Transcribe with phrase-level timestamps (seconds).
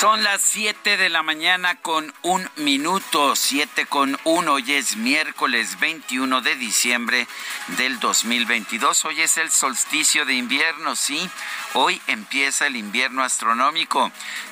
[0.00, 4.54] Son las 7 de la mañana con un minuto, 7 con uno.
[4.54, 7.28] Hoy es miércoles 21 de diciembre
[7.76, 9.04] del 2022.
[9.04, 11.28] Hoy es el solsticio de invierno, sí.
[11.74, 14.10] Hoy empieza el invierno astronómico.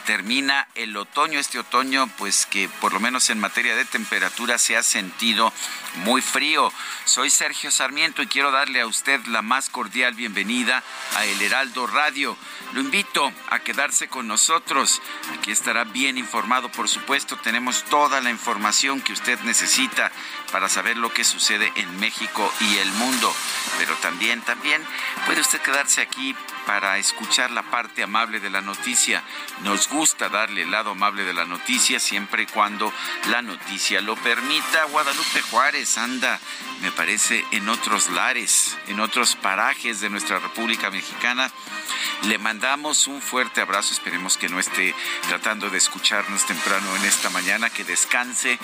[0.09, 4.75] Termina el otoño, este otoño, pues que por lo menos en materia de temperatura se
[4.75, 5.53] ha sentido
[5.97, 6.73] muy frío.
[7.05, 10.83] Soy Sergio Sarmiento y quiero darle a usted la más cordial bienvenida
[11.15, 12.39] a El Heraldo Radio.
[12.73, 15.03] Lo invito a quedarse con nosotros.
[15.37, 17.37] Aquí estará bien informado, por supuesto.
[17.37, 20.11] Tenemos toda la información que usted necesita
[20.53, 23.33] para saber lo que sucede en México y el mundo.
[23.79, 24.83] Pero también, también
[25.27, 26.35] puede usted quedarse aquí
[26.67, 29.23] para escuchar la parte amable de la noticia.
[29.63, 32.93] Nos gusta darle el lado amable de la noticia siempre y cuando
[33.31, 34.85] la noticia lo permita.
[34.87, 36.39] Guadalupe Juárez anda,
[36.81, 41.51] me parece, en otros lares, en otros parajes de nuestra República Mexicana.
[42.23, 44.95] Le mandamos un fuerte abrazo, esperemos que no esté
[45.29, 48.59] tratando de escucharnos temprano en esta mañana, que descanse.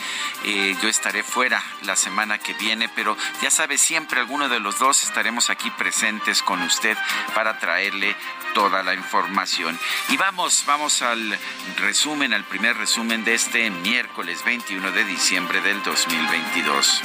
[0.44, 4.78] Eh, yo estaré fuera la semana que viene, pero ya sabe, siempre alguno de los
[4.78, 6.96] dos estaremos aquí presentes con usted
[7.34, 8.16] para traerle
[8.54, 9.78] toda la información.
[10.08, 11.38] Y vamos, vamos al
[11.76, 17.02] resumen, al primer resumen de este miércoles 21 de diciembre del 2022.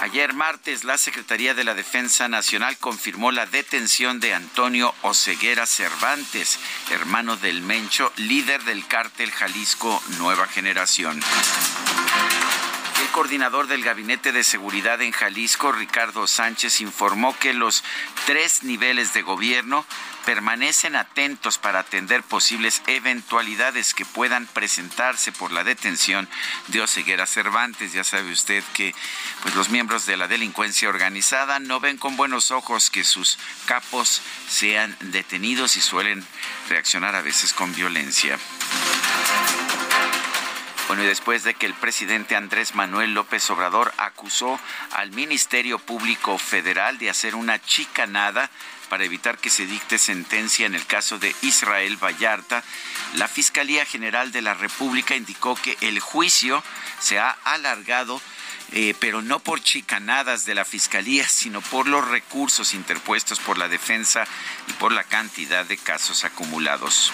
[0.00, 6.58] Ayer martes, la Secretaría de la Defensa Nacional confirmó la detención de Antonio Oceguera Cervantes,
[6.90, 11.20] hermano del Mencho, líder del cártel Jalisco Nueva Generación.
[13.00, 17.84] El coordinador del Gabinete de Seguridad en Jalisco, Ricardo Sánchez, informó que los
[18.26, 19.84] tres niveles de gobierno
[20.24, 26.28] permanecen atentos para atender posibles eventualidades que puedan presentarse por la detención
[26.66, 27.92] de Oseguera Cervantes.
[27.92, 28.94] Ya sabe usted que
[29.42, 34.22] pues, los miembros de la delincuencia organizada no ven con buenos ojos que sus capos
[34.48, 36.24] sean detenidos y suelen
[36.68, 38.38] reaccionar a veces con violencia.
[40.88, 44.58] Bueno, y después de que el presidente Andrés Manuel López Obrador acusó
[44.92, 48.50] al Ministerio Público Federal de hacer una chicanada
[48.88, 52.64] para evitar que se dicte sentencia en el caso de Israel Vallarta,
[53.14, 56.64] la Fiscalía General de la República indicó que el juicio
[57.00, 58.20] se ha alargado
[58.72, 63.66] eh, pero no por chicanadas de la Fiscalía, sino por los recursos interpuestos por la
[63.66, 64.26] defensa
[64.66, 67.10] y por la cantidad de casos acumulados.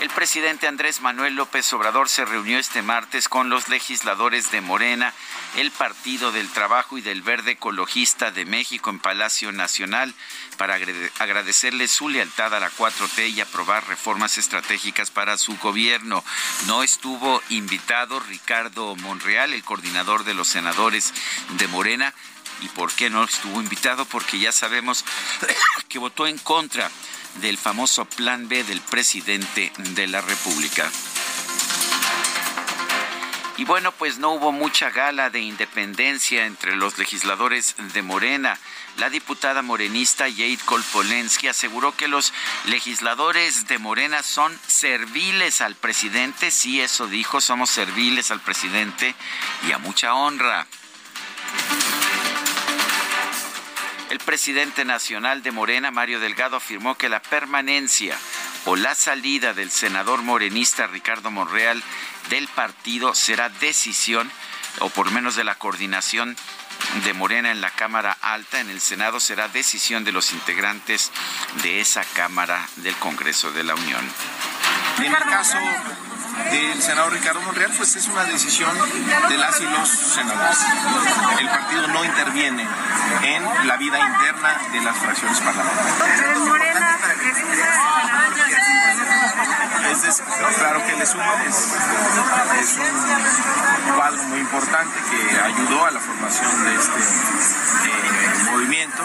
[0.00, 5.12] El presidente Andrés Manuel López Obrador se reunió este martes con los legisladores de Morena,
[5.56, 10.14] el Partido del Trabajo y del Verde Ecologista de México en Palacio Nacional
[10.56, 10.78] para
[11.18, 16.24] agradecerles su lealtad a la 4T y aprobar reformas estratégicas para su gobierno.
[16.66, 21.12] No estuvo invitado Ricardo Monreal, el coordinador de los senadores
[21.58, 22.14] de Morena.
[22.62, 24.06] ¿Y por qué no estuvo invitado?
[24.06, 25.04] Porque ya sabemos
[25.90, 26.90] que votó en contra
[27.36, 30.90] del famoso Plan B del presidente de la República.
[33.60, 38.58] Y bueno, pues no hubo mucha gala de independencia entre los legisladores de Morena.
[38.96, 42.32] La diputada morenista Jade Kolpolensky aseguró que los
[42.64, 46.50] legisladores de Morena son serviles al presidente.
[46.50, 49.14] Sí, eso dijo, somos serviles al presidente
[49.68, 50.66] y a mucha honra.
[54.10, 58.18] El presidente nacional de Morena, Mario Delgado, afirmó que la permanencia
[58.64, 61.80] o la salida del senador morenista Ricardo Monreal
[62.28, 64.28] del partido será decisión,
[64.80, 66.36] o por lo menos de la coordinación
[67.04, 71.12] de Morena en la Cámara Alta, en el Senado, será decisión de los integrantes
[71.62, 74.04] de esa Cámara del Congreso de la Unión.
[74.98, 75.56] En caso
[76.50, 78.70] del senador Ricardo Monreal, pues es una decisión
[79.28, 80.58] de las y los senadores.
[81.38, 82.66] El partido no interviene
[83.22, 86.10] en la vida interna de las fracciones parlamentarias.
[89.90, 90.22] Es,
[90.58, 92.78] claro que le suma, es,
[93.86, 99.04] un cuadro muy importante que ayudó a la formación de este eh, movimiento.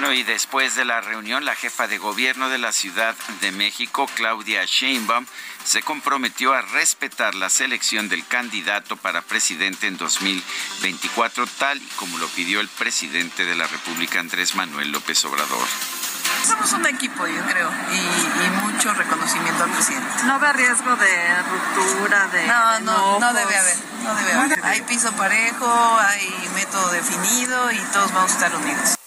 [0.00, 4.08] Bueno, y después de la reunión, la jefa de gobierno de la Ciudad de México,
[4.14, 5.26] Claudia Sheinbaum,
[5.64, 12.16] se comprometió a respetar la selección del candidato para presidente en 2024, tal y como
[12.18, 15.66] lo pidió el presidente de la República, Andrés Manuel López Obrador.
[16.46, 20.06] Somos un equipo, yo creo, y, mucho reconocimiento al presidente.
[20.26, 22.46] ¿No habrá riesgo de ruptura, de.?
[22.46, 23.76] No, no, no debe haber.
[24.04, 24.64] No debe haber.
[24.64, 28.97] Hay piso parejo, hay método definido y todos vamos a estar unidos.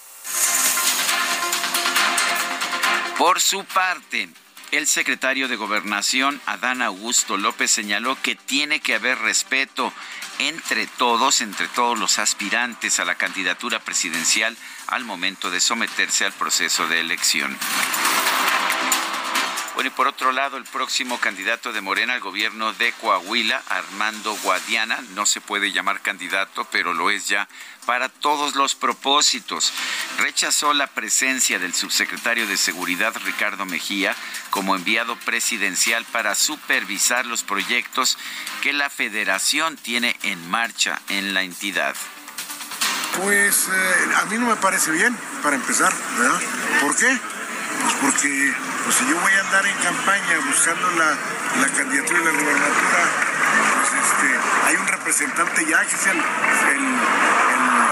[3.22, 4.30] Por su parte,
[4.72, 9.94] el secretario de Gobernación, Adán Augusto López, señaló que tiene que haber respeto
[10.40, 14.58] entre todos, entre todos los aspirantes a la candidatura presidencial
[14.88, 17.56] al momento de someterse al proceso de elección.
[19.74, 24.36] Bueno, y por otro lado, el próximo candidato de Morena al gobierno de Coahuila, Armando
[24.44, 27.48] Guadiana, no se puede llamar candidato, pero lo es ya
[27.86, 29.72] para todos los propósitos.
[30.18, 34.16] Rechazó la presencia del subsecretario de Seguridad, Ricardo Mejía,
[34.50, 38.18] como enviado presidencial para supervisar los proyectos
[38.62, 41.96] que la federación tiene en marcha en la entidad.
[43.18, 46.42] Pues eh, a mí no me parece bien, para empezar, ¿verdad?
[46.82, 47.20] ¿Por qué?
[47.82, 48.54] Pues porque
[48.84, 53.02] pues si yo voy a andar en campaña buscando la, candidatura y la gubernatura,
[53.80, 54.28] pues este,
[54.68, 56.84] hay un representante ya que es el, el,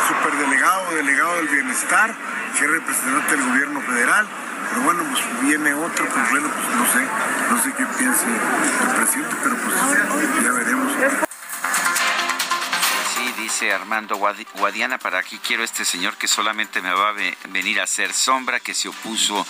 [0.07, 2.13] superdelegado, delegado del bienestar,
[2.57, 4.27] que es representante del gobierno federal.
[4.69, 7.07] Pero bueno, pues viene otro, pues bueno, pues no sé,
[7.49, 9.75] no sé qué piense el presidente, pero pues
[10.43, 11.28] ya veremos
[13.39, 17.83] dice Armando Guadiana, para aquí quiero este señor que solamente me va a venir a
[17.83, 19.45] hacer sombra, que se opuso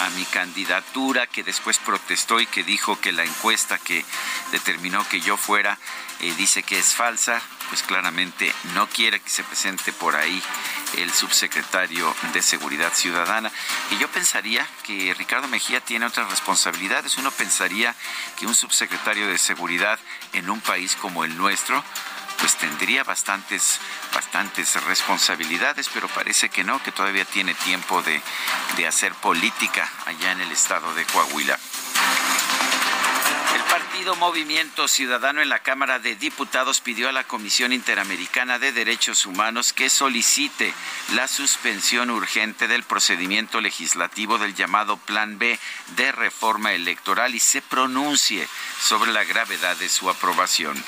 [0.00, 4.04] a mi candidatura, que después protestó y que dijo que la encuesta que
[4.50, 5.78] determinó que yo fuera
[6.20, 10.42] eh, dice que es falsa, pues claramente no quiere que se presente por ahí
[10.96, 13.52] el subsecretario de Seguridad Ciudadana.
[13.90, 17.18] Y yo pensaría que Ricardo Mejía tiene otras responsabilidades.
[17.18, 17.94] Uno pensaría
[18.36, 19.98] que un subsecretario de Seguridad
[20.32, 21.84] en un país como el nuestro,
[22.38, 23.80] pues tendría bastantes,
[24.14, 28.20] bastantes responsabilidades, pero parece que no, que todavía tiene tiempo de,
[28.76, 31.58] de hacer política allá en el estado de Coahuila.
[33.54, 38.72] El partido Movimiento Ciudadano en la Cámara de Diputados pidió a la Comisión Interamericana de
[38.72, 40.72] Derechos Humanos que solicite
[41.14, 45.58] la suspensión urgente del procedimiento legislativo del llamado Plan B
[45.96, 48.48] de reforma electoral y se pronuncie
[48.80, 50.82] sobre la gravedad de su aprobación.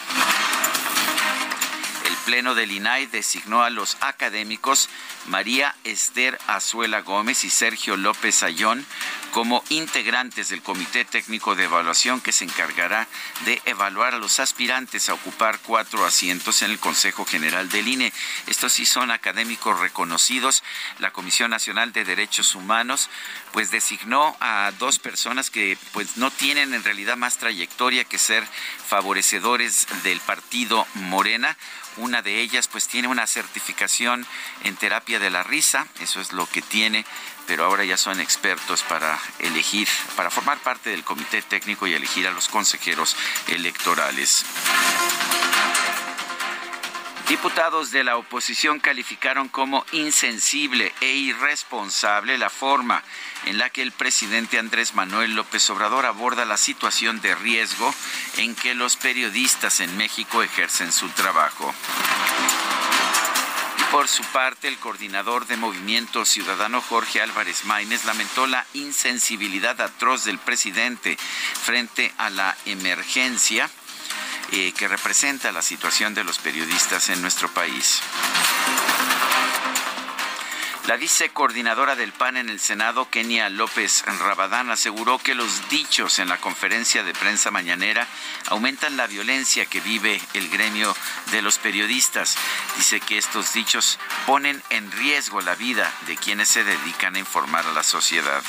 [2.24, 4.88] Pleno del INAI designó a los académicos
[5.26, 8.86] María Esther Azuela Gómez y Sergio López Ayón
[9.32, 13.06] como integrantes del Comité Técnico de Evaluación que se encargará
[13.44, 18.12] de evaluar a los aspirantes a ocupar cuatro asientos en el Consejo General del INE.
[18.46, 20.62] Estos sí son académicos reconocidos.
[20.98, 23.08] La Comisión Nacional de Derechos Humanos
[23.52, 28.46] pues designó a dos personas que pues no tienen en realidad más trayectoria que ser
[28.86, 31.56] favorecedores del partido Morena.
[31.96, 34.26] Una de ellas pues tiene una certificación
[34.64, 37.04] en terapia de la risa, eso es lo que tiene,
[37.46, 42.26] pero ahora ya son expertos para elegir, para formar parte del comité técnico y elegir
[42.26, 43.16] a los consejeros
[43.48, 44.44] electorales.
[47.30, 53.04] Diputados de la oposición calificaron como insensible e irresponsable la forma
[53.46, 57.94] en la que el presidente Andrés Manuel López Obrador aborda la situación de riesgo
[58.38, 61.72] en que los periodistas en México ejercen su trabajo.
[63.92, 70.24] Por su parte, el coordinador de Movimiento Ciudadano Jorge Álvarez Maínez lamentó la insensibilidad atroz
[70.24, 71.16] del presidente
[71.62, 73.70] frente a la emergencia
[74.52, 78.02] eh, que representa la situación de los periodistas en nuestro país.
[80.90, 86.28] La vicecoordinadora del PAN en el Senado, Kenia López Rabadán, aseguró que los dichos en
[86.28, 88.08] la conferencia de prensa mañanera
[88.48, 90.96] aumentan la violencia que vive el gremio
[91.30, 92.36] de los periodistas.
[92.76, 97.66] Dice que estos dichos ponen en riesgo la vida de quienes se dedican a informar
[97.66, 98.42] a la sociedad.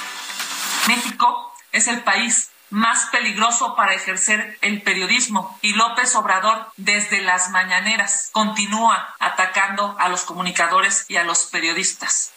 [0.87, 5.57] México es el país más peligroso para ejercer el periodismo.
[5.61, 12.31] Y López Obrador, desde las mañaneras, continúa atacando a los comunicadores y a los periodistas.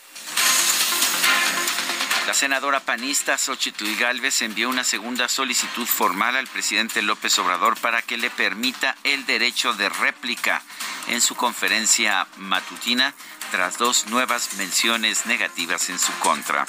[2.27, 8.01] La senadora panista Xochitl Galvez envió una segunda solicitud formal al presidente López Obrador para
[8.01, 10.63] que le permita el derecho de réplica
[11.09, 13.15] en su conferencia matutina
[13.51, 16.67] tras dos nuevas menciones negativas en su contra.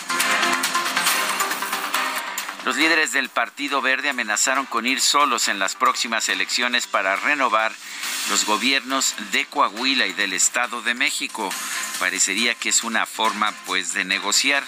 [2.65, 7.71] Los líderes del Partido Verde amenazaron con ir solos en las próximas elecciones para renovar
[8.31, 11.51] los gobiernos de Coahuila y del Estado de México.
[11.99, 14.63] Parecería que es una forma pues de negociar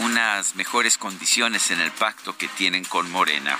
[0.00, 3.56] unas mejores condiciones en el pacto que tienen con Morena.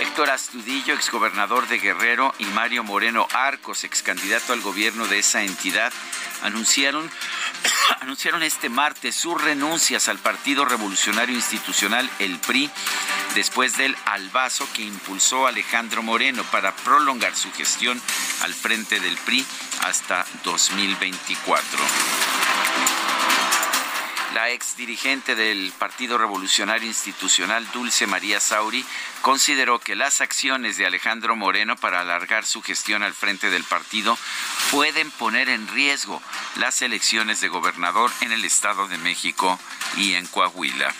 [0.00, 5.92] Héctor Astudillo, exgobernador de Guerrero, y Mario Moreno Arcos, excandidato al gobierno de esa entidad,
[6.42, 7.10] anunciaron,
[8.00, 12.70] anunciaron este martes sus renuncias al Partido Revolucionario Institucional, el PRI,
[13.34, 18.00] después del albazo que impulsó Alejandro Moreno para prolongar su gestión
[18.42, 19.44] al frente del PRI
[19.82, 21.78] hasta 2024.
[24.34, 28.84] La ex dirigente del Partido Revolucionario Institucional, Dulce María Sauri,
[29.22, 34.16] consideró que las acciones de Alejandro Moreno para alargar su gestión al frente del partido
[34.70, 36.22] pueden poner en riesgo
[36.56, 39.58] las elecciones de gobernador en el Estado de México
[39.96, 40.94] y en Coahuila.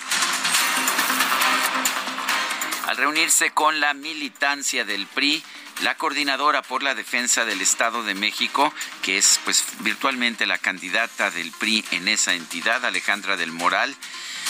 [2.87, 5.43] Al reunirse con la militancia del PRI,
[5.83, 8.73] la coordinadora por la defensa del Estado de México,
[9.03, 13.95] que es pues virtualmente la candidata del PRI en esa entidad, Alejandra del Moral,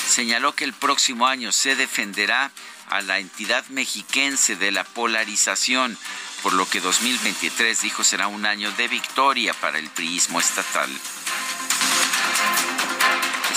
[0.09, 2.51] señaló que el próximo año se defenderá
[2.89, 5.97] a la entidad mexiquense de la polarización,
[6.43, 10.91] por lo que 2023 dijo será un año de victoria para el priismo estatal.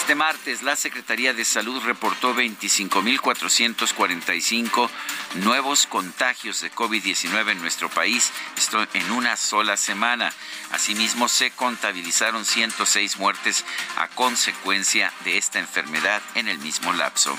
[0.04, 4.90] Este martes, la Secretaría de Salud reportó 25.445
[5.36, 10.34] nuevos contagios de COVID-19 en nuestro país, esto en una sola semana.
[10.74, 13.64] Asimismo, se contabilizaron 106 muertes
[13.96, 17.38] a consecuencia de esta enfermedad en el mismo lapso.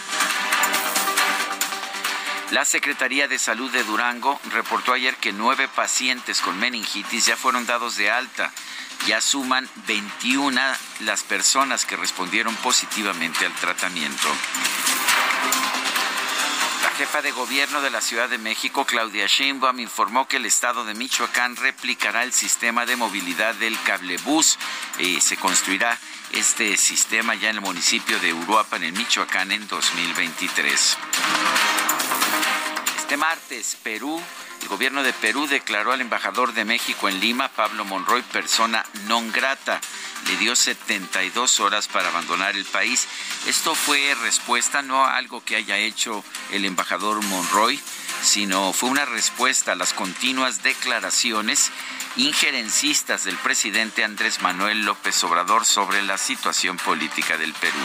[2.50, 7.66] La Secretaría de Salud de Durango reportó ayer que nueve pacientes con meningitis ya fueron
[7.66, 8.50] dados de alta
[9.06, 10.60] ya suman 21
[11.00, 14.28] las personas que respondieron positivamente al tratamiento.
[16.82, 20.84] La jefa de gobierno de la Ciudad de México, Claudia Sheinbaum, informó que el estado
[20.84, 24.58] de Michoacán replicará el sistema de movilidad del cablebús
[24.98, 25.98] y se construirá
[26.32, 30.96] este sistema ya en el municipio de Uruapan, en Michoacán, en 2023.
[32.98, 34.20] Este martes, Perú
[34.64, 39.30] el gobierno de Perú declaró al embajador de México en Lima, Pablo Monroy, persona non
[39.30, 39.78] grata.
[40.26, 43.06] Le dio 72 horas para abandonar el país.
[43.46, 47.78] Esto fue respuesta no a algo que haya hecho el embajador Monroy,
[48.22, 51.70] sino fue una respuesta a las continuas declaraciones
[52.16, 57.80] injerencistas del presidente Andrés Manuel López Obrador sobre la situación política del Perú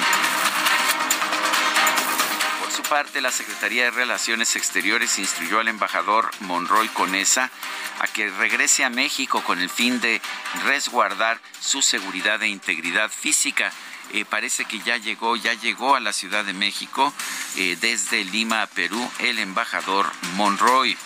[2.89, 7.51] parte, la Secretaría de Relaciones Exteriores instruyó al embajador Monroy Conesa
[8.00, 10.19] a que regrese a México con el fin de
[10.65, 13.72] resguardar su seguridad e integridad física.
[14.12, 17.13] Eh, parece que ya llegó, ya llegó a la Ciudad de México
[17.58, 20.98] eh, desde Lima a Perú el embajador Monroy.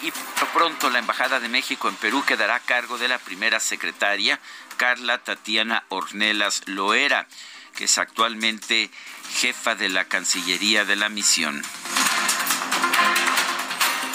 [0.00, 0.12] Y
[0.54, 4.40] pronto la Embajada de México en Perú quedará a cargo de la primera secretaria,
[4.78, 7.26] Carla Tatiana Ornelas Loera
[7.74, 8.90] que es actualmente
[9.34, 11.62] jefa de la Cancillería de la misión.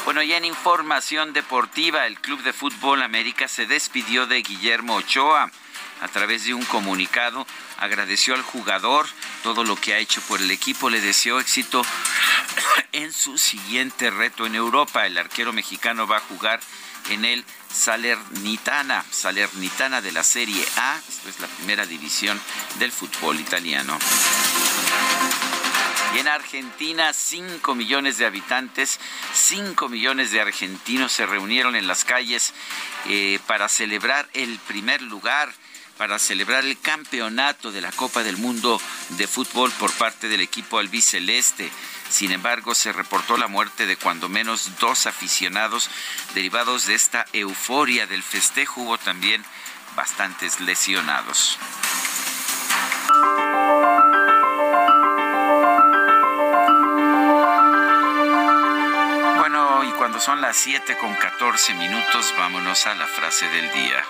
[0.06, 5.52] Bueno, ya en información deportiva, el Club de Fútbol América se despidió de Guillermo Ochoa.
[6.02, 7.46] A través de un comunicado,
[7.78, 9.06] agradeció al jugador
[9.44, 11.86] todo lo que ha hecho por el equipo, le deseó éxito
[12.94, 15.06] en su siguiente reto en Europa.
[15.06, 16.60] El arquero mexicano va a jugar
[17.10, 22.40] en el Salernitana, Salernitana de la Serie A, esto es la primera división
[22.80, 23.98] del fútbol italiano.
[26.16, 29.00] Y en Argentina, 5 millones de habitantes,
[29.34, 32.54] 5 millones de argentinos se reunieron en las calles
[33.08, 35.54] eh, para celebrar el primer lugar
[36.00, 38.80] para celebrar el campeonato de la Copa del Mundo
[39.10, 41.70] de Fútbol por parte del equipo albiceleste.
[42.10, 45.90] Sin embargo, se reportó la muerte de cuando menos dos aficionados
[46.34, 48.84] derivados de esta euforia del festejo.
[48.84, 49.44] Hubo también
[49.98, 51.58] bastantes lesionados.
[59.38, 64.06] Bueno, y cuando son las 7 con 14 minutos, vámonos a la frase del día.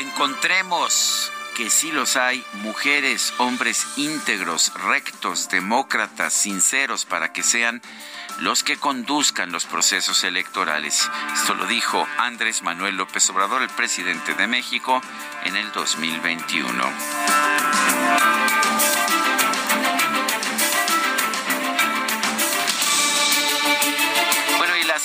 [0.00, 7.82] Encontremos que sí los hay, mujeres, hombres íntegros, rectos, demócratas, sinceros, para que sean
[8.38, 11.06] los que conduzcan los procesos electorales.
[11.34, 15.02] Esto lo dijo Andrés Manuel López Obrador, el presidente de México,
[15.44, 18.29] en el 2021.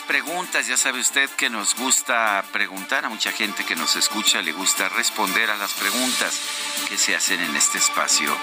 [0.05, 4.51] Preguntas, ya sabe usted que nos gusta preguntar, a mucha gente que nos escucha le
[4.51, 6.39] gusta responder a las preguntas
[6.87, 8.35] que se hacen en este espacio.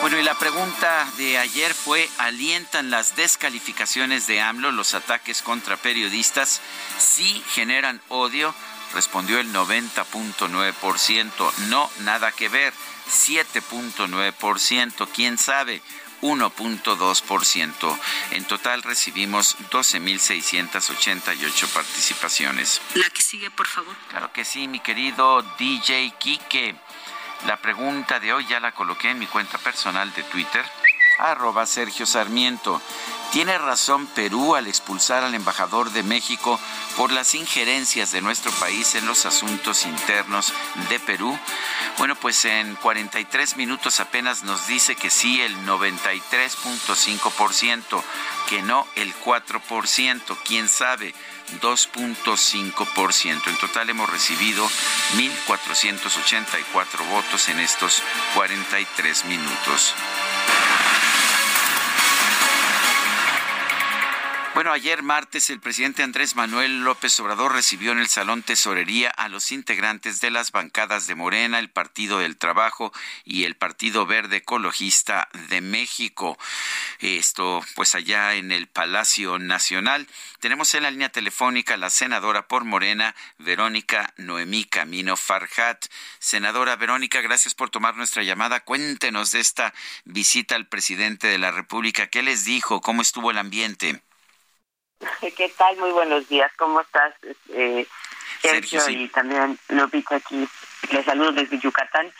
[0.00, 5.76] Bueno, y la pregunta de ayer fue, ¿alientan las descalificaciones de AMLO, los ataques contra
[5.76, 6.62] periodistas?
[6.98, 8.54] Sí generan odio,
[8.94, 11.52] respondió el 90.9%.
[11.68, 12.72] No, nada que ver,
[13.10, 15.08] 7.9%.
[15.12, 15.82] ¿Quién sabe?
[16.22, 17.98] 1.2%.
[18.32, 22.80] En total recibimos 12.688 participaciones.
[22.94, 23.94] La que sigue, por favor.
[24.08, 26.74] Claro que sí, mi querido DJ Kike.
[27.46, 30.64] La pregunta de hoy ya la coloqué en mi cuenta personal de Twitter,
[31.18, 32.82] arroba Sergio Sarmiento.
[33.32, 36.58] ¿Tiene razón Perú al expulsar al embajador de México
[36.96, 40.54] por las injerencias de nuestro país en los asuntos internos
[40.88, 41.38] de Perú?
[41.98, 48.02] Bueno, pues en 43 minutos apenas nos dice que sí el 93.5%,
[48.48, 51.14] que no el 4%, quién sabe.
[51.60, 53.46] 2.5%.
[53.46, 54.66] En total hemos recibido
[55.16, 58.02] 1.484 votos en estos
[58.34, 59.94] 43 minutos.
[64.58, 69.28] Bueno, ayer martes el presidente Andrés Manuel López Obrador recibió en el Salón Tesorería a
[69.28, 72.92] los integrantes de las bancadas de Morena, el Partido del Trabajo
[73.24, 76.36] y el Partido Verde Ecologista de México.
[76.98, 80.08] Esto pues allá en el Palacio Nacional.
[80.40, 85.86] Tenemos en la línea telefónica a la senadora por Morena, Verónica Noemí Camino Farjat.
[86.18, 88.58] Senadora Verónica, gracias por tomar nuestra llamada.
[88.58, 89.72] Cuéntenos de esta
[90.04, 92.08] visita al presidente de la República.
[92.08, 92.80] ¿Qué les dijo?
[92.80, 94.02] ¿Cómo estuvo el ambiente?
[95.36, 95.76] ¿Qué tal?
[95.78, 96.50] Muy buenos días.
[96.56, 97.14] ¿Cómo estás,
[97.52, 97.86] eh,
[98.40, 98.80] Sergio?
[98.88, 100.48] Y también Lupita aquí.
[100.90, 102.12] Les saludo desde Yucatán.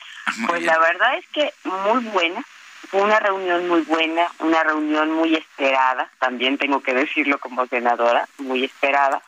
[0.46, 2.42] pues la verdad es que muy buena.
[2.90, 8.26] Fue una reunión muy buena, una reunión muy esperada, también tengo que decirlo como senadora,
[8.38, 9.20] muy esperada.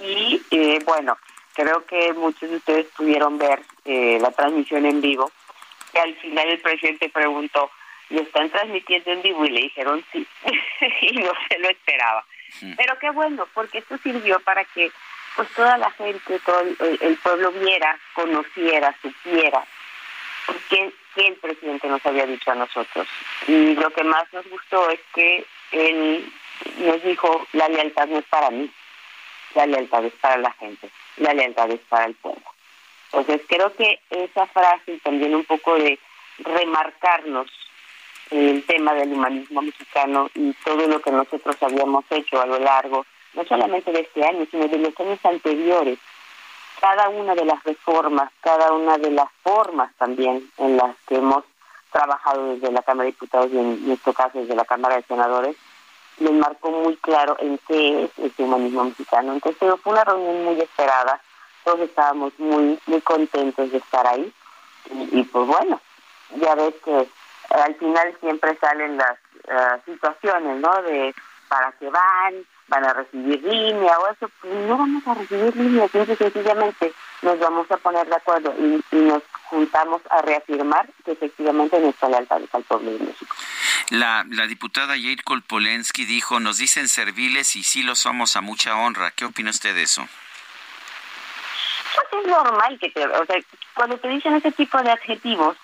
[0.00, 1.18] Y eh, bueno,
[1.54, 5.32] creo que muchos de ustedes pudieron ver eh, la transmisión en vivo,
[5.92, 7.70] que al final el presidente preguntó,
[8.10, 9.46] ¿y están transmitiendo en vivo?
[9.46, 10.26] Y le dijeron sí,
[11.00, 12.24] y no se lo esperaba.
[12.60, 14.90] Pero qué bueno, porque esto sirvió para que
[15.36, 19.64] pues toda la gente, todo el, pueblo viera, conociera, supiera
[20.68, 23.06] qué, qué el presidente nos había dicho a nosotros.
[23.46, 26.32] Y lo que más nos gustó es que él
[26.78, 28.70] nos dijo, la lealtad no es para mí,
[29.54, 32.42] la lealtad es para la gente, la lealtad es para el pueblo.
[33.12, 35.98] Entonces creo que esa frase y también un poco de
[36.38, 37.50] remarcarnos
[38.30, 43.04] el tema del humanismo mexicano y todo lo que nosotros habíamos hecho a lo largo,
[43.34, 45.98] no solamente de este año, sino de los años anteriores.
[46.80, 51.44] Cada una de las reformas, cada una de las formas también en las que hemos
[51.92, 55.56] trabajado desde la Cámara de Diputados y en nuestro caso desde la Cámara de Senadores,
[56.18, 59.32] nos marcó muy claro en qué es ese humanismo mexicano.
[59.32, 61.20] Entonces fue una reunión muy esperada,
[61.64, 64.32] todos estábamos muy muy contentos de estar ahí
[65.12, 65.80] y pues bueno,
[66.36, 67.08] ya ves que
[67.52, 70.82] al final siempre salen las eh, situaciones, ¿no?
[70.82, 71.14] De
[71.48, 72.34] para qué van,
[72.68, 77.38] van a recibir línea o eso, pues no vamos a recibir línea, simple sencillamente nos
[77.38, 82.54] vamos a poner de acuerdo y, nos juntamos a reafirmar que efectivamente nuestra lealtad es
[82.54, 83.36] al pueblo de México.
[83.90, 88.74] La, la diputada Yair Kolpolensky dijo, nos dicen serviles y sí lo somos a mucha
[88.76, 89.10] honra.
[89.10, 90.08] ¿Qué opina usted de eso?
[91.94, 93.36] Pues es normal que te, o sea,
[93.74, 95.58] cuando te dicen ese tipo de adjetivos,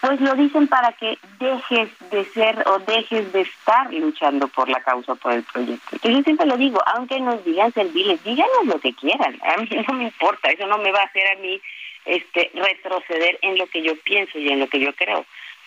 [0.00, 4.80] pues lo dicen para que dejes de ser o dejes de estar luchando por la
[4.82, 5.96] causa, por el proyecto.
[6.02, 9.94] yo siempre lo digo, aunque nos digan serviles, díganos lo que quieran, a mí no
[9.94, 11.60] me importa, eso no me va a hacer a mí
[12.06, 15.26] este retroceder en lo que yo pienso y en lo que yo creo,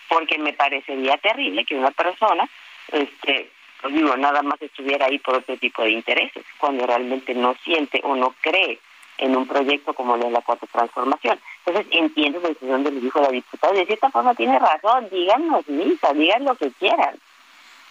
[0.09, 2.49] porque me parecería terrible que una persona,
[2.91, 7.55] este, pues digo, nada más estuviera ahí por otro tipo de intereses, cuando realmente no
[7.63, 8.79] siente o no cree
[9.19, 11.39] en un proyecto como el de la cuarta transformación.
[11.65, 16.13] Entonces entiendo desde donde le dijo la diputada, de cierta forma tiene razón, díganos misa,
[16.13, 17.17] digan lo que quieran,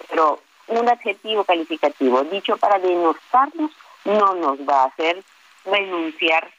[0.09, 3.71] pero un adjetivo calificativo dicho para denostarnos
[4.05, 5.23] no nos va a hacer
[5.65, 6.51] renunciar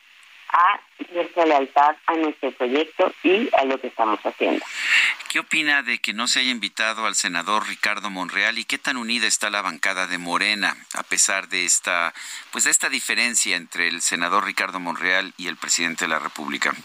[0.49, 0.79] a
[1.13, 4.63] nuestra lealtad a nuestro proyecto y a lo que estamos haciendo.
[5.29, 8.97] ¿Qué opina de que no se haya invitado al senador Ricardo Monreal y qué tan
[8.97, 12.13] unida está la bancada de Morena a pesar de esta,
[12.51, 16.75] pues de esta diferencia entre el senador Ricardo Monreal y el presidente de la República?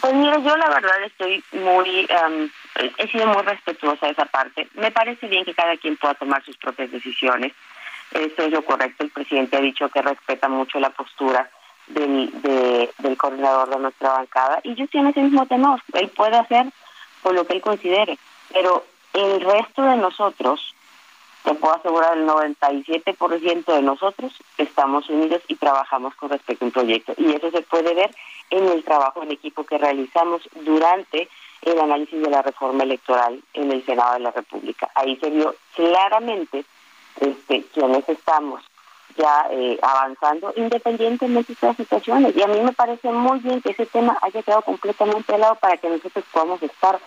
[0.00, 2.08] Pues mira, yo la verdad estoy muy,
[2.98, 4.68] he sido muy respetuosa de esa parte.
[4.74, 7.52] Me parece bien que cada quien pueda tomar sus propias decisiones.
[8.10, 9.04] Eso es lo correcto.
[9.04, 11.48] El presidente ha dicho que respeta mucho la postura
[11.86, 12.30] del,
[12.98, 15.80] del coordinador de nuestra bancada y yo tiene ese mismo temor.
[15.92, 16.66] Él puede hacer
[17.22, 18.18] por lo que él considere,
[18.52, 20.74] pero el resto de nosotros,
[21.44, 26.72] te puedo asegurar, el 97% de nosotros estamos unidos y trabajamos con respecto a un
[26.72, 27.14] proyecto.
[27.16, 28.10] Y eso se puede ver
[28.50, 31.28] en el trabajo en equipo que realizamos durante
[31.62, 34.90] el análisis de la reforma electoral en el Senado de la República.
[34.94, 36.64] Ahí se vio claramente
[37.20, 38.62] este, quienes estamos
[39.16, 42.36] ya eh, avanzando independientemente de las situaciones.
[42.36, 45.54] Y a mí me parece muy bien que ese tema haya quedado completamente de lado
[45.56, 46.98] para que nosotros podamos estar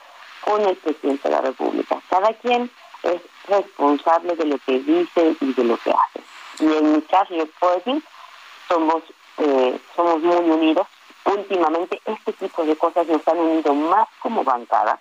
[0.42, 2.02] con el presidente de la República.
[2.10, 2.70] Cada quien
[3.04, 6.22] es responsable de lo que dice y de lo que hace.
[6.60, 8.02] Y en mi caso, yo puedo decir,
[8.68, 9.04] somos,
[9.38, 10.88] eh, somos muy unidos.
[11.28, 15.00] Últimamente, este tipo de cosas nos han unido más como bancada.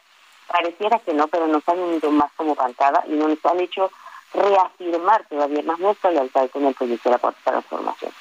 [0.49, 3.91] Pareciera que no, pero nos han unido más como bancada y nos han hecho
[4.35, 8.13] reafirmar todavía más nuestra lealtad con el proyecto de la Cuarta Transformación.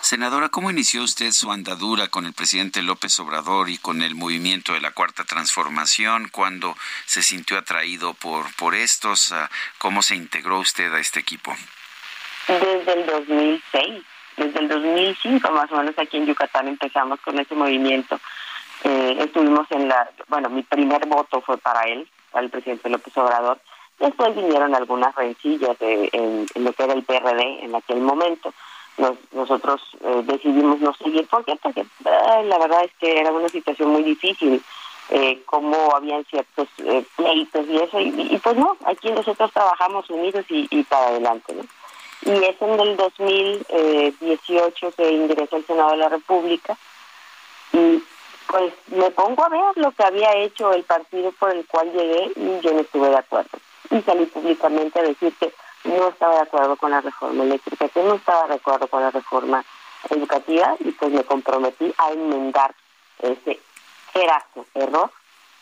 [0.00, 4.72] Senadora, ¿cómo inició usted su andadura con el presidente López Obrador y con el movimiento
[4.72, 6.28] de la Cuarta Transformación?
[6.30, 9.30] ¿Cuándo se sintió atraído por, por estos?
[9.30, 9.48] Ah,
[9.78, 11.54] ¿Cómo se integró usted a este equipo?
[12.48, 14.02] Desde el 2006,
[14.36, 18.18] desde el 2005 más o menos aquí en Yucatán empezamos con ese movimiento.
[18.84, 23.16] Eh, estuvimos en la, bueno, mi primer voto fue para él, para el presidente López
[23.16, 23.58] Obrador
[24.02, 28.52] Después vinieron algunas rencillas en, lo que era el PRD en aquel momento.
[29.32, 31.26] nosotros eh, decidimos no seguir.
[31.28, 31.54] ¿Por qué?
[31.62, 34.60] Porque la verdad es que era una situación muy difícil,
[35.10, 38.00] eh, como habían ciertos eh, pleitos y eso.
[38.00, 41.54] Y, pues no, aquí nosotros trabajamos unidos y, para adelante.
[42.24, 46.76] Y es en el 2018 que ingresó al Senado de la República.
[47.72, 48.02] Y
[48.46, 52.32] pues me pongo a ver lo que había hecho el partido por el cual llegué
[52.36, 53.58] y yo no estuve de acuerdo
[53.92, 55.52] y salí públicamente a decir que
[55.84, 59.10] no estaba de acuerdo con la reforma eléctrica, que no estaba de acuerdo con la
[59.10, 59.64] reforma
[60.10, 62.74] educativa y pues me comprometí a enmendar
[63.20, 63.60] ese
[64.74, 65.10] error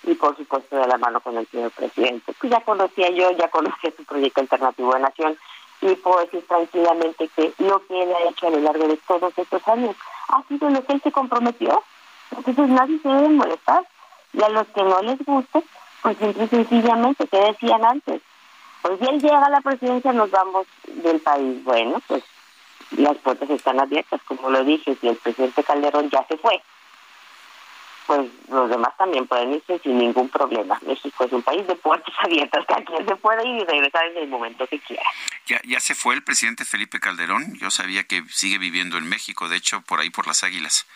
[0.03, 2.33] y por supuesto de la mano con el señor presidente.
[2.39, 5.39] Pues ya conocía yo, ya conocía su proyecto alternativo de nación
[5.83, 9.33] y puedo decir tranquilamente que lo que él ha hecho a lo largo de todos
[9.37, 9.97] estos años
[10.29, 11.83] ha sido lo que él se comprometió.
[12.37, 13.87] Entonces nadie se debe molestar
[14.33, 15.65] y a los que no les guste,
[16.03, 18.23] pues simple y sencillamente, ¿qué decían antes?
[18.83, 21.63] Pues si él llega a la presidencia, nos vamos del país.
[21.65, 22.23] Bueno, pues
[22.93, 26.63] las puertas están abiertas, como lo dije, si el presidente Calderón ya se fue,
[28.11, 30.77] pues los demás también pueden irse sin ningún problema.
[30.85, 34.17] México es un país de puertas abiertas, que quien se puede ir y regresar en
[34.17, 35.05] el momento que quiera.
[35.47, 37.55] ¿Ya, ¿Ya se fue el presidente Felipe Calderón?
[37.55, 40.89] Yo sabía que sigue viviendo en México, de hecho, por ahí por las Águilas.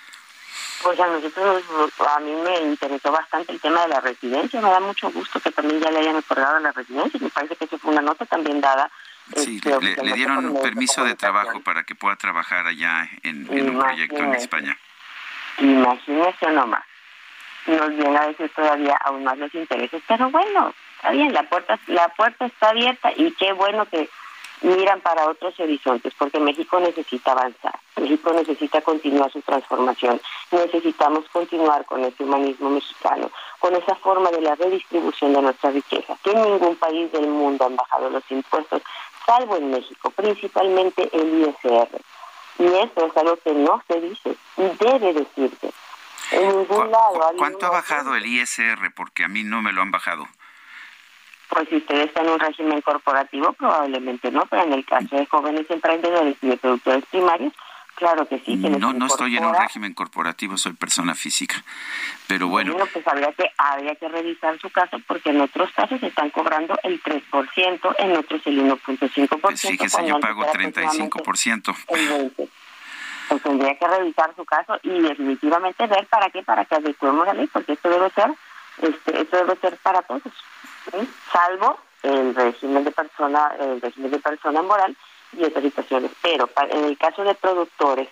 [0.83, 1.63] Pues a nosotros,
[2.05, 4.61] a mí me interesó bastante el tema de la residencia.
[4.61, 7.21] Me da mucho gusto que también ya le hayan otorgado la residencia.
[7.23, 8.91] Me parece que eso fue una nota también dada.
[9.37, 13.79] Sí, este, le, dieron un permiso de trabajo para que pueda trabajar allá en, un
[13.79, 14.77] proyecto en España.
[15.59, 16.83] Imagínese nomás.
[17.67, 20.03] Nos viene a decir todavía aún más los intereses.
[20.07, 24.09] Pero bueno, está bien, la puerta, la puerta está abierta y qué bueno que
[24.65, 31.85] miran para otros horizontes, porque México necesita avanzar, México necesita continuar su transformación, necesitamos continuar
[31.85, 36.43] con ese humanismo mexicano, con esa forma de la redistribución de nuestra riqueza, que en
[36.43, 38.83] ningún país del mundo han bajado los impuestos,
[39.27, 42.01] salvo en México, principalmente el ISR.
[42.59, 45.73] Y eso es algo que no se dice y debe decirse.
[46.31, 47.33] En ningún lado.
[47.37, 48.93] ¿Cuánto ha bajado el ISR?
[48.95, 50.27] Porque a mí no me lo han bajado.
[51.49, 55.27] Pues si usted está en un régimen corporativo, probablemente no, pero en el caso de
[55.27, 57.53] jóvenes emprendedores y de productores primarios,
[57.95, 58.57] claro que sí.
[58.57, 61.63] no, no estoy en un régimen corporativo, soy persona física.
[62.27, 62.73] Pero bueno.
[62.73, 66.77] bueno pues habría que, habría que revisar su caso porque en otros casos están cobrando
[66.83, 69.41] el 3%, en otros el 1.5%.
[69.41, 71.77] Pues fíjese, yo pago 35%.
[71.89, 72.49] El 20%.
[73.29, 77.35] Pues tendría que revisar su caso y definitivamente ver para qué, para que adecuemos la
[77.35, 78.31] ley, porque esto debe ser,
[78.83, 80.23] este, esto debe ser para todos
[81.33, 84.97] salvo el régimen de persona, el régimen de persona moral
[85.33, 86.11] y otras situaciones.
[86.23, 88.09] Pero en el caso de productores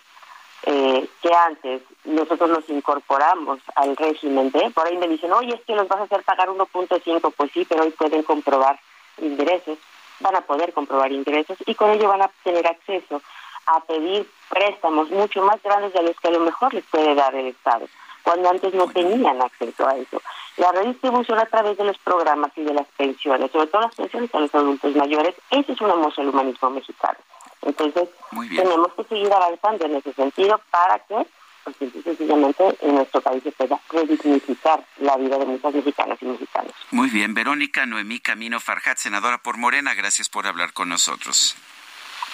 [0.65, 5.61] eh, que antes nosotros nos incorporamos al régimen de, por ahí me dicen, oye, es
[5.63, 8.79] que los vas a hacer pagar 1.5, pues sí, pero hoy pueden comprobar
[9.19, 9.79] ingresos,
[10.21, 13.21] van a poder comprobar ingresos y con ello van a tener acceso
[13.67, 17.35] a pedir préstamos mucho más grandes de los que a lo mejor les puede dar
[17.35, 17.87] el Estado.
[18.23, 20.23] cuando antes no tenían acceso a eso.
[20.57, 24.33] La redistribución a través de los programas y de las pensiones, sobre todo las pensiones
[24.33, 27.19] a los adultos mayores, ese es una muestra del humanismo mexicano.
[27.63, 31.27] Entonces, tenemos que seguir avanzando en ese sentido para que
[31.65, 36.73] porque sencillamente en nuestro país se pueda redignificar la vida de muchas mexicanas y mexicanos.
[36.91, 41.57] Muy bien, Verónica Noemí Camino Farjat, senadora por Morena, gracias por hablar con nosotros.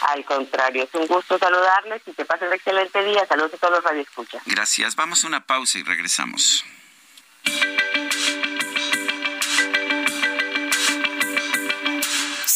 [0.01, 3.27] Al contrario, es un gusto saludarles y que pasen un excelente día.
[3.27, 4.43] Saludos a todos los radioescuchas.
[4.47, 4.97] Gracias.
[4.97, 6.65] Vamos a una pausa y regresamos.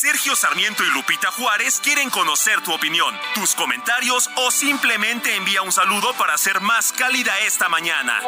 [0.03, 5.71] Sergio Sarmiento y Lupita Juárez quieren conocer tu opinión, tus comentarios o simplemente envía un
[5.71, 8.21] saludo para hacer más cálida esta mañana.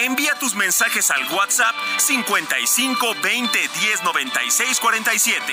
[0.00, 5.52] Envía tus mensajes al WhatsApp 55 20 10 96 47.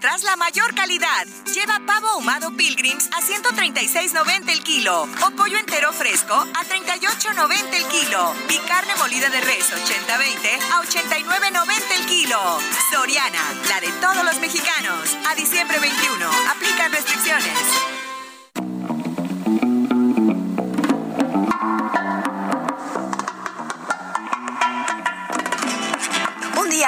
[0.00, 1.26] Encuentras la mayor calidad.
[1.52, 7.84] Lleva pavo ahumado Pilgrims a 136.90 el kilo o pollo entero fresco a 38.90 el
[7.86, 12.38] kilo y carne molida de res 80-20 a 89.90 el kilo.
[12.90, 15.16] Soriana, la de todos los mexicanos.
[15.28, 16.30] A diciembre 21.
[16.50, 17.99] Aplican restricciones.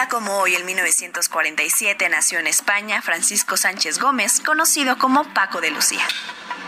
[0.08, 6.06] Como hoy, en 1947, nació en España Francisco Sánchez Gómez, conocido como Paco de Lucía.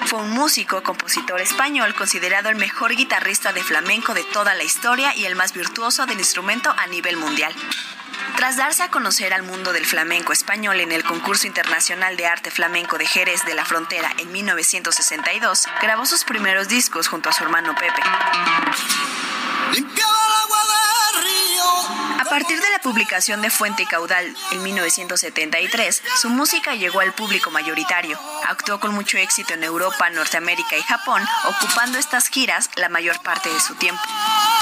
[0.07, 5.15] Fue un músico, compositor español, considerado el mejor guitarrista de flamenco de toda la historia
[5.15, 7.55] y el más virtuoso del instrumento a nivel mundial.
[8.37, 12.51] Tras darse a conocer al mundo del flamenco español en el concurso internacional de arte
[12.51, 17.45] flamenco de Jerez de la Frontera en 1962, grabó sus primeros discos junto a su
[17.45, 18.03] hermano Pepe.
[22.25, 27.51] A partir de la publicación de Fuente Caudal en 1973, su música llegó al público
[27.51, 28.19] mayoritario.
[28.49, 33.51] Actuó con mucho éxito en Europa, Norteamérica y Japón, ocupando estas giras la mayor parte
[33.51, 34.03] de su tiempo.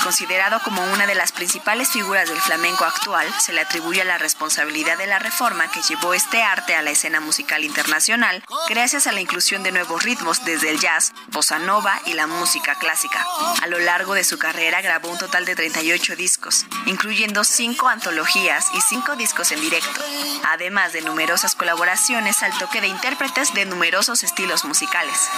[0.03, 4.99] Considerado como una de las principales figuras del flamenco actual, se le atribuye la responsabilidad
[4.99, 9.21] de la reforma que llevó este arte a la escena musical internacional, gracias a la
[9.21, 13.25] inclusión de nuevos ritmos desde el jazz, bossa nova y la música clásica.
[13.63, 18.67] A lo largo de su carrera grabó un total de 38 discos, incluyendo cinco antologías
[18.75, 20.01] y cinco discos en directo,
[20.49, 25.29] además de numerosas colaboraciones al toque de intérpretes de numerosos estilos musicales.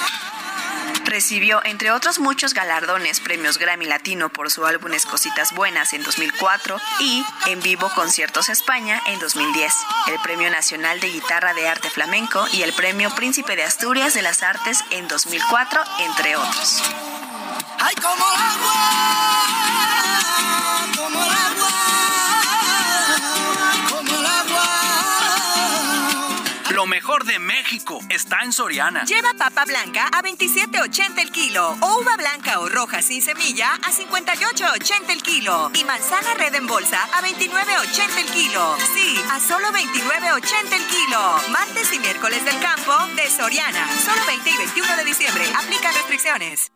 [1.05, 6.81] Recibió, entre otros muchos galardones, premios Grammy Latino por su álbum Cositas Buenas en 2004
[7.01, 9.73] y En Vivo Conciertos España en 2010,
[10.09, 14.23] el Premio Nacional de Guitarra de Arte Flamenco y el Premio Príncipe de Asturias de
[14.23, 16.83] las Artes en 2004, entre otros.
[17.81, 18.25] Ay, como
[26.85, 29.07] Lo mejor de México está en Soriana.
[29.07, 33.91] Lleva papa blanca a 27.80 el kilo o uva blanca o roja sin semilla a
[33.91, 38.77] 58.80 el kilo y manzana red en bolsa a 29.80 el kilo.
[38.93, 41.41] Sí, a solo 29.80 el kilo.
[41.49, 43.89] Martes y miércoles del campo de Soriana.
[44.05, 45.45] Solo 20 y 21 de diciembre.
[45.57, 46.71] Aplica restricciones.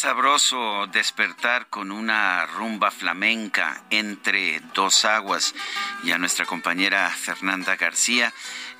[0.00, 5.54] Sabroso despertar con una rumba flamenca entre dos aguas.
[6.04, 8.30] Y a nuestra compañera Fernanda García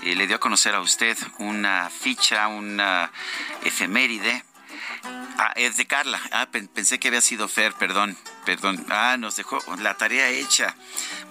[0.02, 3.10] eh, le dio a conocer a usted una ficha, una
[3.64, 4.44] efeméride.
[5.38, 6.20] Ah, es de Carla.
[6.32, 8.84] Ah, pen- pensé que había sido Fer, perdón, perdón.
[8.90, 10.74] Ah, nos dejó la tarea hecha.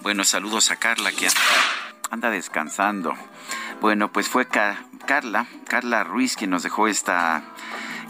[0.02, 1.28] Bueno, saludos a Carla que
[2.10, 3.16] anda, descansando.
[3.80, 7.44] Bueno, pues fue Ca- Carla, Carla Ruiz quien nos dejó esta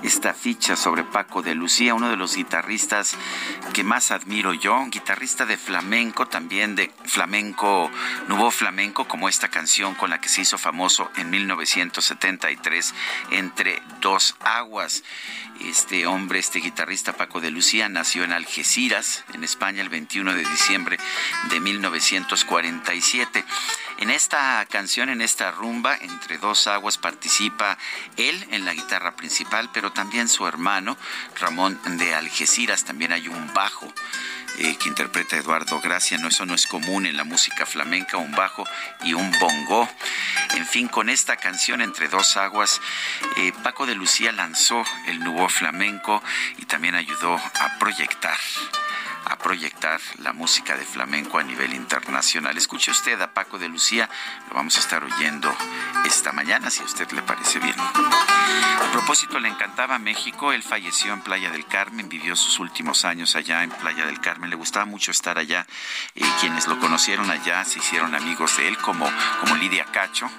[0.03, 3.17] esta ficha sobre Paco de Lucía, uno de los guitarristas
[3.73, 7.91] que más admiro yo, un guitarrista de flamenco, también de flamenco,
[8.29, 12.95] nuevo flamenco, como esta canción con la que se hizo famoso en 1973,
[13.31, 15.03] Entre dos aguas.
[15.61, 20.45] Este hombre, este guitarrista Paco de Lucía, nació en Algeciras, en España, el 21 de
[20.45, 20.99] diciembre
[21.51, 23.45] de 1947.
[23.99, 27.79] En esta canción, en esta rumba, Entre dos aguas, participa
[28.17, 30.97] él en la guitarra principal, pero también su hermano,
[31.41, 32.85] Ramón de Algeciras.
[32.85, 33.93] También hay un bajo
[34.59, 36.19] eh, que interpreta Eduardo Gracia.
[36.19, 38.65] No, eso no es común en la música flamenca, un bajo
[39.03, 39.89] y un bongo.
[40.55, 42.81] En fin, con esta canción Entre dos aguas,
[43.37, 46.23] eh, Paco de Lucía lanzó el nuevo flamenco
[46.59, 48.39] y también ayudó a proyectar
[49.29, 52.57] a proyectar la música de flamenco a nivel internacional.
[52.57, 54.09] Escuche usted a Paco de Lucía,
[54.49, 55.55] lo vamos a estar oyendo
[56.05, 57.75] esta mañana, si a usted le parece bien.
[57.79, 63.35] A propósito, le encantaba México, él falleció en Playa del Carmen, vivió sus últimos años
[63.35, 65.67] allá en Playa del Carmen, le gustaba mucho estar allá,
[66.41, 69.11] quienes lo conocieron allá se hicieron amigos de él, como,
[69.41, 70.31] como Lidia Cacho,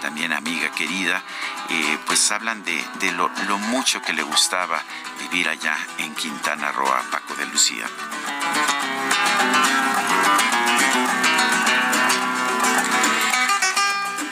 [0.00, 1.22] también amiga querida,
[1.70, 4.82] eh, pues hablan de, de lo, lo mucho que le gustaba
[5.18, 7.86] vivir allá en Quintana Roo a Paco de Lucía.
[8.40, 9.95] Bye.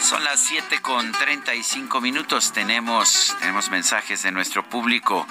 [0.05, 2.53] Son las 7 con 35 minutos.
[2.53, 5.27] Tenemos, tenemos mensajes de nuestro público.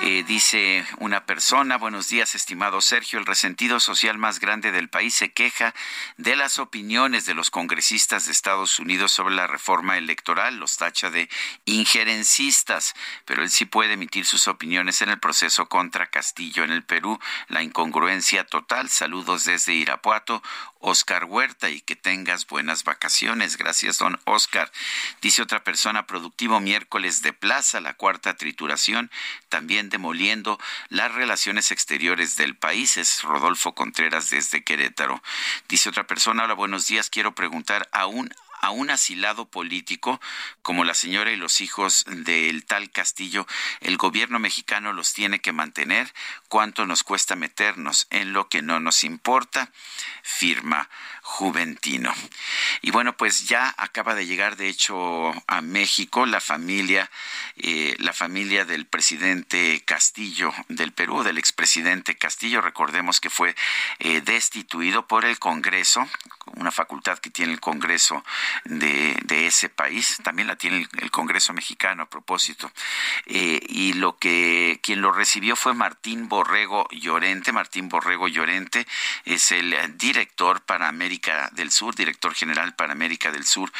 [0.00, 3.18] Eh, dice una persona, buenos días, estimado Sergio.
[3.18, 5.74] El resentido social más grande del país se queja
[6.16, 10.56] de las opiniones de los congresistas de Estados Unidos sobre la reforma electoral.
[10.56, 11.28] Los tacha de
[11.66, 12.94] injerencistas,
[13.26, 17.20] pero él sí puede emitir sus opiniones en el proceso contra Castillo en el Perú.
[17.48, 18.88] La incongruencia total.
[18.88, 20.42] Saludos desde Irapuato.
[20.86, 23.56] Oscar Huerta y que tengas buenas vacaciones.
[23.56, 24.70] Gracias, don Oscar.
[25.22, 29.10] Dice otra persona, productivo miércoles de plaza, la cuarta trituración,
[29.48, 32.98] también demoliendo las relaciones exteriores del país.
[32.98, 35.22] Es Rodolfo Contreras desde Querétaro.
[35.68, 37.08] Dice otra persona, hola, buenos días.
[37.08, 40.22] Quiero preguntar, ¿aún a un asilado político
[40.62, 43.46] como la señora y los hijos del tal Castillo,
[43.80, 46.14] el gobierno mexicano los tiene que mantener.
[46.48, 49.70] ¿Cuánto nos cuesta meternos en lo que no nos importa?
[50.22, 50.88] Firma
[51.26, 52.12] Juventino.
[52.82, 57.10] Y bueno, pues ya acaba de llegar, de hecho, a México la familia,
[57.56, 62.60] eh, la familia del presidente Castillo del Perú, del expresidente Castillo.
[62.60, 63.56] Recordemos que fue
[64.00, 66.06] eh, destituido por el Congreso,
[66.56, 68.22] una facultad que tiene el Congreso
[68.64, 72.70] de, ese país, también la tiene el, Congreso mexicano a propósito.
[73.24, 77.50] Eh, y lo que quien lo recibió fue Martín Borrego Llorente.
[77.50, 78.86] Martín Borrego Llorente
[79.24, 81.13] es el director para América
[81.52, 83.72] del Sur, director general para América del Sur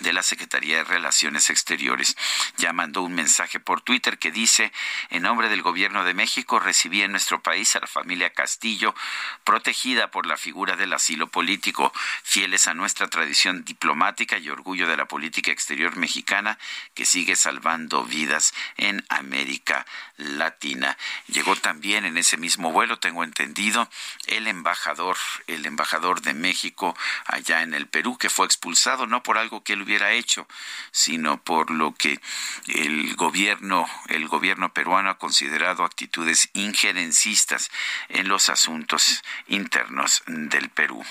[0.00, 2.16] de la Secretaría de Relaciones Exteriores.
[2.58, 4.72] Ya mandó un mensaje por Twitter que dice,
[5.10, 8.94] en nombre del Gobierno de México, recibí en nuestro país a la familia Castillo,
[9.44, 14.96] protegida por la figura del asilo político, fieles a nuestra tradición diplomática y orgullo de
[14.96, 16.58] la política exterior mexicana
[16.94, 20.98] que sigue salvando vidas en América Latina.
[21.28, 23.88] Llegó también en ese mismo vuelo, tengo entendido,
[24.26, 26.81] el embajador, el embajador de México
[27.26, 30.46] allá en el Perú, que fue expulsado no por algo que él hubiera hecho,
[30.90, 32.20] sino por lo que
[32.68, 37.70] el gobierno, el gobierno peruano ha considerado actitudes injerencistas
[38.08, 41.04] en los asuntos internos del Perú.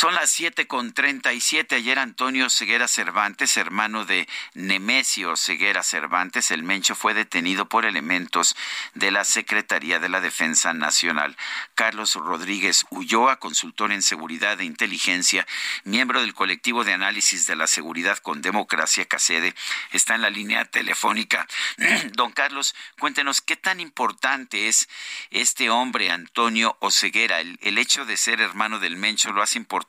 [0.00, 1.74] Son las siete con treinta y siete.
[1.74, 8.54] Ayer Antonio Ceguera Cervantes, hermano de Nemesio Ceguera Cervantes, el Mencho, fue detenido por elementos
[8.94, 11.36] de la Secretaría de la Defensa Nacional.
[11.74, 15.44] Carlos Rodríguez Ulloa, consultor en seguridad e inteligencia,
[15.82, 19.52] miembro del colectivo de análisis de la seguridad con democracia CACEDE,
[19.90, 21.48] está en la línea telefónica.
[22.12, 24.88] Don Carlos, cuéntenos qué tan importante es
[25.30, 27.40] este hombre, Antonio Oceguera.
[27.40, 29.87] El, el hecho de ser hermano del Mencho lo hace importante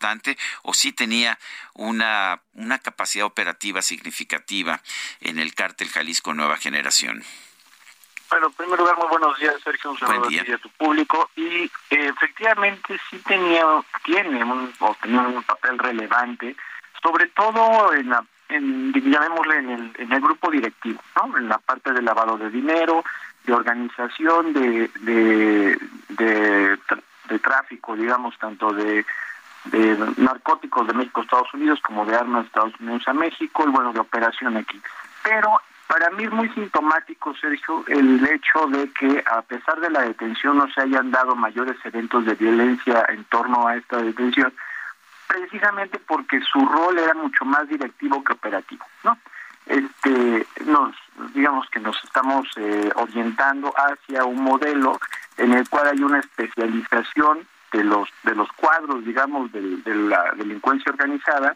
[0.63, 1.37] o si tenía
[1.73, 4.81] una, una capacidad operativa significativa
[5.21, 7.23] en el cártel Jalisco Nueva Generación?
[8.29, 11.31] Bueno, en primer lugar, muy buenos días, Sergio, un saludo a tu público.
[11.35, 13.65] Y eh, efectivamente sí tenía,
[14.03, 16.55] tiene un, o tenía un papel relevante,
[17.01, 21.37] sobre todo en la, en, llamémosle, en el, en el grupo directivo, ¿no?
[21.37, 23.03] En la parte de lavado de dinero,
[23.45, 26.77] de organización, de, de, de,
[27.29, 29.05] de tráfico, digamos, tanto de
[29.65, 33.63] de narcóticos de México a Estados Unidos como de armas de Estados Unidos a México
[33.67, 34.81] y bueno de operación aquí.
[35.23, 40.01] Pero para mí es muy sintomático Sergio el hecho de que a pesar de la
[40.01, 44.53] detención no se hayan dado mayores eventos de violencia en torno a esta detención
[45.27, 49.17] precisamente porque su rol era mucho más directivo que operativo no
[49.65, 50.95] este nos
[51.33, 54.99] digamos que nos estamos eh, orientando hacia un modelo
[55.37, 60.91] en el cual hay una especialización de los de los cuadros, digamos, de, la delincuencia
[60.91, 61.55] organizada,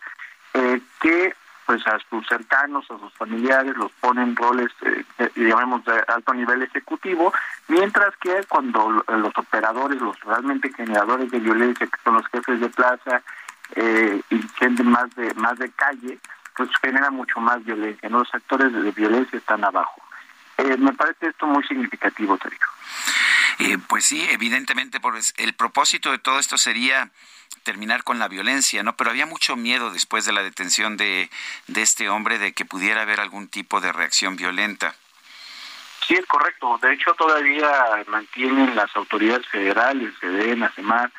[0.53, 1.35] eh, que
[1.65, 6.61] pues a sus cercanos, a sus familiares, los ponen roles, eh, digamos, de alto nivel
[6.61, 7.33] ejecutivo,
[7.67, 12.69] mientras que cuando los operadores, los realmente generadores de violencia, que son los jefes de
[12.69, 13.21] plaza
[13.75, 16.19] eh, y gente más de más de calle,
[16.55, 18.09] pues genera mucho más violencia.
[18.09, 18.19] ¿no?
[18.19, 20.01] Los actores de violencia están abajo.
[20.57, 22.67] Eh, me parece esto muy significativo, Sergio.
[23.59, 27.11] Eh, pues sí, evidentemente, pues, el propósito de todo esto sería
[27.63, 28.95] terminar con la violencia, ¿no?
[28.95, 31.29] Pero había mucho miedo después de la detención de,
[31.67, 34.95] de este hombre de que pudiera haber algún tipo de reacción violenta.
[36.07, 36.77] Sí, es correcto.
[36.81, 37.69] De hecho, todavía
[38.07, 41.11] mantienen las autoridades federales, SEDENA, CEMAR,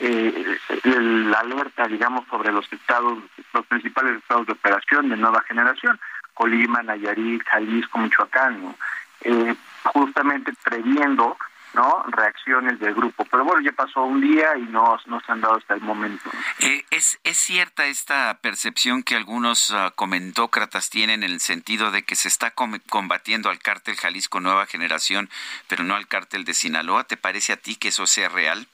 [0.00, 3.18] eh, la alerta, digamos, sobre los estados,
[3.52, 6.00] los principales estados de operación de nueva generación,
[6.34, 8.74] Colima, Nayarit, Jalisco, Michoacán,
[9.20, 9.54] eh,
[9.84, 11.36] justamente previendo
[11.74, 12.04] ¿no?
[12.08, 13.24] reacciones del grupo.
[13.24, 16.30] Pero bueno, ya pasó un día y no, no se han dado hasta el momento.
[16.60, 22.02] Eh, ¿es, ¿Es cierta esta percepción que algunos uh, comentócratas tienen en el sentido de
[22.02, 25.28] que se está combatiendo al cártel Jalisco Nueva Generación,
[25.68, 27.04] pero no al cártel de Sinaloa?
[27.04, 28.66] ¿Te parece a ti que eso sea real?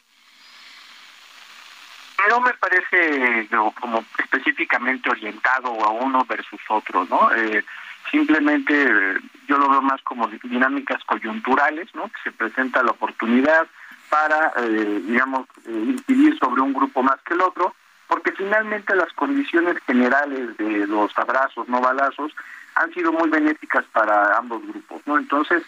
[2.28, 3.48] No me parece
[3.80, 7.32] como específicamente orientado a uno versus otro, ¿no?
[7.32, 7.64] Eh,
[8.10, 12.04] simplemente yo lo veo más como dinámicas coyunturales, ¿no?
[12.04, 13.66] Que se presenta la oportunidad
[14.08, 17.74] para, eh, digamos, eh, incidir sobre un grupo más que el otro,
[18.08, 22.32] porque finalmente las condiciones generales de los abrazos, no balazos,
[22.74, 25.18] han sido muy benéficas para ambos grupos, ¿no?
[25.18, 25.62] Entonces,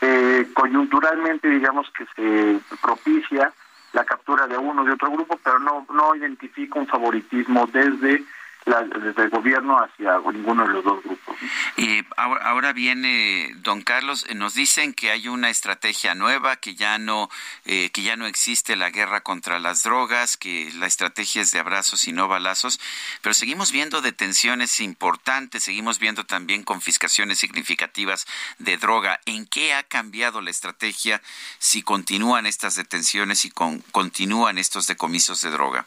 [0.00, 3.52] eh, coyunturalmente, digamos que se propicia
[3.92, 8.22] la captura de uno de otro grupo, pero no, no identifica un favoritismo desde
[8.66, 11.36] desde el gobierno hacia ninguno de los dos grupos.
[11.76, 16.98] Y ahora, viene don Carlos, eh, nos dicen que hay una estrategia nueva, que ya
[16.98, 17.28] no
[17.64, 21.58] eh, que ya no existe la guerra contra las drogas, que la estrategia es de
[21.58, 22.80] abrazos y no balazos,
[23.22, 28.26] pero seguimos viendo detenciones importantes, seguimos viendo también confiscaciones significativas
[28.58, 29.20] de droga.
[29.26, 31.22] ¿En qué ha cambiado la estrategia
[31.58, 35.86] si continúan estas detenciones y con, continúan estos decomisos de droga?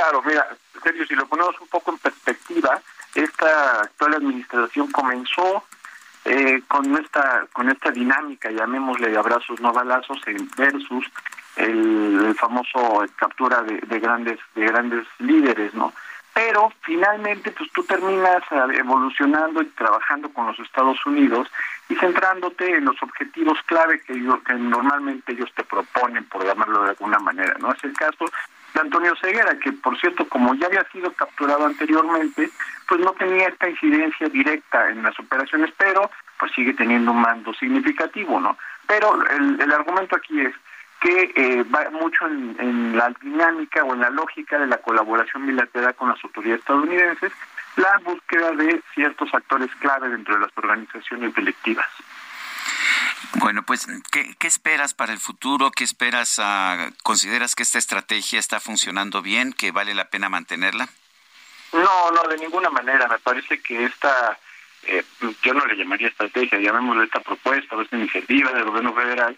[0.00, 0.48] Claro, mira,
[0.82, 2.80] Sergio, si lo ponemos un poco en perspectiva,
[3.14, 5.62] esta actual administración comenzó
[6.24, 10.18] eh, con esta con esta dinámica, llamémosle de abrazos no balazos,
[10.56, 11.04] versus
[11.56, 15.92] el, famoso captura de, de, grandes de grandes líderes, ¿no?
[16.32, 21.46] Pero finalmente, pues tú terminas eh, evolucionando y trabajando con los Estados Unidos
[21.90, 26.90] y centrándote en los objetivos clave que, que normalmente ellos te proponen, por llamarlo de
[26.90, 27.70] alguna manera, ¿no?
[27.74, 28.24] Es el caso
[28.74, 32.50] de Antonio Ceguera, que por cierto, como ya había sido capturado anteriormente,
[32.88, 37.52] pues no tenía esta incidencia directa en las operaciones, pero pues sigue teniendo un mando
[37.54, 38.56] significativo, ¿no?
[38.86, 40.54] Pero el, el argumento aquí es
[41.00, 45.46] que eh, va mucho en, en, la dinámica o en la lógica de la colaboración
[45.46, 47.32] bilateral con las autoridades estadounidenses,
[47.76, 51.86] la búsqueda de ciertos actores clave dentro de las organizaciones delictivas.
[53.34, 55.70] Bueno, pues, ¿qué, esperas para el futuro?
[55.70, 56.38] ¿Qué esperas?
[56.38, 60.88] Uh, ¿Consideras que esta estrategia está funcionando bien, que vale la pena mantenerla?
[61.72, 63.06] No, no, de ninguna manera.
[63.08, 64.38] Me parece que esta,
[64.84, 65.04] eh,
[65.42, 69.36] yo no le llamaría estrategia, llamémosle esta propuesta o esta iniciativa del gobierno federal,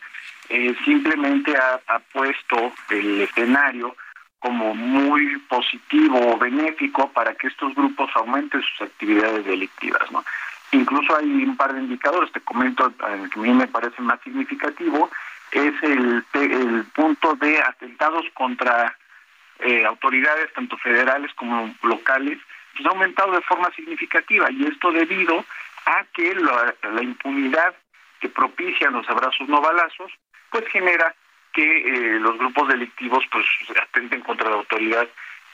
[0.48, 3.96] eh, simplemente ha, ha puesto el escenario
[4.38, 10.24] como muy positivo o benéfico para que estos grupos aumenten sus actividades delictivas, ¿no?
[10.72, 14.20] Incluso hay un par de indicadores, te comento, el que a mí me parece más
[14.22, 15.10] significativo,
[15.52, 18.96] es el, el punto de atentados contra
[19.58, 22.38] eh, autoridades, tanto federales como locales,
[22.74, 25.44] pues ha aumentado de forma significativa y esto debido
[25.84, 27.74] a que la, la impunidad
[28.20, 30.10] que propician los abrazos no balazos,
[30.50, 31.14] pues genera
[31.52, 33.44] que eh, los grupos delictivos pues
[33.80, 35.06] atenten contra la autoridad,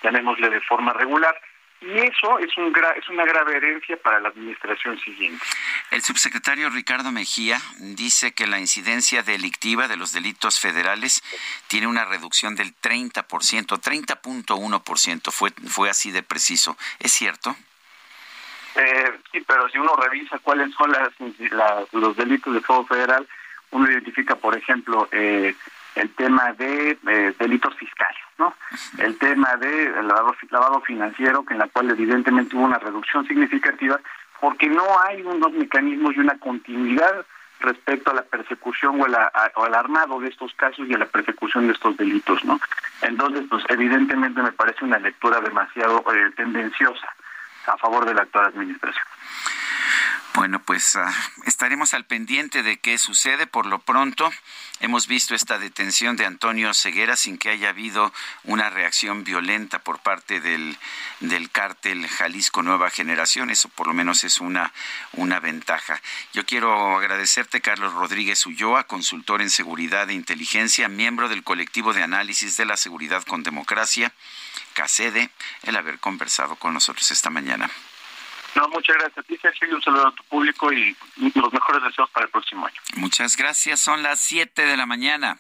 [0.03, 1.35] llamémosle de forma regular.
[1.81, 5.45] Y eso es, un es una grave herencia para la administración siguiente.
[5.93, 11.23] El subsecretario Ricardo Mejía dice que la incidencia delictiva de los delitos federales
[11.69, 16.77] tiene una reducción del 30%, 30.1%, fue, fue así de preciso.
[16.99, 17.55] ¿Es cierto?
[18.75, 21.13] Eh, sí, pero si uno revisa cuáles son las,
[21.93, 23.25] los delitos de fuego federal,
[23.71, 25.55] uno identifica, por ejemplo, eh,
[25.99, 28.55] el tema de eh, delitos fiscales, ¿no?
[28.99, 34.01] El tema de lavado, financiero, que en la cual evidentemente hubo una reducción significativa,
[34.41, 37.27] porque no hay unos mecanismos y una continuidad
[37.61, 39.05] respecto a la persecución o,
[39.65, 42.61] al armado de estos casos y a la persecución de estos delitos, ¿no?
[43.03, 47.09] Entonces, pues evidentemente me parece una lectura demasiado eh, tendenciosa
[47.67, 49.05] a favor de la actual administración.
[50.39, 51.13] Bueno, pues ah,
[51.47, 53.49] estaremos al pendiente de qué sucede.
[53.49, 54.31] Por lo pronto,
[54.79, 58.13] hemos visto esta detención de Antonio Ceguera sin que haya habido
[58.45, 60.79] una reacción violenta por parte del,
[61.19, 63.51] del cártel Jalisco Nueva Generación.
[63.51, 64.73] Eso por lo menos es una,
[65.15, 66.01] una ventaja.
[66.33, 72.05] Yo quiero agradecerte, Carlos Rodríguez Ulloa, consultor en seguridad e inteligencia, miembro del colectivo de
[72.05, 74.13] análisis de la seguridad con democracia,
[74.75, 75.31] CACEDE,
[75.65, 77.69] el haber conversado con nosotros esta mañana.
[78.55, 79.39] No, muchas gracias a ti,
[79.73, 80.97] un saludo a tu público y
[81.35, 82.81] los mejores deseos para el próximo año.
[82.97, 83.81] Muchas gracias.
[83.81, 85.39] Son las 7 de la mañana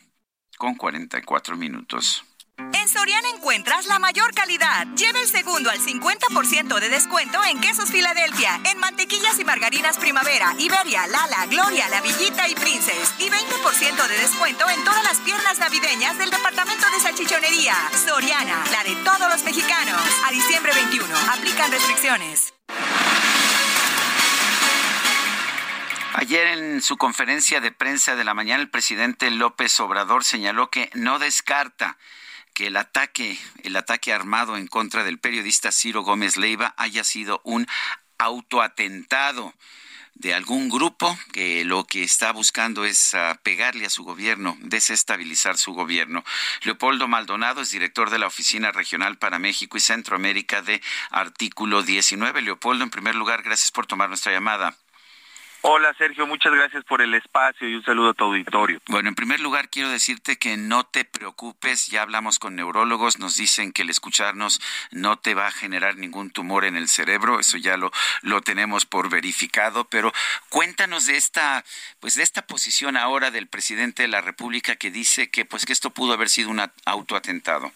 [0.59, 2.25] con 44 minutos.
[2.59, 4.87] En Soriana encuentras la mayor calidad.
[4.97, 10.53] Lleva el segundo al 50% de descuento en quesos Filadelfia, en mantequillas y margarinas Primavera,
[10.59, 13.15] Iberia, Lala, Gloria, La Villita y Princess.
[13.21, 17.77] Y 20% de descuento en todas las piernas navideñas del departamento de salchichonería.
[18.05, 20.03] Soriana, la de todos los mexicanos.
[20.27, 22.55] A diciembre 21, aplican restricciones.
[26.15, 30.91] Ayer en su conferencia de prensa de la mañana el presidente López Obrador señaló que
[30.95, 31.97] no descarta
[32.59, 37.41] que el ataque, el ataque armado en contra del periodista Ciro Gómez Leiva haya sido
[37.45, 37.69] un
[38.19, 39.55] autoatentado
[40.15, 45.57] de algún grupo que lo que está buscando es ah, pegarle a su gobierno, desestabilizar
[45.57, 46.25] su gobierno.
[46.63, 50.83] Leopoldo Maldonado es director de la Oficina Regional para México y Centroamérica de
[51.13, 52.43] Artículo 19.
[52.43, 54.77] Leopoldo, en primer lugar, gracias por tomar nuestra llamada.
[55.63, 58.81] Hola Sergio, muchas gracias por el espacio y un saludo a tu auditorio.
[58.87, 63.37] Bueno, en primer lugar quiero decirte que no te preocupes, ya hablamos con neurólogos, nos
[63.37, 64.61] dicen que el escucharnos
[64.93, 67.91] no te va a generar ningún tumor en el cerebro, eso ya lo,
[68.23, 70.13] lo tenemos por verificado, pero
[70.49, 71.65] cuéntanos de esta,
[71.99, 75.73] pues de esta posición ahora del presidente de la República que dice que pues que
[75.73, 77.73] esto pudo haber sido un autoatentado.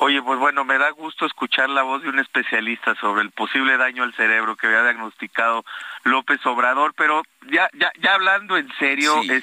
[0.00, 3.76] Oye, pues bueno, me da gusto escuchar la voz de un especialista sobre el posible
[3.76, 5.64] daño al cerebro que había diagnosticado
[6.04, 9.42] López Obrador, pero ya, ya, ya hablando en serio, es,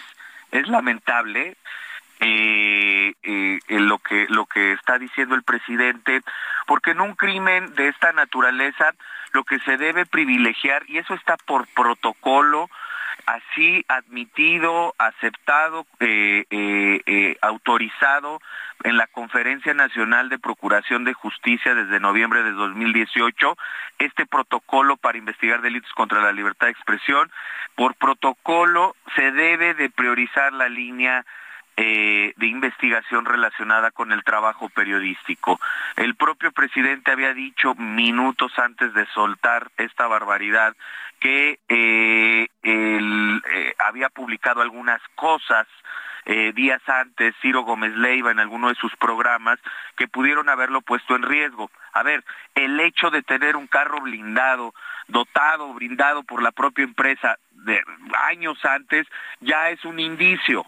[0.52, 1.58] es lamentable
[2.22, 6.22] eh, eh, lo que lo que está diciendo el presidente,
[6.68, 8.94] porque en un crimen de esta naturaleza
[9.34, 12.70] lo que se debe privilegiar y eso está por protocolo
[13.26, 18.40] así admitido, aceptado, eh, eh, eh, autorizado
[18.84, 23.58] en la Conferencia Nacional de Procuración de Justicia desde noviembre de 2018,
[24.00, 27.32] este protocolo para investigar delitos contra la libertad de expresión.
[27.76, 31.26] Por protocolo se debe de priorizar la línea
[31.78, 35.60] de investigación relacionada con el trabajo periodístico.
[35.98, 40.76] El propio presidente había dicho minutos antes de soltar esta barbaridad
[41.20, 45.68] que eh, él, eh, había publicado algunas cosas
[46.26, 49.60] eh, días antes Ciro Gómez Leiva en alguno de sus programas
[49.96, 51.70] que pudieron haberlo puesto en riesgo.
[51.94, 52.24] A ver,
[52.56, 54.74] el hecho de tener un carro blindado,
[55.08, 57.82] dotado, brindado por la propia empresa de
[58.28, 59.08] años antes,
[59.40, 60.66] ya es un indicio.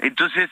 [0.00, 0.50] Entonces,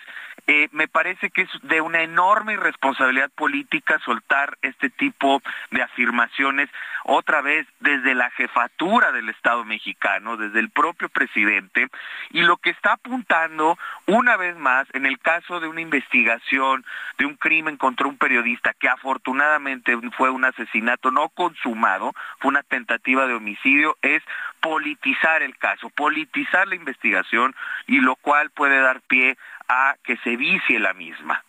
[0.51, 6.71] eh, me parece que es de una enorme irresponsabilidad política soltar este tipo de afirmaciones
[7.05, 11.89] otra vez desde la jefatura del Estado mexicano, desde el propio presidente,
[12.31, 16.83] y lo que está apuntando una vez más en el caso de una investigación
[17.19, 22.63] de un crimen contra un periodista que afortunadamente fue un asesinato no consumado, fue una
[22.63, 24.23] tentativa de homicidio, es
[24.61, 27.55] politizar el caso, politizar la investigación
[27.87, 29.37] y lo cual puede dar pie
[29.69, 31.45] a que se vicie la misma.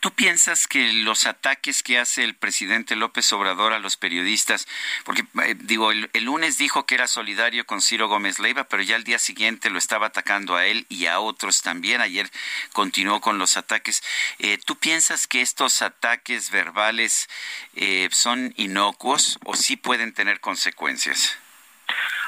[0.00, 4.66] ¿Tú piensas que los ataques que hace el presidente López Obrador a los periodistas,
[5.04, 8.96] porque eh, digo, el, lunes dijo que era solidario con Ciro Gómez Leiva, pero ya
[8.96, 12.30] al día siguiente lo estaba atacando a él y a otros también, ayer
[12.72, 14.02] continuó con los ataques,
[14.40, 17.28] eh, ¿tú piensas que estos ataques verbales
[17.74, 21.38] eh, son inocuos o sí pueden tener consecuencias?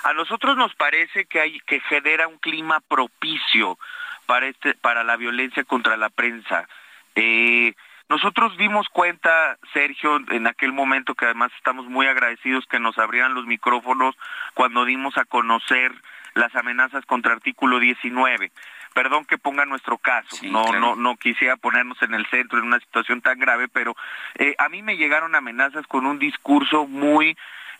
[0.04, 3.78] A nosotros nos parece que hay que genera un clima propicio
[4.26, 6.68] para este para la violencia contra la prensa.
[7.14, 7.74] Eh,
[8.10, 13.32] nosotros dimos cuenta, Sergio, en aquel momento que además estamos muy agradecidos que nos abrieran
[13.32, 14.14] los micrófonos
[14.52, 15.90] cuando dimos a conocer
[16.34, 18.52] las amenazas contra artículo 19.
[18.92, 22.78] Perdón que ponga nuestro caso, no, no, no quisiera ponernos en el centro en una
[22.78, 23.96] situación tan grave, pero
[24.34, 27.36] eh, a mí me llegaron amenazas con un discurso muy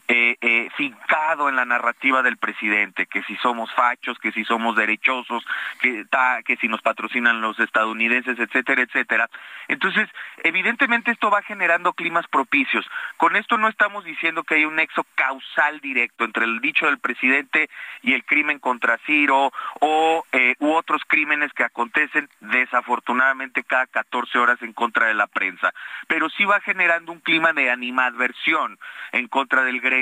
[0.07, 4.76] eh, eh, fincado en la narrativa del presidente, que si somos fachos, que si somos
[4.76, 5.42] derechosos,
[5.80, 6.05] que,
[6.44, 9.30] que si nos patrocinan los estadounidenses, etcétera, etcétera.
[9.66, 10.11] Entonces,
[10.42, 12.84] evidentemente esto va generando climas propicios.
[13.16, 16.98] Con esto no estamos diciendo que hay un nexo causal directo entre el dicho del
[16.98, 17.70] presidente
[18.02, 24.38] y el crimen contra Ciro o eh, u otros crímenes que acontecen desafortunadamente cada 14
[24.38, 25.72] horas en contra de la prensa.
[26.09, 28.78] Pero sí va generando un clima de animadversión
[29.12, 29.93] en contra del gremio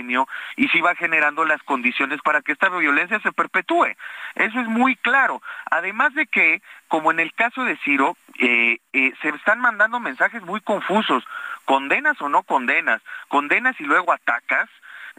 [0.57, 3.95] y si va generando las condiciones para que esta violencia se perpetúe.
[4.35, 5.43] Eso es muy claro.
[5.71, 10.43] Además de que, como en el caso de Ciro, eh, eh, se están mandando mensajes
[10.43, 11.25] muy confusos.
[11.65, 14.69] Condenas o no condenas, condenas y luego atacas.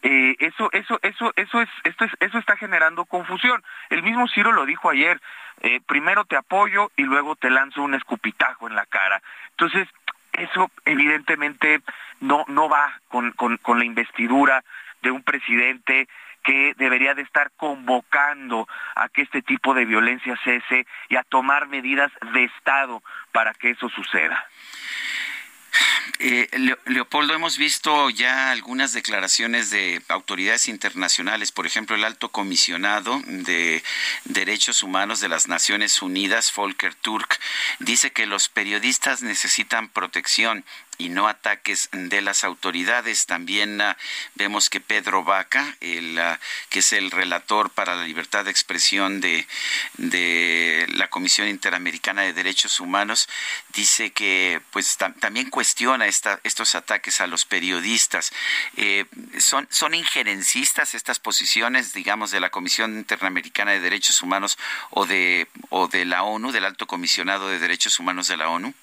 [0.02, 3.64] Eh, eso, eso, eso, eso es, esto es, eso está generando confusión.
[3.90, 5.20] El mismo Ciro lo dijo ayer.
[5.88, 9.22] primero te apoyo y luego te lanzo un escupitajo en la cara.
[9.52, 9.88] Entonces,
[10.34, 11.82] eso evidentemente
[12.20, 14.64] no, no va con, con, la investidura
[15.02, 16.08] de un presidente
[16.44, 21.68] que debería de estar convocando a que este tipo de violencia cese y a tomar
[21.68, 24.46] medidas de Estado para que eso suceda.
[26.20, 26.50] Eh,
[26.86, 33.84] Leopoldo, hemos visto ya algunas declaraciones de autoridades internacionales, por ejemplo, el alto comisionado de
[34.26, 37.40] Derechos Humanos de las Naciones Unidas, Volker Turk,
[37.80, 40.66] dice que los periodistas necesitan protección
[41.04, 43.26] y no ataques de las autoridades.
[43.26, 43.98] También ah,
[44.36, 45.76] vemos que Pedro Vaca,
[46.20, 46.40] ah,
[46.70, 49.46] que es el relator para la libertad de expresión de,
[49.98, 53.28] de la Comisión Interamericana de Derechos Humanos,
[53.74, 58.32] dice que pues también cuestiona esta, estos ataques a los periodistas.
[58.78, 59.06] Eh,
[59.40, 64.58] ¿son, ¿Son injerencistas estas posiciones, digamos, de la Comisión Interamericana de Derechos Humanos
[64.90, 68.74] o de, o de la ONU, del Alto Comisionado de Derechos Humanos de la ONU?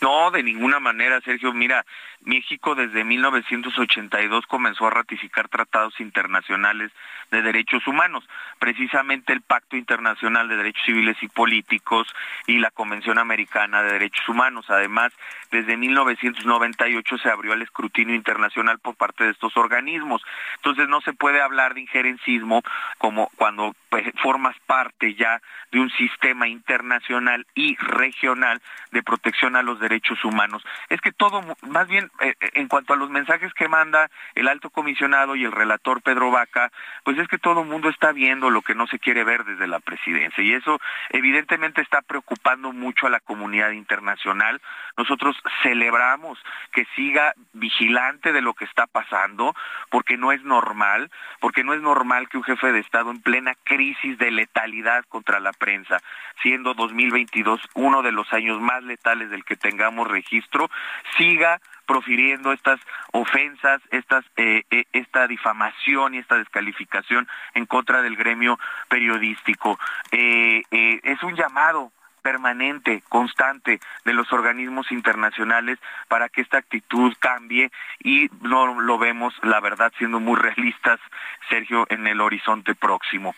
[0.00, 1.52] No, de ninguna manera, Sergio.
[1.52, 1.84] Mira,
[2.22, 6.92] México desde 1982 comenzó a ratificar tratados internacionales
[7.30, 12.06] de derechos humanos, precisamente el Pacto Internacional de Derechos Civiles y Políticos
[12.46, 14.66] y la Convención Americana de Derechos Humanos.
[14.68, 15.12] Además,
[15.50, 20.22] desde 1998 se abrió el escrutinio internacional por parte de estos organismos.
[20.56, 22.62] Entonces no se puede hablar de injerencismo
[22.98, 25.40] como cuando pues, formas parte ya
[25.70, 28.60] de un sistema internacional y regional
[28.92, 30.62] de protección a los derechos humanos.
[30.88, 34.48] Es que todo, más bien eh, eh, en cuanto a los mensajes que manda el
[34.48, 36.70] alto comisionado y el relator Pedro Vaca,
[37.04, 39.66] pues es que todo el mundo está viendo lo que no se quiere ver desde
[39.66, 40.80] la presidencia y eso
[41.10, 44.60] evidentemente está preocupando mucho a la comunidad internacional.
[44.96, 46.38] Nosotros celebramos
[46.72, 49.54] que siga vigilante de lo que está pasando
[49.90, 53.54] porque no es normal, porque no es normal que un jefe de Estado en plena
[53.64, 56.00] crisis de letalidad contra la prensa,
[56.42, 60.70] siendo 2022 uno de los años más letales del que tengamos registro,
[61.16, 62.78] siga profiriendo estas
[63.12, 69.80] ofensas, estas, eh, eh, esta difamación y esta descalificación en contra del gremio periodístico.
[70.12, 71.90] Eh, es un llamado
[72.22, 75.78] permanente, constante de los organismos internacionales
[76.08, 77.70] para que esta actitud cambie
[78.00, 81.00] y no lo vemos, la verdad, siendo muy realistas,
[81.48, 83.34] Sergio, en el horizonte próximo.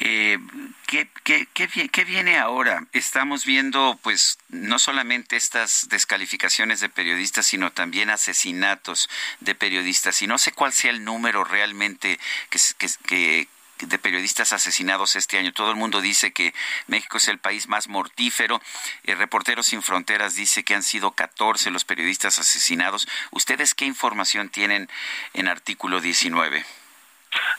[0.00, 0.38] Eh,
[0.86, 2.86] ¿qué, qué, qué, viene ahora?
[2.92, 9.08] Estamos viendo, pues, no solamente estas descalificaciones de periodistas, sino también asesinatos
[9.40, 10.20] de periodistas.
[10.22, 12.18] Y no sé cuál sea el número realmente
[12.50, 13.48] que,
[13.78, 15.52] de periodistas asesinados este año.
[15.52, 16.54] Todo el mundo dice que
[16.86, 18.60] México es el país más mortífero.
[19.04, 23.08] El eh, Reporteros Sin Fronteras dice que han sido 14 los periodistas asesinados.
[23.30, 24.88] ¿Ustedes qué información tienen
[25.34, 26.64] en artículo 19?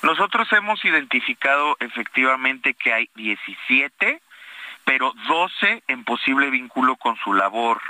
[0.01, 4.21] Nosotros hemos identificado efectivamente que hay 17,
[4.85, 7.81] pero 12 en posible vínculo con su labor,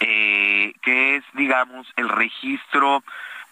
[0.00, 3.02] eh, que es, digamos, el registro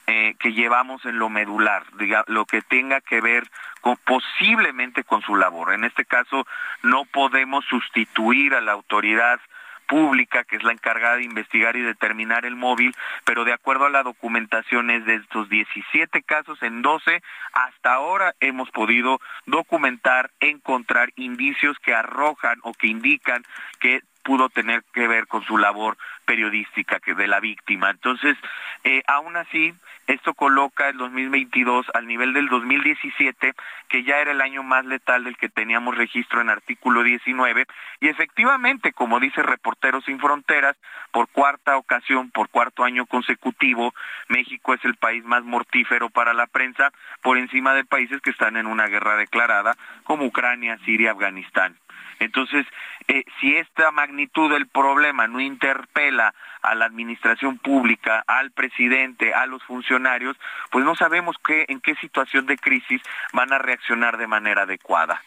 [0.09, 1.85] eh, que llevamos en lo medular,
[2.29, 3.51] lo que tenga que ver
[3.81, 5.73] con, posiblemente con su labor.
[5.73, 6.47] En este caso,
[6.83, 9.41] no podemos sustituir a la autoridad
[9.89, 13.91] pública, que es la encargada de investigar y determinar el móvil, pero de acuerdo a
[13.91, 17.22] la documentación es de estos 17 casos, en 12
[17.53, 23.43] hasta ahora hemos podido documentar, encontrar indicios que arrojan o que indican
[23.80, 27.91] que pudo tener que ver con su labor periodística de la víctima.
[27.91, 28.37] Entonces,
[28.83, 29.72] eh, aún así,
[30.09, 33.55] esto coloca el 2022 al nivel del 2017,
[33.89, 37.66] que ya era el año más letal del que teníamos registro en artículo 19,
[38.01, 40.77] y efectivamente, como dice Reporteros sin Fronteras,
[41.12, 43.95] por cuarta ocasión, por cuarto año consecutivo,
[44.27, 46.91] México es el país más mortífero para la prensa,
[47.22, 51.77] por encima de países que están en una guerra declarada, como Ucrania, Siria, Afganistán.
[52.19, 52.67] Entonces,
[53.09, 59.47] eh, si esta magnitud del problema no interpela a la administración pública, al presidente, a
[59.47, 60.37] los funcionarios,
[60.71, 63.01] pues no sabemos qué, en qué situación de crisis
[63.33, 65.23] van a reaccionar de manera adecuada.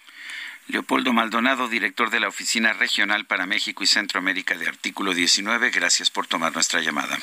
[0.68, 6.12] Leopoldo Maldonado, director de la Oficina Regional para México y Centroamérica de Artículo 19, gracias
[6.12, 7.18] por tomar nuestra llamada.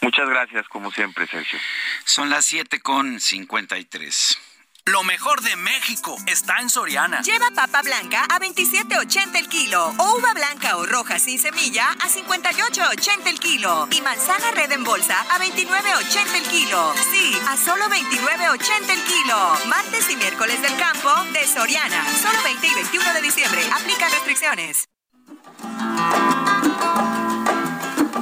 [0.00, 1.58] Muchas gracias, como siempre, Sergio.
[2.04, 4.55] Son las 7 con 53.
[4.88, 7.20] Lo mejor de México está en Soriana.
[7.22, 12.08] Lleva papa blanca a 27.80 el kilo o uva blanca o roja sin semilla a
[12.08, 16.94] 58.80 el kilo y manzana red en bolsa a 29.80 el kilo.
[17.10, 19.58] Sí, a solo 29.80 el kilo.
[19.66, 22.06] Martes y miércoles del campo de Soriana.
[22.22, 23.62] Solo 20 y 21 de diciembre.
[23.74, 24.88] Aplica restricciones.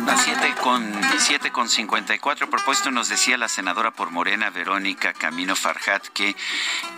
[0.07, 2.50] Las 7 con, 7 con 54.
[2.50, 6.36] Propuesto nos decía la senadora por Morena, Verónica Camino Farjat, que,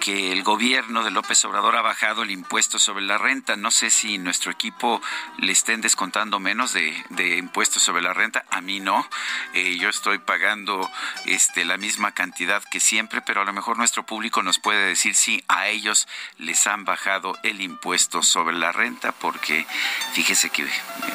[0.00, 3.54] que el gobierno de López Obrador ha bajado el impuesto sobre la renta.
[3.54, 5.00] No sé si nuestro equipo
[5.38, 8.44] le estén descontando menos de, de impuestos sobre la renta.
[8.50, 9.09] A mí no.
[9.52, 10.90] Eh, yo estoy pagando
[11.26, 15.14] este, la misma cantidad que siempre, pero a lo mejor nuestro público nos puede decir
[15.14, 19.64] si a ellos les han bajado el impuesto sobre la renta, porque
[20.12, 20.68] fíjese que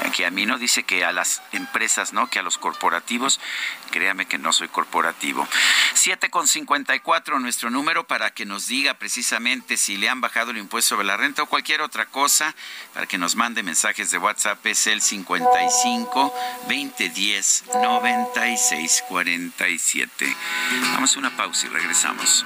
[0.06, 1.81] aquí a mí no dice que a las empresas
[2.14, 2.28] ¿no?
[2.28, 3.40] Que a los corporativos,
[3.90, 5.48] créame que no soy corporativo.
[5.94, 10.58] 7 con 54, nuestro número para que nos diga precisamente si le han bajado el
[10.58, 12.54] impuesto sobre la renta o cualquier otra cosa,
[12.94, 16.34] para que nos mande mensajes de WhatsApp, es el 55
[16.68, 20.36] 2010 96 47.
[20.94, 22.46] Vamos a una pausa y regresamos.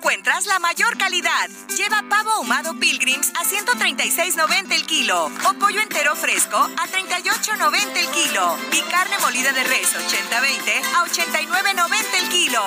[0.00, 1.50] Encuentras la mayor calidad.
[1.76, 8.08] Lleva pavo ahumado Pilgrims a 136.90 el kilo o pollo entero fresco a 38.90 el
[8.08, 12.62] kilo y carne molida de res 80-20 a 89.90 el kilo.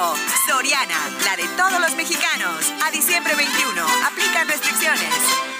[0.48, 2.72] Soriana, la de todos los mexicanos.
[2.86, 3.82] A diciembre 21.
[4.06, 5.53] Aplican restricciones.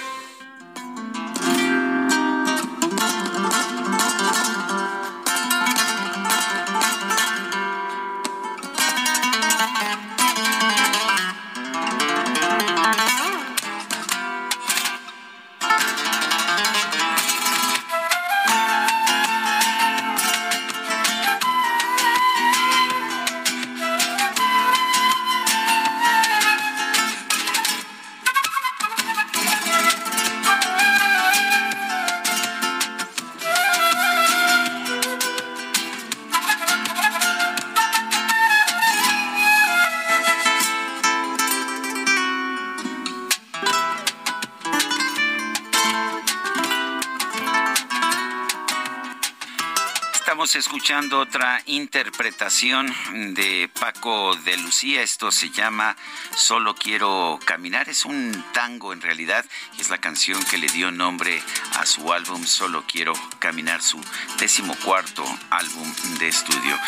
[50.94, 52.86] Otra interpretación
[53.34, 55.02] de Paco de Lucía.
[55.02, 55.96] Esto se llama
[56.36, 57.88] Solo quiero caminar.
[57.88, 59.44] Es un tango en realidad
[59.78, 61.42] es la canción que le dio nombre
[61.78, 64.00] a su álbum Solo quiero caminar, su
[64.38, 66.78] decimocuarto álbum de estudio.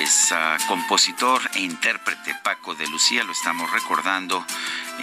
[0.00, 3.22] Es ah, compositor e intérprete Paco de Lucía.
[3.22, 4.44] Lo estamos recordando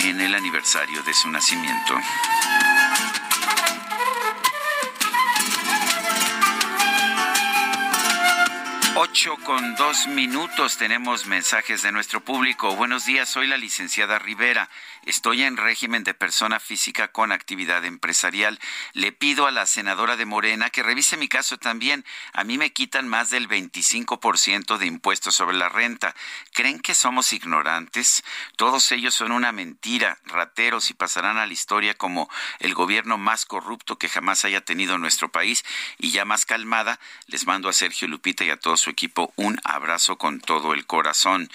[0.02, 1.96] en el aniversario de su nacimiento.
[9.04, 12.76] 8 con dos minutos tenemos mensajes de nuestro público.
[12.76, 14.70] Buenos días, soy la licenciada Rivera.
[15.08, 18.60] Estoy en régimen de persona física con actividad empresarial.
[18.94, 22.06] Le pido a la senadora de Morena que revise mi caso también.
[22.34, 26.14] A mí me quitan más del 25% de impuestos sobre la renta.
[26.54, 28.24] ¿Creen que somos ignorantes?
[28.56, 32.30] Todos ellos son una mentira, rateros y pasarán a la historia como
[32.60, 35.66] el gobierno más corrupto que jamás haya tenido nuestro país.
[35.98, 39.60] Y ya más calmada, les mando a Sergio Lupita y a todo su equipo un
[39.64, 41.50] abrazo con todo el corazón.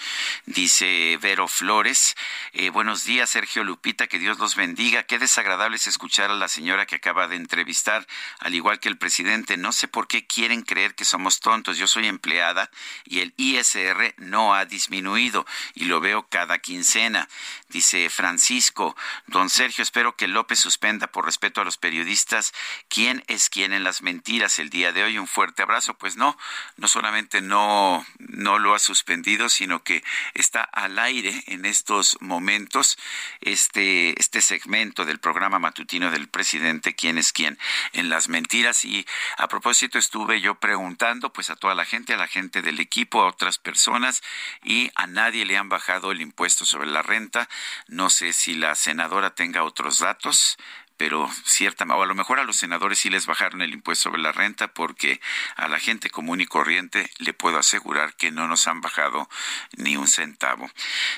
[0.45, 2.15] Dice Vero Flores,
[2.53, 5.03] eh, buenos días Sergio Lupita, que Dios los bendiga.
[5.03, 8.05] Qué desagradable es escuchar a la señora que acaba de entrevistar,
[8.39, 9.57] al igual que el presidente.
[9.57, 11.77] No sé por qué quieren creer que somos tontos.
[11.77, 12.69] Yo soy empleada
[13.05, 17.29] y el ISR no ha disminuido y lo veo cada quincena.
[17.69, 18.95] Dice Francisco,
[19.27, 22.53] don Sergio, espero que López suspenda por respeto a los periodistas
[22.89, 25.17] quién es quién en las mentiras el día de hoy.
[25.17, 25.93] Un fuerte abrazo.
[25.93, 26.37] Pues no,
[26.77, 30.03] no solamente no, no lo ha suspendido, sino que
[30.33, 32.97] está al aire en estos momentos
[33.41, 37.57] este, este segmento del programa matutino del presidente, quién es quién,
[37.93, 38.85] en las mentiras.
[38.85, 39.05] Y
[39.37, 43.21] a propósito estuve yo preguntando pues a toda la gente, a la gente del equipo,
[43.21, 44.21] a otras personas,
[44.63, 47.49] y a nadie le han bajado el impuesto sobre la renta.
[47.87, 50.57] No sé si la senadora tenga otros datos,
[50.97, 54.21] pero cierta, o a lo mejor a los senadores sí les bajaron el impuesto sobre
[54.21, 55.21] la renta porque
[55.55, 59.29] a la gente común y corriente le puedo asegurar que no nos han bajado
[59.77, 60.69] ni un centavo.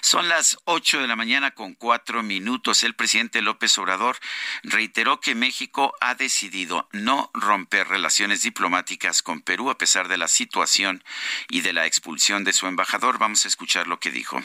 [0.01, 2.83] Son las ocho de la mañana con cuatro minutos.
[2.83, 4.17] El presidente López Obrador
[4.63, 10.27] reiteró que México ha decidido no romper relaciones diplomáticas con Perú a pesar de la
[10.27, 11.03] situación
[11.49, 13.17] y de la expulsión de su embajador.
[13.17, 14.41] Vamos a escuchar lo que dijo.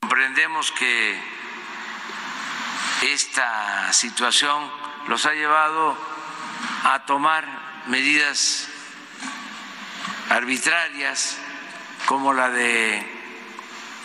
[0.00, 1.18] Comprendemos que
[3.12, 4.70] esta situación
[5.08, 5.96] los ha llevado
[6.84, 7.44] a tomar
[7.86, 8.68] medidas
[10.30, 11.36] arbitrarias
[12.06, 13.04] como la de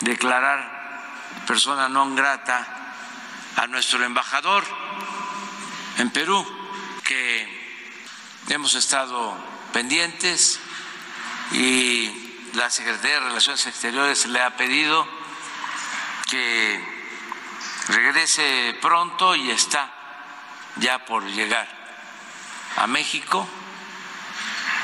[0.02, 0.80] declarar
[1.48, 2.62] persona non grata
[3.58, 4.64] a nuestro embajador
[5.98, 6.40] en Perú,
[7.04, 7.44] que
[8.48, 9.36] hemos estado
[9.74, 10.60] pendientes
[11.52, 12.08] y
[12.54, 15.08] la Secretaría de Relaciones Exteriores le ha pedido
[16.30, 16.99] que
[17.90, 19.92] regrese pronto y está
[20.78, 21.68] ya por llegar
[22.78, 23.48] a México,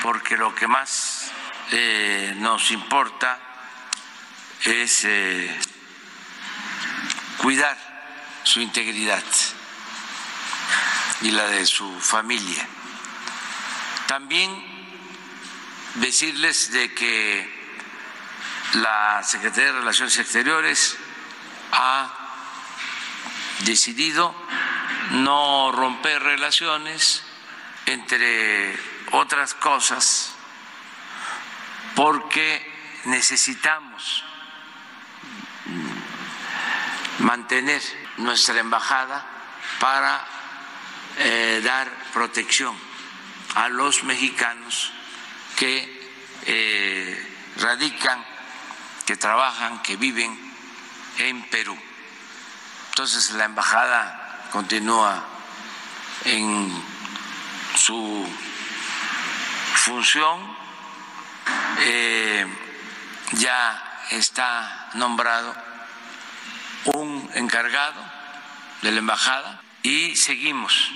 [0.01, 1.31] porque lo que más
[1.71, 3.39] eh, nos importa
[4.63, 5.59] es eh,
[7.37, 7.77] cuidar
[8.43, 9.23] su integridad
[11.21, 12.67] y la de su familia.
[14.07, 14.51] También
[15.95, 17.55] decirles de que
[18.73, 20.97] la Secretaría de Relaciones Exteriores
[21.71, 22.24] ha
[23.59, 24.35] decidido
[25.11, 27.23] no romper relaciones,
[27.85, 28.77] entre
[29.11, 30.33] otras cosas,
[31.95, 32.73] porque
[33.05, 34.23] necesitamos
[37.19, 37.81] mantener
[38.17, 39.25] nuestra embajada
[39.79, 40.25] para
[41.17, 42.75] eh, dar protección
[43.55, 44.91] a los mexicanos
[45.55, 46.11] que
[46.45, 48.23] eh, radican,
[49.05, 50.37] que trabajan, que viven
[51.19, 51.77] en Perú.
[52.95, 55.21] Entonces la embajada continúa
[56.23, 56.71] en
[57.75, 58.25] su
[59.73, 60.39] función,
[61.79, 62.47] eh,
[63.33, 65.53] ya está nombrado
[66.85, 68.01] un encargado
[68.81, 70.89] de la embajada y seguimos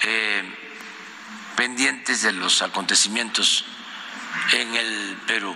[0.00, 0.50] eh,
[1.56, 3.66] pendientes de los acontecimientos
[4.52, 5.54] en el Perú.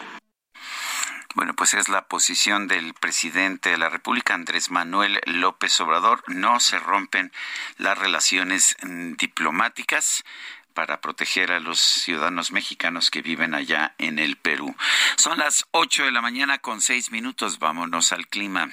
[1.34, 6.24] Bueno, pues es la posición del presidente de la República, Andrés Manuel López Obrador.
[6.26, 7.30] No se rompen
[7.78, 10.24] las relaciones mm, diplomáticas
[10.74, 14.74] para proteger a los ciudadanos mexicanos que viven allá en el Perú.
[15.16, 17.60] Son las ocho de la mañana con seis minutos.
[17.60, 18.68] Vámonos al clima.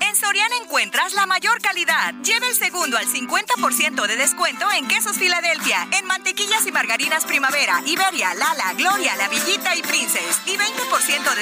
[0.00, 2.14] En Soriana encuentras la mayor calidad.
[2.22, 7.82] Lleva el segundo al 50% de descuento en quesos Filadelfia, en mantequillas y margarinas Primavera,
[7.86, 10.40] Iberia, Lala, Gloria, La Villita y Princess.
[10.46, 10.59] Y 20% de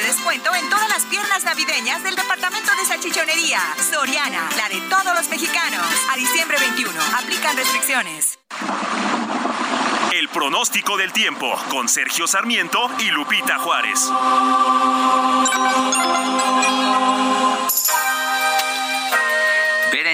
[0.09, 3.61] descuento en todas las piernas navideñas del departamento de salchichonería.
[3.91, 5.85] Soriana, la de todos los mexicanos.
[6.11, 8.39] A diciembre 21, aplican restricciones.
[10.15, 14.11] El pronóstico del tiempo con Sergio Sarmiento y Lupita Juárez.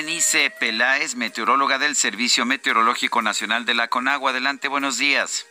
[0.05, 4.33] Berenice Peláez, meteoróloga del Servicio Meteorológico Nacional de la Conagua.
[4.33, 5.47] Adelante, buenos días.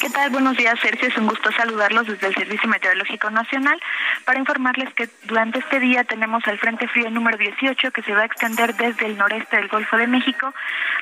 [0.00, 0.30] ¿Qué tal?
[0.30, 1.08] Buenos días, Sergio.
[1.08, 3.78] Es un gusto saludarlos desde el Servicio Meteorológico Nacional
[4.24, 8.22] para informarles que durante este día tenemos al Frente Frío número 18 que se va
[8.22, 10.54] a extender desde el noreste del Golfo de México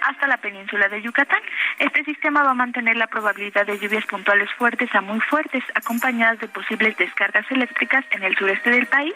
[0.02, 1.40] hasta la península de Yucatán.
[1.78, 6.40] Este sistema va a mantener la probabilidad de lluvias puntuales fuertes a muy fuertes, acompañadas
[6.40, 9.14] de posibles descargas eléctricas en el sureste del país,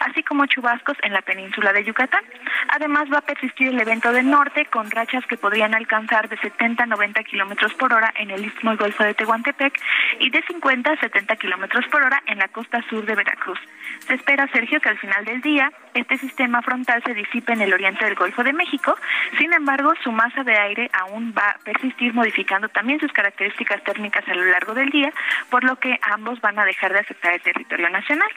[0.00, 2.24] así como chubascos en la península de Yucatán.
[2.68, 6.82] Además, va a persistir el evento del norte con rachas que podrían alcanzar de 70
[6.82, 9.72] a 90 kilómetros por hora en el istmo y golfo de Tehuantepec
[10.20, 13.58] y de 50 a 70 kilómetros por hora en la costa sur de Veracruz.
[14.06, 17.72] Se espera, Sergio, que al final del día este sistema frontal se disipe en el
[17.72, 18.94] oriente del Golfo de México.
[19.38, 24.28] Sin embargo, su masa de aire aún va a persistir modificando también sus características térmicas
[24.28, 25.10] a lo largo del día,
[25.48, 28.28] por lo que ambos van a dejar de afectar el territorio nacional.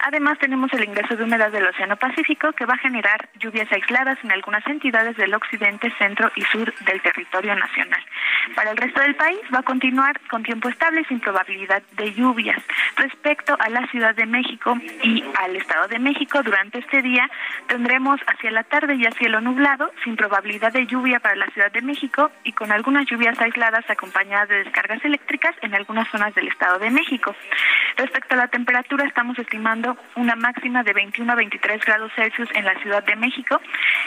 [0.00, 4.18] Además, tenemos el ingreso de humedad del Océano Pacífico que va a generar lluvias aisladas
[4.22, 8.00] en algunas entidades del occidente, centro y sur del territorio nacional.
[8.54, 12.62] Para el resto del país va a continuar con tiempo estable sin probabilidad de lluvias.
[12.96, 17.28] Respecto a la Ciudad de México y al Estado de México, durante este día
[17.66, 21.82] tendremos hacia la tarde ya cielo nublado, sin probabilidad de lluvia para la Ciudad de
[21.82, 26.78] México y con algunas lluvias aisladas acompañadas de descargas eléctricas en algunas zonas del Estado
[26.78, 27.34] de México.
[27.96, 32.64] Respecto a la temperatura, estamos estimando una máxima de 21 a 23 grados Celsius en
[32.64, 33.60] la Ciudad de México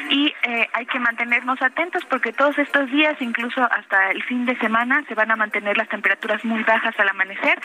[0.10, 4.58] y eh, hay que mantenernos atentos porque todos estos días, incluso hasta el fin de
[4.58, 7.60] semana, se van a mantener las temperaturas muy bajas al amanecer.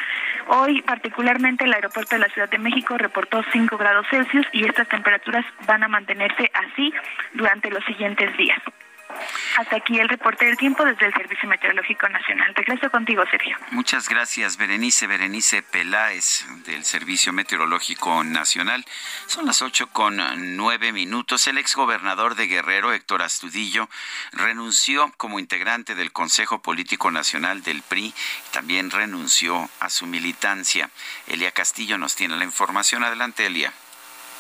[0.49, 4.89] Hoy, particularmente, el aeropuerto de la Ciudad de México reportó 5 grados Celsius y estas
[4.89, 6.93] temperaturas van a mantenerse así
[7.35, 8.61] durante los siguientes días.
[9.59, 12.55] Hasta aquí el reporte del tiempo desde el Servicio Meteorológico Nacional.
[12.55, 13.57] Regreso contigo, Sergio.
[13.71, 15.07] Muchas gracias, Berenice.
[15.07, 18.85] Berenice Peláez del Servicio Meteorológico Nacional.
[19.27, 20.21] Son las ocho con
[20.57, 21.47] nueve minutos.
[21.47, 23.89] El exgobernador de Guerrero, Héctor Astudillo,
[24.33, 30.91] renunció como integrante del Consejo Político Nacional del PRI y también renunció a su militancia.
[31.27, 33.05] Elia Castillo nos tiene la información.
[33.05, 33.73] Adelante, Elia.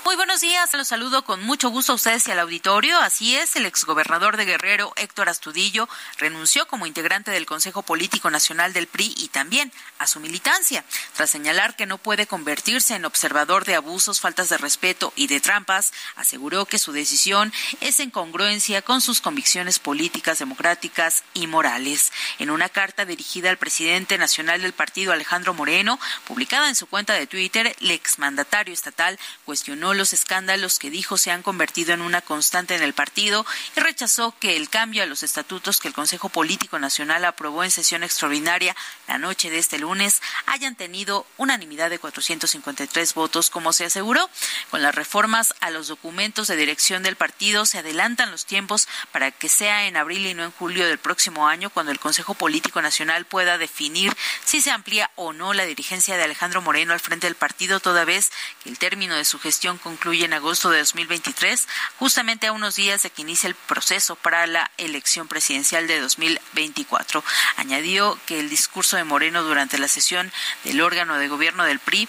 [0.06, 2.96] Muy buenos días, los saludo con mucho gusto a ustedes y al auditorio.
[3.00, 5.88] Así es, el exgobernador de Guerrero, Héctor Astudillo,
[6.18, 10.84] renunció como integrante del Consejo Político Nacional del PRI y también a su militancia,
[11.16, 15.40] tras señalar que no puede convertirse en observador de abusos, faltas de respeto y de
[15.40, 22.12] trampas, aseguró que su decisión es en congruencia con sus convicciones políticas, democráticas y morales.
[22.38, 25.98] En una carta dirigida al presidente nacional del partido, Alejandro Moreno,
[26.28, 31.30] publicada en su cuenta de Twitter, el exmandatario estatal cuestionó los escándalos que dijo se
[31.30, 35.22] han convertido en una constante en el partido y rechazó que el cambio a los
[35.22, 38.76] estatutos que el Consejo Político Nacional aprobó en sesión extraordinaria
[39.08, 44.28] la noche de este lunes hayan tenido unanimidad de 453 votos, como se aseguró.
[44.70, 49.30] Con las reformas a los documentos de dirección del partido se adelantan los tiempos para
[49.30, 52.82] que sea en abril y no en julio del próximo año cuando el Consejo Político
[52.82, 57.26] Nacional pueda definir si se amplía o no la dirigencia de Alejandro Moreno al frente
[57.26, 58.30] del partido, toda vez
[58.62, 61.68] que el término de su gestión concluye en agosto de 2023,
[61.98, 67.22] justamente a unos días de que inicie el proceso para la elección presidencial de 2024.
[67.56, 70.32] Añadió que el discurso de Moreno durante la sesión
[70.64, 72.08] del órgano de gobierno del PRI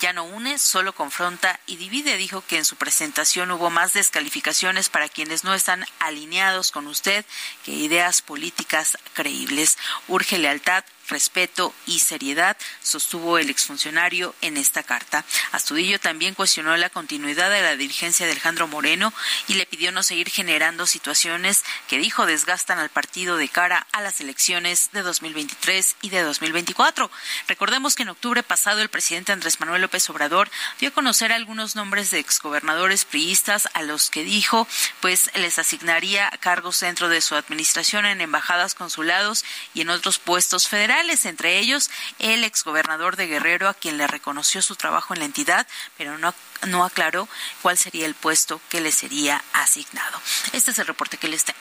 [0.00, 2.16] ya no une, solo confronta y divide.
[2.16, 7.24] Dijo que en su presentación hubo más descalificaciones para quienes no están alineados con usted
[7.64, 9.78] que ideas políticas creíbles.
[10.08, 15.24] Urge lealtad, respeto y seriedad, sostuvo el exfuncionario en esta carta.
[15.52, 19.12] Astudillo también cuestionó la continuidad de la dirigencia de Alejandro Moreno
[19.48, 24.00] y le pidió no seguir generando situaciones que dijo desgastan al partido de cara a
[24.00, 27.10] las elecciones de 2023 y de 2024.
[27.48, 31.76] Recordemos que en octubre pasado el presidente Andrés Manuel López Obrador dio a conocer algunos
[31.76, 34.66] nombres de exgobernadores priistas a los que dijo
[35.00, 39.44] pues les asignaría cargos dentro de su administración en embajadas, consulados
[39.74, 44.60] y en otros puestos federales entre ellos el exgobernador de Guerrero, a quien le reconoció
[44.60, 46.34] su trabajo en la entidad, pero no,
[46.66, 47.28] no aclaró
[47.62, 50.20] cuál sería el puesto que le sería asignado.
[50.52, 51.58] Este es el reporte que les tengo.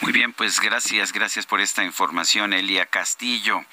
[0.00, 3.64] Muy bien, pues gracias, gracias por esta información, Elia Castillo.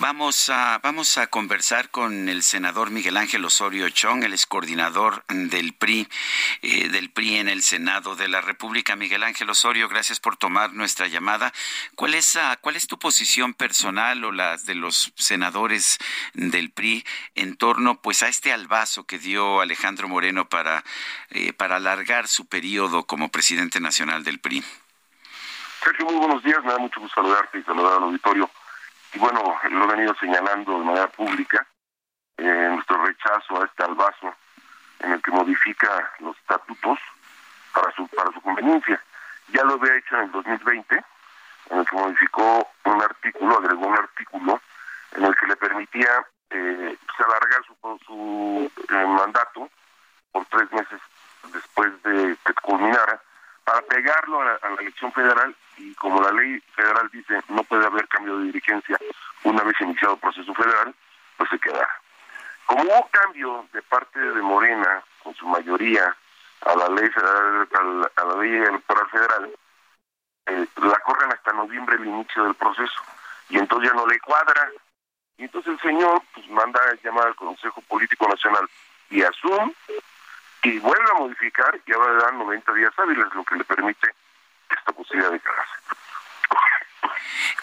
[0.00, 5.72] Vamos a, vamos a conversar con el senador Miguel Ángel Osorio Chong, el coordinador del
[5.72, 6.08] PRI,
[6.62, 8.94] eh, del PRI en el Senado de la República.
[8.94, 11.52] Miguel Ángel Osorio, gracias por tomar nuestra llamada.
[11.96, 15.98] ¿Cuál es, ah, cuál es tu posición personal o las de los senadores
[16.32, 20.84] del PRI en torno pues a este albazo que dio Alejandro Moreno para,
[21.30, 24.62] eh, para alargar su periodo como presidente nacional del PRI?
[25.82, 26.58] Sergio, muy buenos días.
[26.64, 28.48] Me da mucho gusto saludarte y saludar al auditorio
[29.12, 31.66] y bueno, lo he venido señalando de manera pública,
[32.36, 34.34] eh, nuestro rechazo a este albazo
[35.00, 36.98] en el que modifica los estatutos
[37.72, 39.02] para su, para su conveniencia.
[39.48, 41.04] Ya lo había hecho en el 2020,
[41.70, 44.60] en el que modificó un artículo, agregó un artículo
[45.12, 49.68] en el que le permitía eh, pues, alargar su, su eh, mandato
[50.32, 51.00] por tres meses
[51.52, 53.20] después de que culminara
[53.68, 58.08] para pegarlo a la, elección federal y como la ley federal dice no puede haber
[58.08, 58.96] cambio de dirigencia
[59.44, 60.94] una vez iniciado el proceso federal,
[61.36, 61.88] pues se quedará.
[62.64, 66.16] Como hubo cambio de parte de Morena con su mayoría
[66.62, 67.68] a la ley federal,
[68.16, 69.50] a la, ley electoral federal,
[70.46, 73.02] eh, la corren hasta noviembre el inicio del proceso
[73.50, 74.70] y entonces ya no le cuadra
[75.36, 78.66] y entonces el señor pues manda a llamar al Consejo Político Nacional
[79.10, 79.74] y asume
[80.62, 84.14] y vuelve a modificar y ahora le dan 90 días hábiles, lo que le permite
[84.70, 85.72] esta posibilidad de quedarse.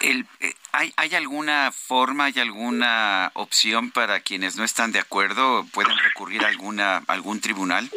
[0.00, 5.64] El, eh, ¿hay, ¿Hay alguna forma, hay alguna opción para quienes no están de acuerdo?
[5.72, 7.90] ¿Pueden recurrir a alguna, algún tribunal?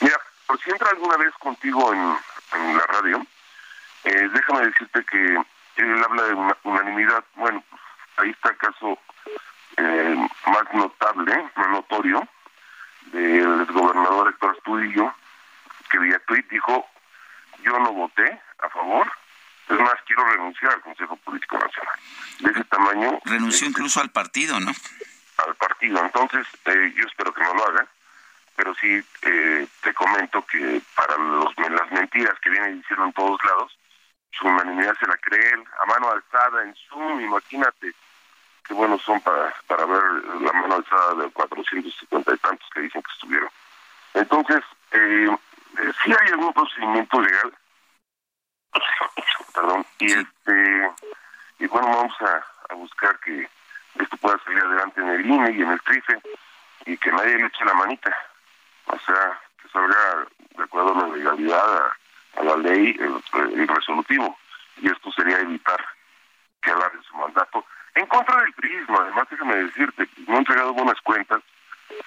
[0.00, 0.16] Mira,
[0.46, 3.26] por si entra alguna vez contigo en, la radio,
[4.04, 5.36] eh, déjame decirte que
[5.76, 7.24] él habla de una unanimidad.
[7.34, 7.62] Bueno,
[8.16, 8.98] ahí está el caso
[9.76, 12.26] eh, más notable, más notorio,
[13.12, 15.14] del gobernador Héctor Astudillo,
[15.90, 16.86] que vía tweet dijo,
[17.62, 19.10] yo no voté a favor,
[19.68, 21.94] es más, quiero renunciar al Consejo Político Nacional.
[22.40, 23.18] De ese tamaño...
[23.24, 24.72] Renunció incluso al partido, ¿no?
[25.44, 26.04] Al partido.
[26.04, 27.86] Entonces, eh, yo espero que no lo haga,
[28.54, 33.38] pero sí eh, te comento que para los, las mentiras que viene diciendo en todos
[33.44, 33.76] lados,
[34.30, 37.94] su unanimidad se la cree él, a mano alzada en Zoom, imagínate
[38.66, 40.02] qué buenos son para, para ver
[40.40, 43.48] la mano alzada de 450 y tantos que dicen que estuvieron.
[44.14, 44.62] Entonces,
[44.92, 45.28] eh,
[45.78, 47.52] eh, sí hay algún procedimiento legal,
[49.54, 50.90] perdón, y este,
[51.58, 53.48] y bueno, vamos a, buscar que
[53.98, 56.20] esto pueda salir adelante en el INE y en el TRIFE
[56.84, 58.14] y que nadie le eche la manita,
[58.86, 61.92] o sea, que salga de acuerdo a la legalidad,
[62.36, 64.38] a, la ley, el, resolutivo,
[64.76, 65.82] y esto sería evitar
[66.60, 67.64] que alargue su mandato
[67.96, 71.42] en contra del prisma, además déjame decirte, no ha entregado buenas cuentas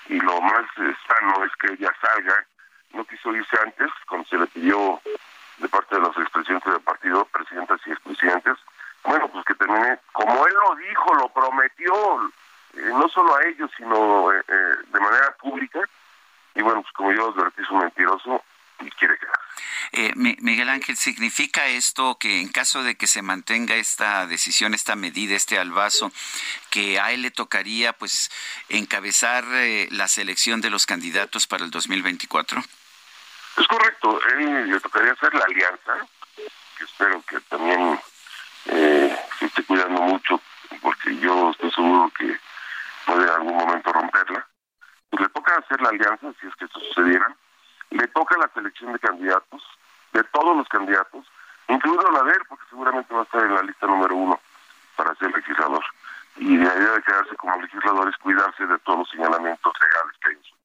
[0.07, 2.45] y lo más eh, sano es que ella salga.
[2.93, 5.01] No quiso irse antes, cuando se le pidió
[5.57, 8.55] de parte de los expresidentes del partido, presidentas y expresidentes,
[9.03, 11.93] bueno, pues que termine, como él lo dijo, lo prometió,
[12.73, 14.41] eh, no solo a ellos, sino eh,
[14.87, 15.79] de manera pública,
[16.55, 18.43] y bueno, pues como yo advertí, es un mentiroso
[18.81, 19.17] y quiere.
[19.91, 24.95] Eh, Miguel Ángel, ¿significa esto que en caso de que se mantenga esta decisión, esta
[24.95, 26.11] medida, este albazo,
[26.69, 28.29] que a él le tocaría pues
[28.69, 32.61] encabezar eh, la selección de los candidatos para el 2024?
[33.57, 36.07] Es correcto, él le tocaría hacer la alianza,
[36.77, 37.99] que espero que también
[38.65, 40.39] eh, se esté cuidando mucho,
[40.81, 42.39] porque yo estoy seguro que
[43.05, 44.47] puede en algún momento romperla.
[45.09, 47.35] Pues le toca hacer la alianza, si es que esto sucediera,
[47.91, 49.63] le toca la selección de candidatos,
[50.13, 51.25] de todos los candidatos,
[51.67, 54.39] incluido la de él, porque seguramente va a estar en la lista número uno
[54.95, 55.83] para ser legislador.
[56.37, 60.29] Y la idea de quedarse como legislador es cuidarse de todos los señalamientos legales que
[60.29, 60.59] hay en su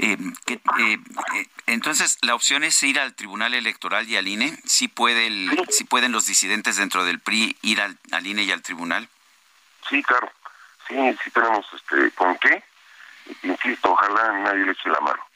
[0.00, 0.16] eh,
[0.46, 4.56] eh, eh, entonces, la opción es ir al Tribunal Electoral y al INE.
[4.64, 5.82] ¿Sí, puede el, sí.
[5.84, 9.08] pueden los disidentes dentro del PRI ir al, al, INE y al Tribunal?
[9.88, 10.30] Sí, claro.
[10.86, 12.62] Sí, sí tenemos este, con qué.
[13.42, 15.27] Insisto, ojalá nadie le eche la mano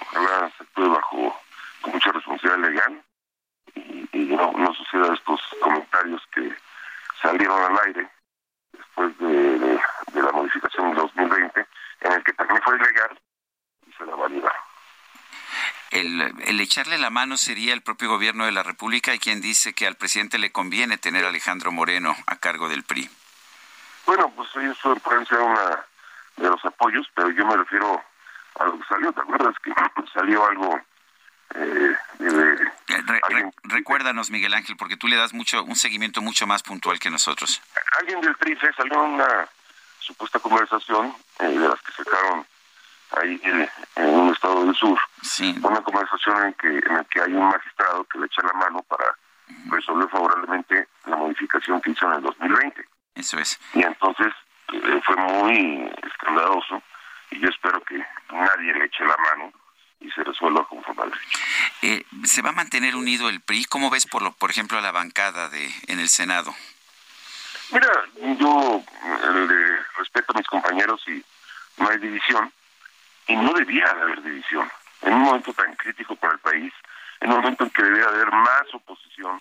[0.00, 1.40] ojalá se actúe bajo
[1.80, 3.02] con mucha responsabilidad legal
[3.74, 6.54] y, no, no suceda estos comentarios que
[7.20, 8.08] salieron al aire
[8.72, 9.80] después de,
[10.14, 11.66] la modificación del 2020
[12.00, 13.20] en el que también fue ilegal
[13.86, 14.60] y se la validaron.
[15.90, 19.72] El, el, echarle la mano sería el propio gobierno de la República y quien dice
[19.72, 23.08] que al presidente le conviene tener a Alejandro Moreno a cargo del PRI.
[24.04, 25.84] Bueno, pues eso puede ser una
[26.36, 28.02] de los apoyos, pero yo me refiero
[28.58, 29.72] algo salió, ¿te acuerdas que
[30.14, 30.80] salió algo
[31.54, 31.96] eh,
[33.64, 37.62] recuérdanos, Miguel Ángel, porque tú le das mucho un seguimiento mucho más puntual que nosotros.
[38.00, 39.48] Alguien del TRIFE salió una
[40.00, 42.46] supuesta conversación eh, de las que sacaron
[43.12, 43.68] ahí en,
[44.08, 44.98] un estado del sur.
[45.62, 48.82] Una conversación en que, en el que hay un magistrado que le echa la mano
[48.82, 49.16] para
[49.70, 52.84] resolver favorablemente la modificación que hizo en el 2020.
[53.14, 53.58] Eso es.
[53.74, 54.32] Y entonces
[54.72, 56.82] eh, fue muy escandaloso
[57.30, 57.98] y yo espero que
[58.30, 59.52] nadie le eche la mano
[60.00, 61.38] y se resuelva conforme al derecho.
[61.82, 63.64] Eh, ¿Se va a mantener unido el PRI?
[63.64, 66.54] ¿Cómo ves, por, lo, por ejemplo, a la bancada de en el Senado?
[67.72, 67.88] Mira,
[68.38, 71.24] yo eh, respeto a mis compañeros y
[71.78, 72.52] no hay división,
[73.26, 74.70] y no debía haber división.
[75.02, 76.72] En un momento tan crítico para el país,
[77.20, 79.40] en un momento en que debía haber más oposición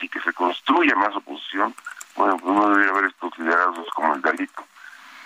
[0.00, 1.74] y que se construya más oposición,
[2.16, 4.66] bueno, pues no debería haber estos liderazgos como el Dalito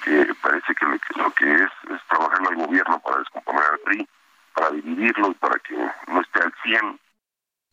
[0.06, 0.86] que parece que
[1.16, 4.08] lo, que es es trabajar al gobierno para descomponer al PRI,
[4.54, 5.74] para dividirlo y para que
[6.06, 7.00] no esté al 100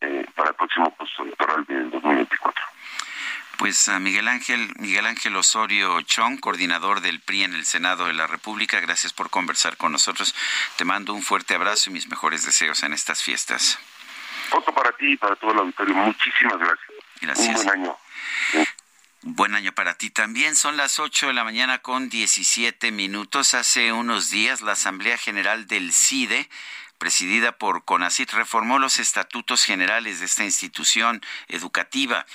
[0.01, 2.65] eh, para el próximo proceso electoral del 2024.
[3.59, 8.13] Pues a Miguel Ángel, Miguel Ángel Osorio Chong, coordinador del PRI en el Senado de
[8.13, 10.34] la República, gracias por conversar con nosotros.
[10.75, 13.79] Te mando un fuerte abrazo y mis mejores deseos en estas fiestas.
[14.51, 15.93] Otro para ti y para todo el auditorio.
[15.93, 16.89] Muchísimas gracias.
[17.21, 17.47] Gracias.
[17.47, 17.97] Un buen año.
[19.26, 20.53] Buen año para ti también.
[20.53, 23.53] Son las 8 de la mañana con 17 minutos.
[23.53, 26.49] Hace unos días la Asamblea General del CIDE
[27.03, 32.26] presidida por CONACIT, reformó los estatutos generales de esta institución educativa.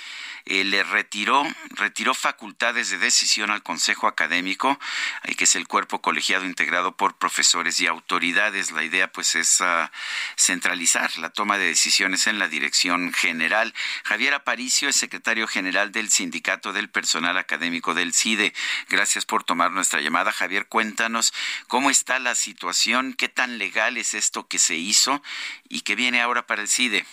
[0.49, 4.79] Eh, le retiró, retiró facultades de decisión al Consejo Académico,
[5.25, 8.71] eh, que es el cuerpo colegiado integrado por profesores y autoridades.
[8.71, 9.91] La idea pues es ah,
[10.35, 13.75] centralizar la toma de decisiones en la dirección general.
[14.03, 18.51] Javier Aparicio es secretario general del Sindicato del Personal Académico del CIDE.
[18.89, 20.31] Gracias por tomar nuestra llamada.
[20.31, 21.31] Javier, cuéntanos
[21.67, 25.21] cómo está la situación, qué tan legal es esto que se hizo
[25.67, 27.05] y qué viene ahora para el CIDE.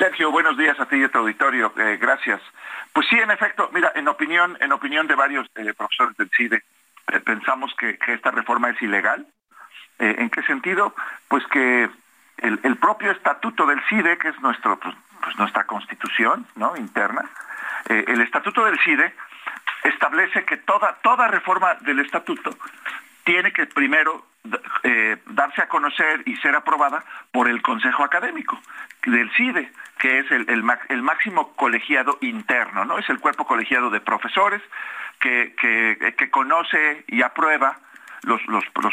[0.00, 1.74] Sergio, buenos días a ti y a tu auditorio.
[1.76, 2.40] Eh, gracias.
[2.94, 6.64] Pues sí, en efecto, mira, en opinión, en opinión de varios eh, profesores del CIDE,
[7.12, 9.26] eh, pensamos que, esta reforma es ilegal.
[9.98, 10.94] ¿En qué sentido?
[11.28, 11.90] Pues que
[12.38, 16.74] el, propio estatuto del CIDE, que es nuestro, pues, pues nuestra constitución ¿no?
[16.74, 17.28] interna,
[17.86, 19.14] el estatuto del CIDE
[19.84, 22.56] establece que toda, toda reforma del estatuto
[23.24, 24.24] tiene que primero
[25.26, 28.60] darse a conocer y ser aprobada por el Consejo Académico
[29.06, 32.98] del CIDE, que es el, máximo colegiado interno, ¿no?
[32.98, 34.62] Es el cuerpo colegiado de profesores
[35.18, 35.54] que,
[36.30, 37.78] conoce y aprueba
[38.22, 38.40] los,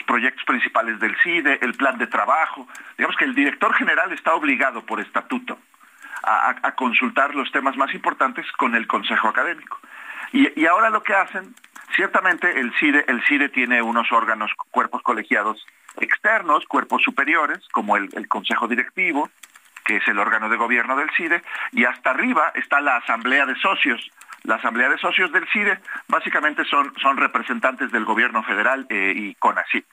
[0.05, 2.67] proyectos principales del CIDE, el plan de trabajo.
[2.97, 5.57] Digamos que el director general está obligado por estatuto
[6.23, 9.79] a, consultar los temas más importantes con el Consejo Académico.
[10.33, 11.55] Y, ahora lo que hacen,
[11.95, 15.65] ciertamente el CIDE, el CIDE tiene unos órganos, cuerpos colegiados
[15.99, 19.29] externos, cuerpos superiores, como el Consejo Directivo,
[19.87, 21.41] que es el órgano de gobierno del CIDE,
[21.71, 24.11] y hasta arriba está la Asamblea de Socios.
[24.43, 29.33] La Asamblea de Socios del CIDE básicamente son, son representantes del gobierno federal eh, y
[29.35, 29.85] CONACYT.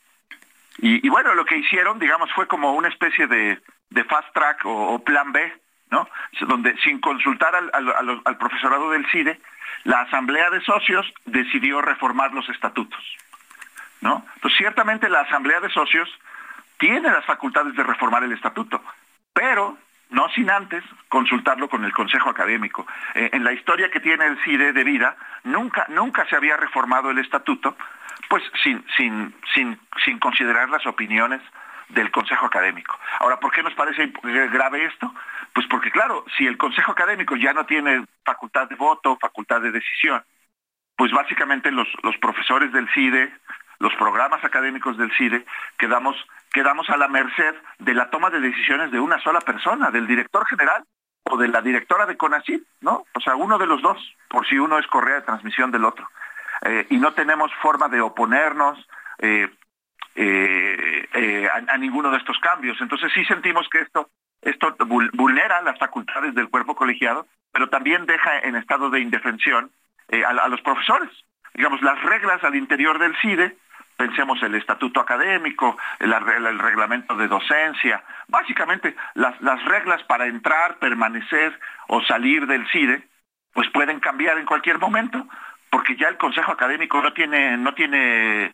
[0.78, 3.62] Y, bueno, lo que hicieron, digamos, fue como una especie de,
[4.08, 5.52] fast track o, plan B,
[5.90, 6.08] ¿no?
[6.40, 9.40] Donde sin consultar al, al profesorado del CIDE,
[9.84, 13.02] la Asamblea de Socios decidió reformar los estatutos.
[14.00, 14.24] ¿no?
[14.34, 16.08] Entonces, ciertamente la Asamblea de Socios
[16.78, 18.82] tiene las facultades de reformar el estatuto,
[19.32, 19.78] pero
[20.10, 22.86] no sin antes consultarlo con el Consejo Académico.
[23.14, 27.10] Eh, en la historia que tiene el CIDE de vida, nunca, nunca se había reformado
[27.10, 27.76] el estatuto,
[28.28, 31.40] pues sin, sin, sin, sin considerar las opiniones
[31.89, 32.98] del Consejo Académico.
[33.20, 35.15] Ahora, ¿por qué nos parece grave esto?
[35.52, 39.70] Pues porque, claro, si el Consejo Académico ya no tiene facultad de voto, facultad de
[39.70, 40.23] decisión,
[40.97, 43.32] pues básicamente los, los profesores del CIDE,
[43.78, 45.44] los programas académicos del CIDE,
[45.78, 46.16] quedamos
[46.55, 50.47] quedamos a la merced de la toma de decisiones de una sola persona, del director
[50.47, 50.85] general
[51.24, 53.05] o de la directora de CONACYT, ¿no?
[53.12, 53.98] O sea, uno de los dos,
[54.28, 56.09] por si uno es correa de transmisión del otro.
[56.62, 58.78] Eh, y no tenemos forma de oponernos
[59.19, 59.51] eh,
[60.14, 62.80] eh, a, ninguno de estos cambios.
[62.80, 64.10] Entonces sí sentimos que esto,
[64.42, 64.76] esto
[65.12, 69.70] vulnera las facultades del cuerpo colegiado, pero también deja en estado de indefensión
[70.26, 71.10] a los profesores.
[71.54, 73.56] Digamos, las reglas al interior del CIDE
[73.96, 76.12] pensemos el estatuto académico, el,
[76.58, 81.58] reglamento de docencia, básicamente las, reglas para entrar, permanecer
[81.88, 83.06] o salir del CIDE,
[83.52, 85.26] pues pueden cambiar en cualquier momento,
[85.70, 88.52] porque ya el Consejo Académico no tiene, no tiene,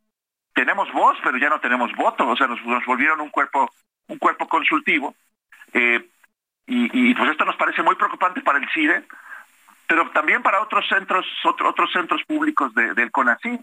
[0.60, 3.70] tenemos voz, pero ya no tenemos voto, o sea, nos, volvieron un cuerpo,
[4.08, 5.14] un cuerpo consultivo,
[5.72, 6.06] eh,
[6.66, 9.04] y, pues esto nos parece muy preocupante para el CIDE,
[9.86, 13.60] pero también para otros centros, otros centros públicos del CONACYT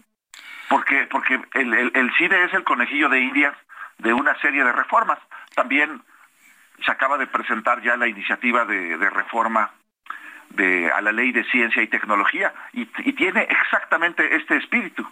[0.68, 3.54] porque, porque el, CIDE es el conejillo de Indias
[3.98, 5.18] de una serie de reformas.
[5.54, 6.02] También
[6.84, 9.70] se acaba de presentar ya la iniciativa de, reforma
[10.50, 15.06] de, a la ley de ciencia y tecnología y, tiene exactamente este espíritu,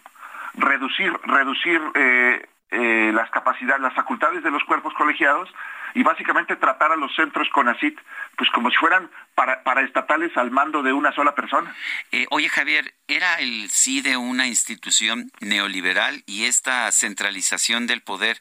[0.56, 5.48] reducir, reducir eh, eh, las capacidades, las facultades de los cuerpos colegiados
[5.94, 7.98] y básicamente tratar a los centros CONACIT
[8.36, 11.74] pues como si fueran para, estatales al mando de una sola persona.
[12.12, 18.38] Eh, oye Javier, ¿era el CIDE una institución neoliberal y esta centralización del poder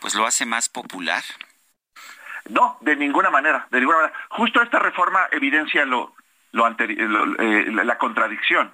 [0.00, 1.22] pues lo hace más popular?
[2.50, 4.18] No, de ninguna manera, de ninguna manera.
[4.30, 6.14] Justo esta reforma evidencia lo,
[6.52, 8.72] lo, eh, la contradicción,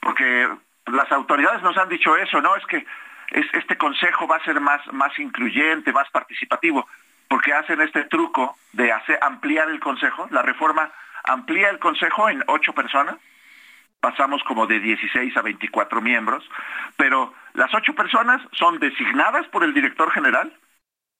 [0.00, 0.48] porque
[0.86, 2.56] las autoridades nos han dicho eso, ¿no?
[2.56, 2.86] Es que
[3.30, 6.86] este consejo va a ser más, más incluyente, más participativo
[7.28, 10.28] porque hacen este truco de hacer, ampliar el Consejo.
[10.30, 10.90] La reforma
[11.24, 13.16] amplía el Consejo en ocho personas,
[14.00, 16.48] pasamos como de 16 a 24 miembros,
[16.96, 20.52] pero las ocho personas son designadas por el director general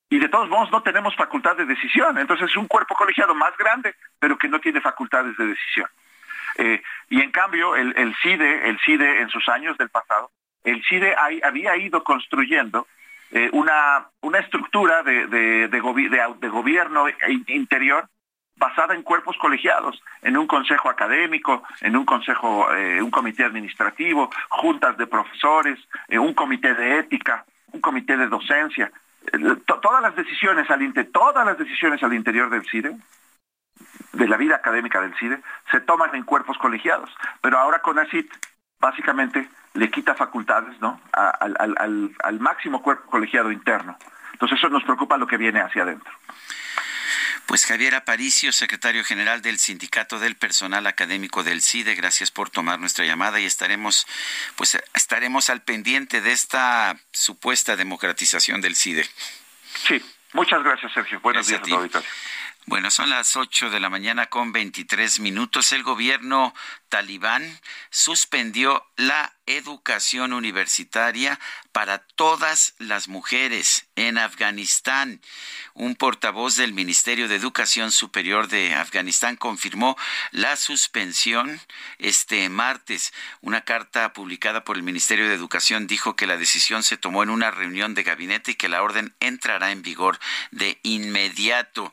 [0.08, 2.16] y de todos modos no tenemos facultad de decisión.
[2.18, 5.88] Entonces es un cuerpo colegiado más grande, pero que no tiene facultades de decisión.
[6.58, 10.30] Eh, y en cambio el, CIDE, el CIDE en sus años del pasado,
[10.64, 12.86] el CIDE había ido construyendo
[13.30, 15.68] eh, una, una estructura de,
[16.50, 17.06] gobierno
[17.48, 18.08] interior
[18.56, 24.30] basada en cuerpos colegiados, en un consejo académico, en un consejo, eh, un comité administrativo,
[24.48, 25.78] juntas de profesores,
[26.08, 28.90] un comité de ética, un comité de docencia.
[29.82, 32.96] todas las decisiones al todas las decisiones al interior del CIDE
[34.16, 35.40] de la vida académica del CIDE
[35.70, 37.10] se toman en cuerpos colegiados,
[37.40, 38.30] pero ahora con ACIT
[38.78, 41.00] básicamente le quita facultades ¿no?
[41.12, 43.96] al, al máximo cuerpo colegiado interno.
[44.32, 46.12] Entonces eso nos preocupa lo que viene hacia adentro.
[47.46, 52.80] Pues Javier Aparicio, secretario general del Sindicato del Personal Académico del CIDE, gracias por tomar
[52.80, 54.06] nuestra llamada y estaremos,
[54.56, 59.08] pues estaremos al pendiente de esta supuesta democratización del CIDE.
[59.86, 61.20] Sí, muchas gracias, Sergio.
[61.20, 62.02] Buenos días a,
[62.68, 65.70] Bueno, son las 8 de la mañana con 23 minutos.
[65.70, 66.52] El gobierno
[66.88, 67.60] talibán
[67.90, 71.38] suspendió la educación universitaria
[71.72, 75.20] para todas las mujeres en Afganistán.
[75.74, 79.96] Un portavoz del Ministerio de Educación Superior de Afganistán confirmó
[80.30, 81.60] la suspensión
[81.98, 83.12] este martes.
[83.40, 87.30] Una carta publicada por el Ministerio de Educación dijo que la decisión se tomó en
[87.30, 90.18] una reunión de gabinete y que la orden entrará en vigor
[90.50, 91.92] de inmediato.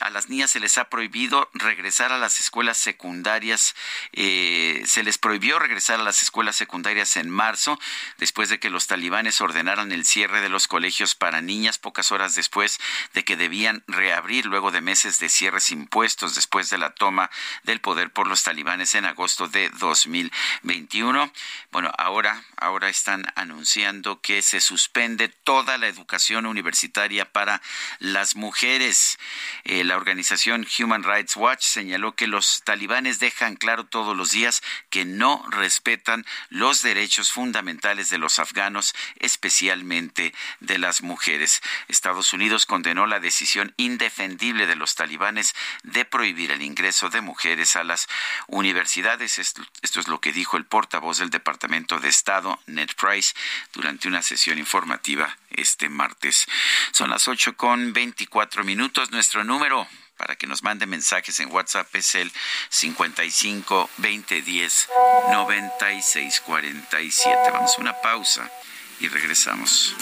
[0.00, 3.74] a las niñas se les ha prohibido regresar a las escuelas secundarias.
[4.12, 7.78] Eh, se les prohibió regresar a las escuelas secundarias en marzo,
[8.18, 12.34] después de que los talibanes ordenaran el cierre de los colegios para niñas pocas horas
[12.34, 12.78] después
[13.14, 17.30] de que debían reabrir luego de meses de cierres impuestos después de la toma
[17.64, 21.32] del poder por los talibanes en agosto de 2021.
[21.70, 27.62] Bueno, ahora, ahora están anunciando que se suspende toda la educación universitaria para
[27.98, 29.18] las mujeres.
[29.64, 34.62] Eh, la organización Human Rights Watch señaló que los talibanes dejan claro todos los días
[34.90, 41.62] que no respetan los derechos fundamentales de los afganos, especialmente de las mujeres.
[41.88, 47.74] Estados Unidos condenó la decisión indefendible de los talibanes de prohibir el ingreso de mujeres
[47.74, 48.06] a las
[48.46, 49.40] universidades.
[49.40, 53.34] Esto, es lo que dijo el portavoz del Departamento de Estado, Ned Price,
[53.72, 56.46] durante una sesión informativa este martes.
[56.92, 59.10] Son las ocho con veinticuatro minutos.
[59.10, 62.32] Nuestro número para que nos mande mensajes en WhatsApp es el
[62.70, 64.88] 55 20 10
[65.30, 67.50] 96 47.
[67.52, 68.50] Vamos a una pausa
[69.00, 69.94] y regresamos.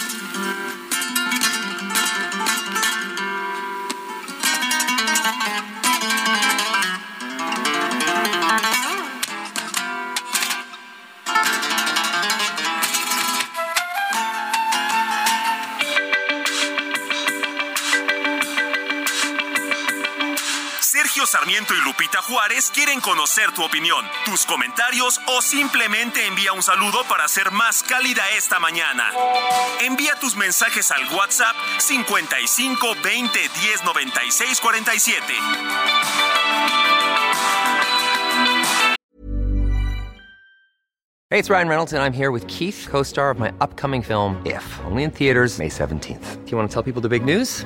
[21.23, 27.05] Sarmiento y Lupita Juárez quieren conocer tu opinión, tus comentarios o simplemente envía un saludo
[27.07, 29.09] para ser más cálida esta mañana.
[29.79, 35.23] Envía tus mensajes al WhatsApp 55 20 10 96 47.
[41.29, 44.65] Hey, it's Ryan Reynolds and I'm here with Keith, co-star of my upcoming film If,
[44.85, 46.43] only in theaters May 17th.
[46.43, 47.65] Do you want to tell people the big news?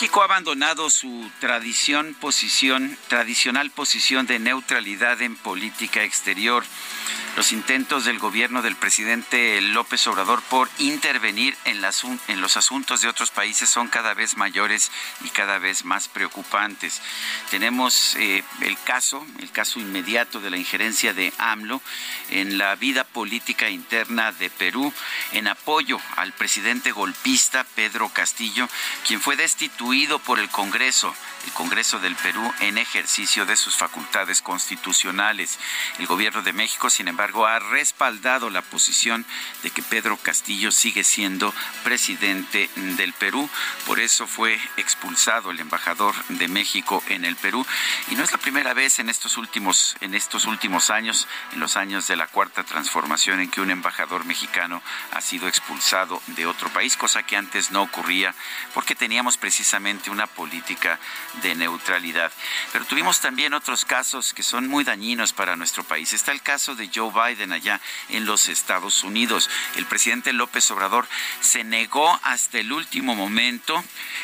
[0.00, 6.62] México ha abandonado su tradición, posición, tradicional posición de neutralidad en política exterior.
[7.38, 13.30] Los intentos del gobierno del presidente López Obrador por intervenir en, los asuntos de otros
[13.30, 14.90] países son cada vez mayores
[15.20, 17.00] y cada vez más preocupantes.
[17.48, 21.80] Tenemos eh, el caso, el caso inmediato de la injerencia de AMLO
[22.30, 24.92] en la vida política interna de Perú
[25.30, 28.68] en apoyo al presidente golpista Pedro Castillo,
[29.06, 31.14] quien fue destituido por el Congreso
[31.48, 35.58] el Congreso del Perú en ejercicio de sus facultades constitucionales.
[35.98, 39.24] El gobierno de México, sin embargo, ha respaldado la posición
[39.62, 43.48] de que Pedro Castillo sigue siendo presidente del Perú.
[43.86, 47.66] Por eso fue expulsado el embajador de México en el Perú.
[48.10, 51.76] Y no es la primera vez en estos últimos, en estos últimos años, en los
[51.76, 54.82] años de la cuarta transformación, en que un embajador mexicano
[55.12, 58.34] ha sido expulsado de otro país, cosa que antes no ocurría
[58.74, 60.98] porque teníamos precisamente una política
[61.42, 62.32] de neutralidad.
[62.72, 66.12] Pero tuvimos también otros casos que son muy dañinos para nuestro país.
[66.12, 69.50] Está el caso de Joe Biden allá en los Estados Unidos.
[69.76, 71.06] El presidente López Obrador
[71.40, 73.82] se negó hasta el último momento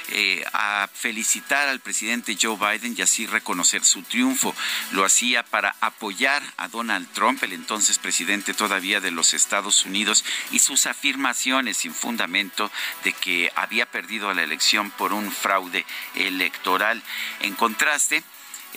[0.09, 4.55] eh, a felicitar al presidente Joe Biden y así reconocer su triunfo.
[4.93, 10.25] Lo hacía para apoyar a Donald Trump, el entonces presidente todavía de los Estados Unidos,
[10.51, 12.71] y sus afirmaciones sin fundamento
[13.03, 15.85] de que había perdido la elección por un fraude
[16.15, 17.03] electoral.
[17.41, 18.25] En contraste,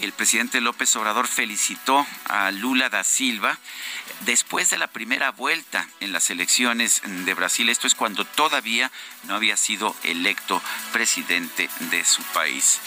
[0.02, 3.58] el presidente López Obrador felicitó a Lula da Silva
[4.22, 7.70] después de la primera vuelta en las elecciones de Brasil.
[7.70, 8.92] Esto es cuando todavía
[9.24, 10.62] no había sido electo
[10.92, 12.80] presidente de su país.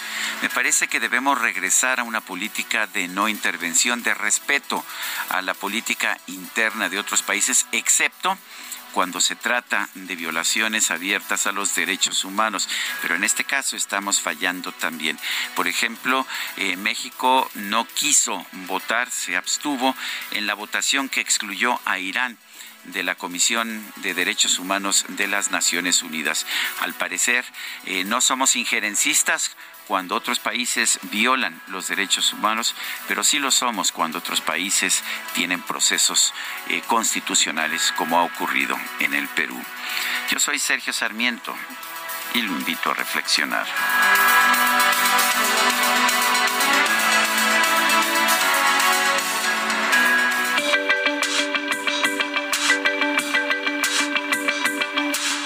[0.43, 4.85] Me parece que debemos regresar a una política de no intervención, de respeto
[5.29, 8.39] a la política interna de otros países, excepto
[8.93, 12.69] cuando se trata de violaciones abiertas a los derechos humanos.
[13.03, 15.19] Pero en este caso estamos fallando también.
[15.55, 16.27] Por ejemplo,
[16.57, 19.95] eh, México no quiso votar, se abstuvo
[20.33, 22.39] en la votación que excluyó a Irán
[22.85, 26.47] de la Comisión de Derechos Humanos de las Naciones Unidas.
[26.81, 27.45] Al parecer,
[27.85, 29.57] eh, no somos injerencistas
[29.91, 32.77] cuando otros países violan los derechos humanos,
[33.09, 35.03] pero sí lo somos cuando otros países
[35.35, 36.33] tienen procesos
[36.69, 39.61] eh, constitucionales, como ha ocurrido en el Perú.
[40.31, 41.53] Yo soy Sergio Sarmiento
[42.35, 43.67] y lo invito a reflexionar.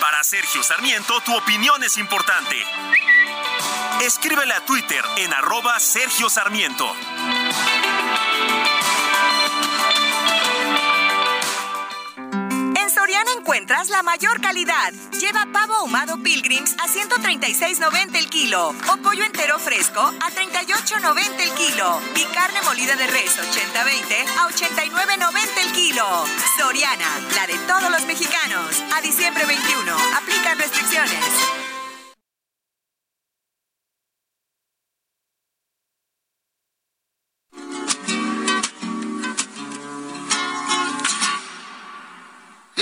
[0.03, 2.63] Para Sergio Sarmiento, tu opinión es importante
[4.05, 6.85] Escríbele a Twitter en arroba Sergio Sarmiento.
[12.77, 14.93] En Soriana encuentras la mayor calidad.
[15.19, 21.55] Lleva pavo ahumado Pilgrims a 136.90 el kilo o pollo entero fresco a 38.90 el
[21.55, 26.05] kilo y carne molida de res 80-20 a 89.90 el kilo.
[26.59, 28.85] Soriana, la de todos los mexicanos.
[28.95, 29.97] A diciembre 21.
[30.15, 31.74] Aplican restricciones.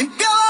[0.07, 0.42] Go!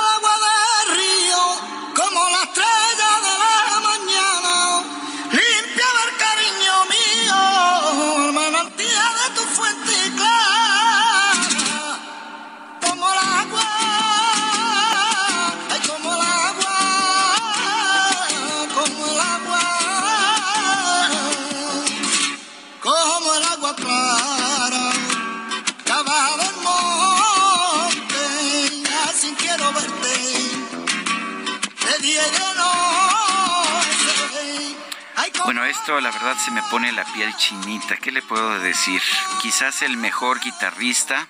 [36.44, 37.96] Se me pone la piel chinita.
[37.96, 39.00] ¿Qué le puedo decir?
[39.40, 41.28] Quizás el mejor guitarrista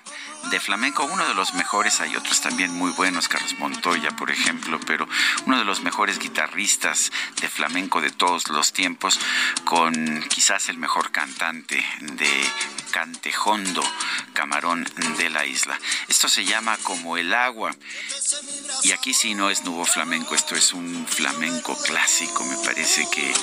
[0.51, 4.79] de flamenco, uno de los mejores, hay otros también muy buenos, Carlos Montoya, por ejemplo,
[4.85, 5.07] pero
[5.45, 7.11] uno de los mejores guitarristas
[7.41, 9.19] de flamenco de todos los tiempos,
[9.63, 12.43] con quizás el mejor cantante de
[12.93, 13.83] cantejondo,
[14.33, 14.87] camarón
[15.17, 15.79] de la isla.
[16.07, 17.75] Esto se llama como el agua.
[18.83, 22.45] Y aquí sí no es nuevo flamenco, esto es un flamenco clásico.
[22.45, 23.33] Me parece que,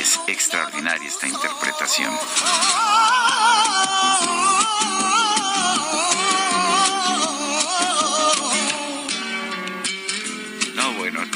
[0.00, 2.18] es extraordinaria esta interpretación.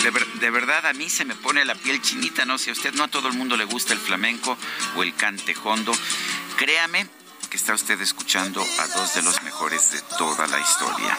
[0.00, 0.10] De,
[0.40, 3.04] de, verdad a mí se me pone la piel chinita, no sé, a usted no
[3.04, 4.56] a todo el mundo le gusta el flamenco
[4.96, 5.92] o el cantejondo.
[6.56, 7.06] Créame
[7.50, 11.18] que está usted escuchando a dos de los mejores de toda la historia.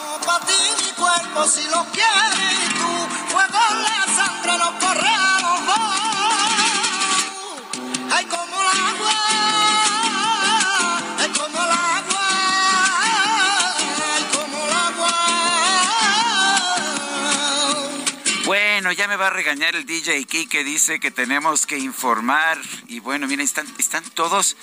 [19.21, 22.57] Va a regañar el DJ que dice que tenemos que informar.
[22.87, 24.57] Y bueno, miren, están, están todos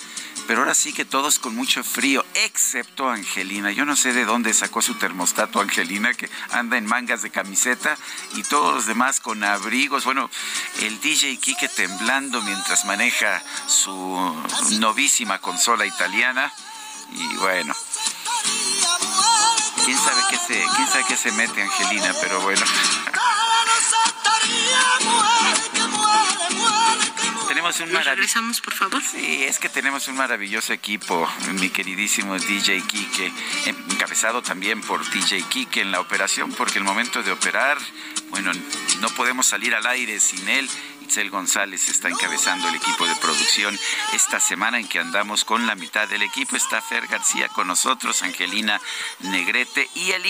[0.47, 3.71] pero ahora sí que todos con mucho frío, excepto Angelina.
[3.71, 7.95] Yo no sé de dónde sacó su termostato Angelina, que anda en mangas de camiseta,
[8.33, 10.05] y todos los demás con abrigos.
[10.05, 10.27] Bueno,
[10.81, 14.35] el DJ Kike temblando mientras maneja su
[14.79, 16.51] novísima consola italiana.
[17.11, 17.75] Y bueno,
[19.85, 22.65] quién sabe qué se, quién sabe qué se mete Angelina, pero bueno.
[27.69, 29.01] tenemos un regresamos, por favor?
[29.03, 31.27] Sí, es que tenemos un maravilloso equipo,
[31.59, 33.31] mi queridísimo DJ Kike,
[33.91, 37.77] encabezado también por DJ Kike en la operación, porque el momento de operar,
[38.29, 38.51] bueno,
[39.01, 40.69] no podemos salir al aire sin él.
[41.09, 43.75] Itzel González está encabezando el equipo de producción
[44.13, 46.55] esta semana en que andamos con la mitad del equipo.
[46.55, 48.79] Está Fer García con nosotros, Angelina
[49.21, 50.23] Negrete y el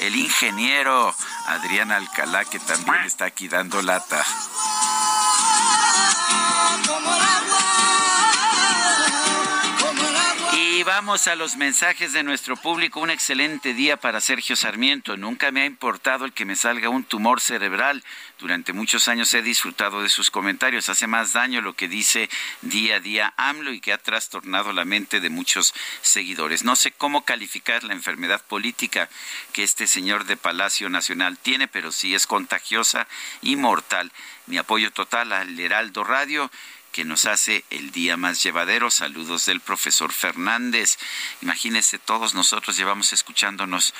[0.00, 1.14] el ingeniero
[1.46, 4.24] Adrián Alcalá, que también está aquí dando lata.
[10.78, 13.00] Y vamos a los mensajes de nuestro público.
[13.00, 15.16] Un excelente día para Sergio Sarmiento.
[15.16, 18.04] Nunca me ha importado el que me salga un tumor cerebral.
[18.38, 20.88] Durante muchos años he disfrutado de sus comentarios.
[20.88, 22.30] Hace más daño lo que dice
[22.62, 26.62] día a día AMLO y que ha trastornado la mente de muchos seguidores.
[26.62, 29.08] No sé cómo calificar la enfermedad política
[29.52, 33.08] que este señor de Palacio Nacional tiene, pero sí es contagiosa
[33.42, 34.12] y mortal.
[34.46, 36.48] Mi apoyo total al Heraldo Radio
[36.92, 38.90] que nos hace el día más llevadero.
[38.90, 40.98] Saludos del profesor Fernández.
[41.42, 43.94] Imagínense, todos nosotros llevamos escuchándonos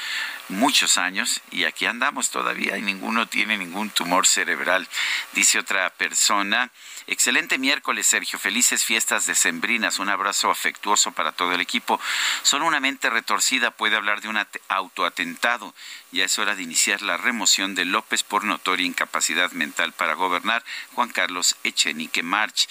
[0.49, 4.89] muchos años y aquí andamos todavía y ninguno tiene ningún tumor cerebral.
[5.33, 6.71] Dice otra persona.
[7.07, 8.39] Excelente miércoles, Sergio.
[8.39, 9.99] Felices fiestas decembrinas.
[9.99, 11.99] Un abrazo afectuoso para todo el equipo.
[12.43, 14.39] Solo una mente retorcida puede hablar de un
[14.69, 15.75] autoatentado.
[16.11, 20.65] Ya es hora de iniciar la remoción de López por notoria incapacidad mental para gobernar.
[20.95, 22.67] Juan Carlos Echenique March.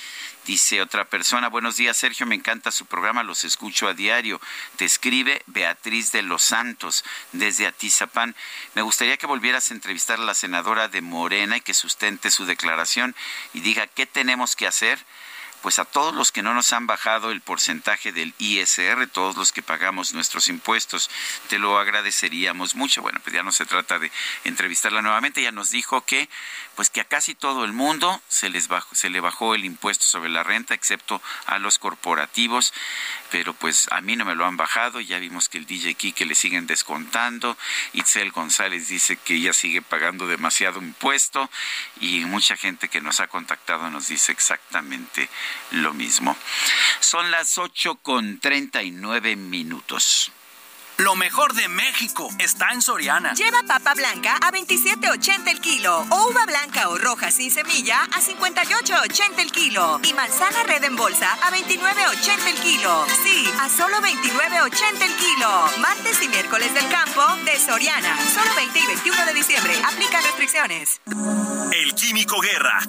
[0.47, 4.41] Dice otra persona, buenos días Sergio, me encanta su programa, los escucho a diario.
[4.77, 8.35] Te escribe Beatriz de los Santos desde Atizapán.
[8.73, 12.45] Me gustaría que volvieras a entrevistar a la senadora de Morena y que sustente su
[12.45, 13.15] declaración
[13.53, 14.97] y diga qué tenemos que hacer
[15.61, 19.51] pues a todos los que no nos han bajado el porcentaje del ISR, todos los
[19.51, 21.09] que pagamos nuestros impuestos,
[21.49, 23.01] te lo agradeceríamos mucho.
[23.01, 24.11] Bueno, pues ya no se trata de
[24.43, 26.29] entrevistarla nuevamente, ya nos dijo que
[26.75, 30.05] pues que a casi todo el mundo se les bajó, se le bajó el impuesto
[30.05, 32.71] sobre la renta, excepto a los corporativos,
[33.31, 36.25] pero pues a mí no me lo han bajado, ya vimos que el DJ que
[36.25, 37.57] le siguen descontando,
[37.93, 41.49] Itzel González dice que ella sigue pagando demasiado impuesto
[41.99, 45.29] y mucha gente que nos ha contactado nos dice exactamente
[45.71, 46.35] lo mismo.
[46.99, 50.31] Son las ocho con treinta y nueve minutos.
[50.97, 53.33] Lo mejor de México está en Soriana.
[53.35, 58.19] Lleva papa blanca a 27.80 el kilo o uva blanca o roja sin semilla a
[58.19, 63.05] 58.80 el kilo y manzana red en bolsa a 29.80 el kilo.
[63.23, 65.69] Sí, a solo 29.80 el kilo.
[65.79, 68.17] Martes y miércoles del campo de Soriana.
[68.33, 69.73] Solo 20 y 21 de diciembre.
[69.85, 70.99] Aplica restricciones.
[71.73, 72.79] El Químico Guerra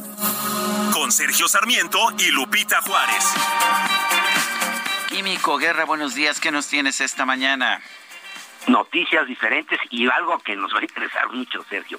[0.94, 3.24] con Sergio Sarmiento y Lupita Juárez.
[5.08, 6.38] Químico Guerra, buenos días.
[6.38, 7.80] ¿Qué nos tienes esta mañana?
[8.66, 11.98] noticias diferentes y algo que nos va a interesar mucho, Sergio.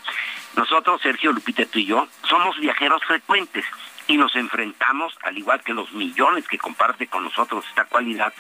[0.56, 3.66] Nosotros, Sergio, Lupita, tú y yo, somos viajeros frecuentes
[4.08, 8.34] y nos enfrentamos, al igual que los millones que comparte con nosotros esta cualidad,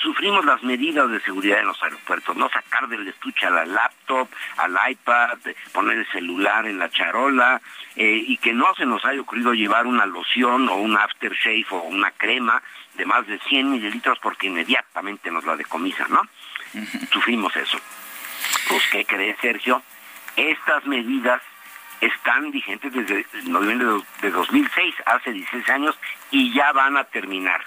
[0.00, 4.28] sufrimos las medidas de seguridad en los aeropuertos, no sacar del estuche a la laptop,
[4.56, 5.38] al iPad,
[5.72, 7.60] poner el celular en la charola,
[7.96, 11.82] eh, y que no se nos haya ocurrido llevar una loción o un aftershave o
[11.82, 12.62] una crema
[12.98, 16.22] de más de 100 mililitros porque inmediatamente nos la decomisan, ¿no?
[17.10, 17.78] Sufrimos eso.
[18.68, 19.82] Pues, ¿qué cree Sergio?
[20.36, 21.40] Estas medidas
[22.00, 25.98] están vigentes desde noviembre de 2006, hace 16 años,
[26.30, 27.64] y ya van a terminar.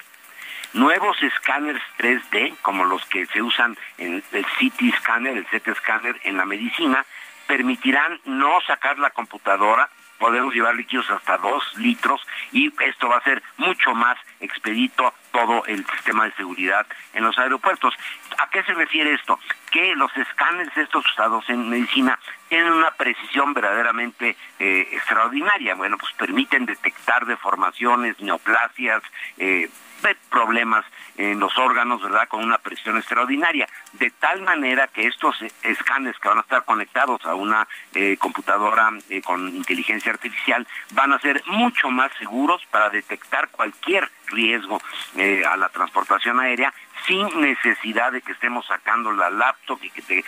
[0.73, 6.19] Nuevos escáneres 3D, como los que se usan en el CT scanner, el CT scanner
[6.23, 7.05] en la medicina,
[7.47, 9.89] permitirán no sacar la computadora,
[10.21, 12.21] podemos llevar líquidos hasta 2 litros
[12.51, 17.37] y esto va a ser mucho más expedito todo el sistema de seguridad en los
[17.39, 17.95] aeropuertos.
[18.37, 19.39] ¿A qué se refiere esto?
[19.71, 22.19] Que los escáneres estos usados en medicina
[22.49, 25.75] tienen una precisión verdaderamente eh, extraordinaria.
[25.75, 29.01] Bueno, pues permiten detectar deformaciones, neoplasias,
[29.37, 29.69] eh,
[30.29, 30.83] problemas
[31.15, 32.27] en los órganos, ¿verdad?
[32.27, 33.69] Con una presión extraordinaria.
[33.93, 38.91] De tal manera que estos escáneres que van a estar conectados a una eh, computadora
[39.23, 44.81] con inteligencia artificial van a ser mucho más seguros para detectar cualquier riesgo
[45.47, 46.73] a la transportación aérea
[47.07, 50.23] sin necesidad de que estemos sacando la laptop y que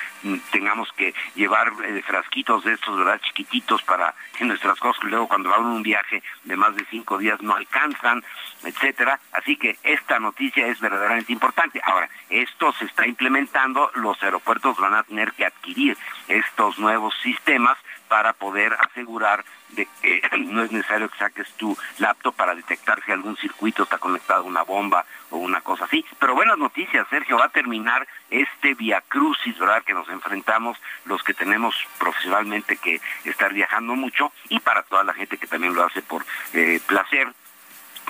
[0.51, 3.19] tengamos que llevar eh, frasquitos de estos, ¿verdad?
[3.21, 7.41] Chiquititos para que nuestras cosas, luego cuando van un viaje de más de cinco días
[7.41, 8.23] no alcanzan,
[8.63, 9.19] etcétera.
[9.31, 11.81] Así que esta noticia es verdaderamente importante.
[11.83, 15.97] Ahora, esto se está implementando, los aeropuertos van a tener que adquirir
[16.27, 17.77] estos nuevos sistemas
[18.13, 23.11] para poder asegurar de que no es necesario que saques tu laptop para detectar si
[23.11, 26.05] algún circuito está conectado a una bomba o una cosa así.
[26.19, 29.81] Pero buenas noticias, Sergio, va a terminar este via crucis, ¿verdad?
[29.81, 35.15] Que nos enfrentamos los que tenemos profesionalmente que estar viajando mucho y para toda la
[35.15, 36.23] gente que también lo hace por
[36.53, 37.33] eh, placer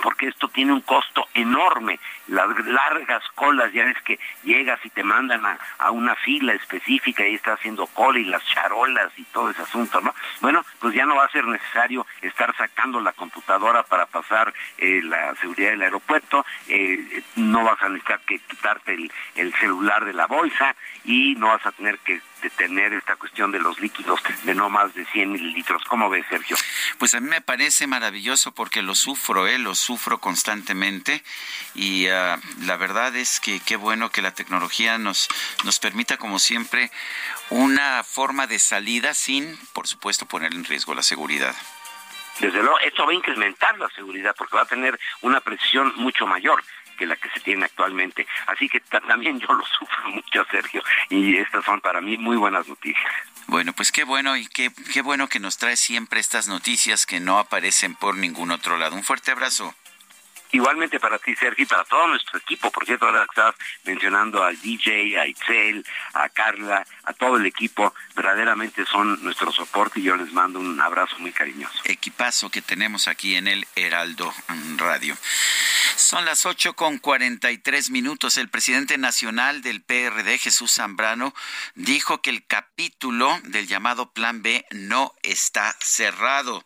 [0.02, 2.00] porque esto tiene un costo enorme.
[2.28, 7.36] Las largas colas, ya ves que llegas y te mandan a, una fila específica y
[7.36, 10.14] está haciendo cola y las charolas y todo ese asunto, ¿no?
[10.42, 15.02] Bueno, pues ya no va a ser necesario estar sacando la computadora para pasar eh,
[15.04, 20.14] la seguridad del aeropuerto, eh, no vas a necesitar que quitarte el, el celular de
[20.14, 20.76] la bolsa
[21.06, 24.94] y no vas a tener que tener esta cuestión de los líquidos de no más
[24.94, 25.84] de 100 mililitros.
[25.86, 26.58] ¿Cómo ves, Sergio?
[26.98, 29.58] Pues a mí me parece maravilloso porque lo sufro, ¿eh?
[29.58, 31.24] lo sufro constantemente
[31.76, 35.28] y ah, la verdad es que qué bueno que la tecnología nos,
[35.64, 36.92] nos permita, como siempre,
[37.50, 41.56] una forma de salida sin, por supuesto, poner en riesgo la seguridad.
[42.40, 46.26] Desde luego, esto va a incrementar la seguridad porque va a tener una precisión mucho
[46.26, 46.64] mayor
[46.94, 48.26] que la que se tiene actualmente.
[48.48, 52.68] Así que también yo lo sufro mucho, Sergio, y estas son para mí muy buenas
[52.68, 53.12] noticias.
[53.48, 57.20] Bueno, pues qué bueno y qué, qué bueno que nos trae siempre estas noticias que
[57.20, 58.96] no aparecen por ningún otro lado.
[58.96, 59.76] Un fuerte abrazo.
[60.54, 62.70] Igualmente para ti, Sergio, y para todo nuestro equipo.
[62.72, 63.56] Por cierto, ahora estabas
[63.86, 67.92] mencionando al DJ, a Itzel, a Carla, a todo el equipo.
[68.16, 71.80] Verdaderamente son nuestro soporte y yo les mando un abrazo muy cariñoso.
[71.86, 74.32] Equipazo que tenemos aquí en el Heraldo
[74.78, 75.18] Radio.
[75.96, 78.38] Son las ocho con cuarenta y tres minutos.
[78.38, 81.34] El presidente nacional del PRD, Jesús Zambrano,
[81.74, 86.64] dijo que el capítulo del llamado Plan B no está cerrado.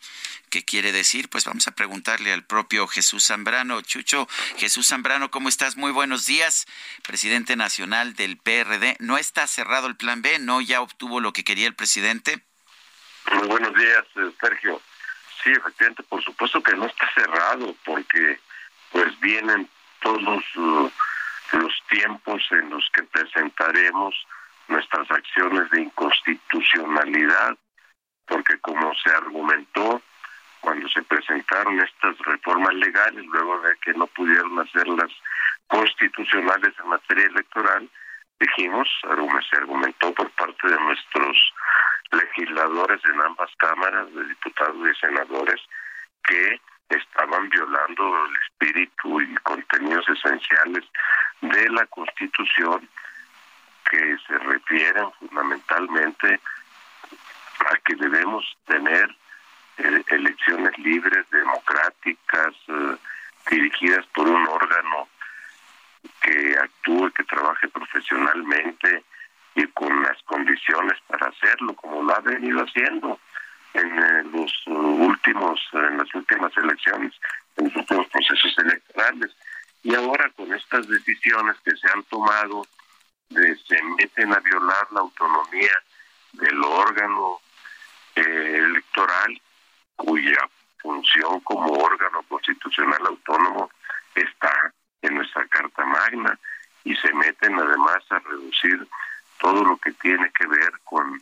[0.57, 1.29] ¿Qué quiere decir?
[1.29, 3.79] Pues vamos a preguntarle al propio Jesús Zambrano.
[3.81, 4.27] Chucho,
[4.57, 5.77] Jesús Zambrano, ¿cómo estás?
[5.77, 6.65] Muy buenos días.
[7.03, 8.97] Presidente nacional del PRD.
[8.99, 10.39] ¿No está cerrado el plan B?
[10.39, 12.43] ¿No ya obtuvo lo que quería el presidente?
[13.33, 14.81] Muy buenos días, eh, Sergio.
[15.43, 18.39] Sí, efectivamente, por supuesto que no está cerrado, porque
[18.91, 19.69] pues vienen
[20.01, 20.89] todos uh,
[21.51, 24.15] los tiempos en los que presentaremos
[24.69, 27.55] nuestras acciones de inconstitucionalidad,
[28.25, 30.01] porque como se argumentó,
[30.61, 35.11] cuando se presentaron estas reformas legales, luego de que no pudieron hacerlas
[35.67, 37.89] constitucionales en materia electoral,
[38.39, 41.53] dijimos, se argumentó por parte de nuestros
[42.11, 45.61] legisladores en ambas cámaras, de diputados y senadores,
[46.23, 50.83] que estaban violando el espíritu y contenidos esenciales
[51.41, 52.87] de la Constitución
[53.89, 56.39] que se refieren fundamentalmente
[57.59, 59.15] a que debemos tener
[59.77, 62.95] elecciones libres, democráticas, eh,
[63.49, 65.07] dirigidas por un órgano
[66.21, 69.03] que actúe, que trabaje profesionalmente
[69.55, 73.19] y con las condiciones para hacerlo, como lo ha venido haciendo
[73.73, 77.13] en eh, los últimos, en las últimas elecciones,
[77.57, 79.35] en los últimos procesos electorales.
[79.83, 82.65] Y ahora con estas decisiones que se han tomado,
[83.29, 85.71] de, se meten a violar la autonomía
[86.33, 87.39] del órgano
[88.15, 89.41] electoral
[89.97, 93.69] cuya función como órgano constitucional autónomo
[94.15, 96.39] está en nuestra Carta Magna
[96.83, 98.87] y se meten además a reducir
[99.39, 101.21] todo lo que tiene que ver con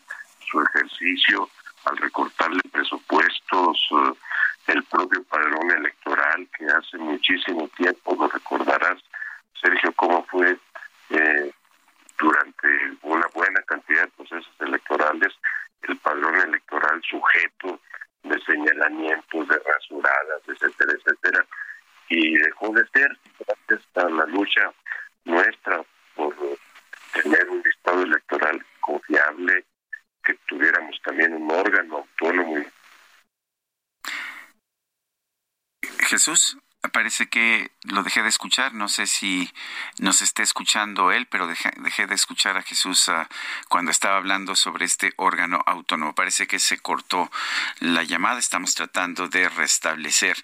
[0.49, 1.49] su ejercicio
[1.85, 4.13] al recortarle presupuestos, eh,
[4.67, 8.99] el propio padrón electoral que hace muchísimo tiempo, lo recordarás,
[9.61, 10.57] Sergio, cómo fue
[11.09, 11.51] eh,
[12.17, 12.67] durante
[13.03, 15.33] una buena cantidad de procesos electorales
[15.83, 17.79] el padrón electoral sujeto
[18.25, 21.45] de señalamientos, de rasuradas, etcétera, etcétera.
[22.09, 24.71] Y dejó de ser, gracias a la lucha
[25.23, 25.83] nuestra
[26.15, 26.35] por
[27.13, 29.65] tener un listado electoral confiable,
[30.23, 32.63] que tuviéramos también un órgano autónomo.
[35.99, 36.57] Jesús
[36.89, 38.73] parece que lo dejé de escuchar.
[38.73, 39.51] No sé si
[39.97, 43.27] nos esté escuchando él, pero dejé, de escuchar a Jesús ah,
[43.69, 46.13] cuando estaba hablando sobre este órgano autónomo.
[46.13, 47.31] Parece que se cortó
[47.79, 48.39] la llamada.
[48.39, 50.37] Estamos tratando de restablecer.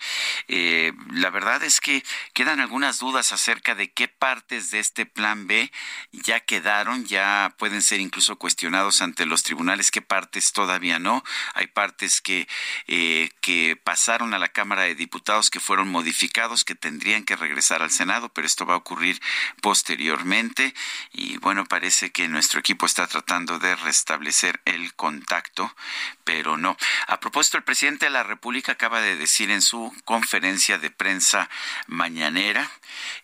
[0.48, 2.04] Eh, la verdad es que
[2.34, 5.72] quedan algunas dudas acerca de qué partes de este plan B
[6.12, 11.24] ya quedaron, ya pueden ser incluso cuestionados ante los tribunales, qué partes todavía no.
[11.54, 12.48] Hay partes que,
[12.88, 17.82] eh, que pasaron a la Cámara de Diputados que fueron modificadas que tendrían que regresar
[17.82, 19.22] al Senado, pero esto va a ocurrir
[19.62, 20.74] posteriormente
[21.12, 25.76] y bueno, parece que nuestro equipo está tratando de restablecer el contacto,
[26.24, 26.78] pero no.
[27.08, 31.50] A propósito, el presidente de la República acaba de decir en su conferencia de prensa
[31.88, 32.70] mañanera,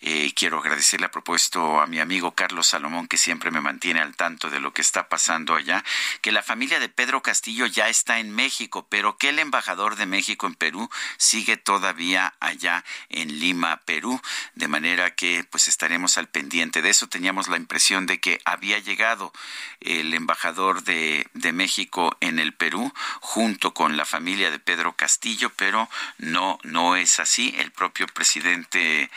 [0.01, 4.15] eh, quiero agradecerle a propósito a mi amigo Carlos Salomón, que siempre me mantiene al
[4.15, 5.83] tanto de lo que está pasando allá,
[6.21, 10.05] que la familia de Pedro Castillo ya está en México, pero que el embajador de
[10.05, 14.21] México en Perú sigue todavía allá en Lima, Perú,
[14.55, 17.07] de manera que pues estaremos al pendiente de eso.
[17.07, 19.31] Teníamos la impresión de que había llegado
[19.81, 25.51] el embajador de, de México en el Perú junto con la familia de Pedro Castillo,
[25.55, 27.53] pero no, no es así.
[27.57, 29.09] El propio presidente,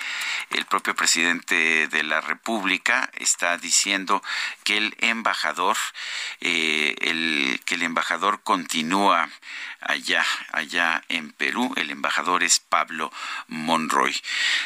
[0.50, 4.22] el propio presidente de la República está diciendo
[4.64, 5.76] que el embajador,
[6.40, 9.28] eh, el, que el embajador continúa
[9.80, 11.72] allá, allá en Perú.
[11.76, 13.12] El embajador es Pablo
[13.48, 14.14] Monroy.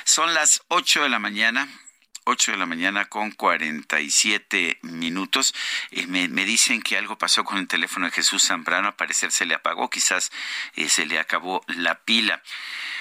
[0.04, 1.68] Son las 8 de la mañana.
[2.24, 5.54] 8 de la mañana con 47 minutos.
[5.90, 8.88] Eh, me, me, dicen que algo pasó con el teléfono de Jesús Zambrano.
[8.88, 10.32] Al parecer se le apagó, quizás
[10.76, 12.42] eh, se le acabó la pila.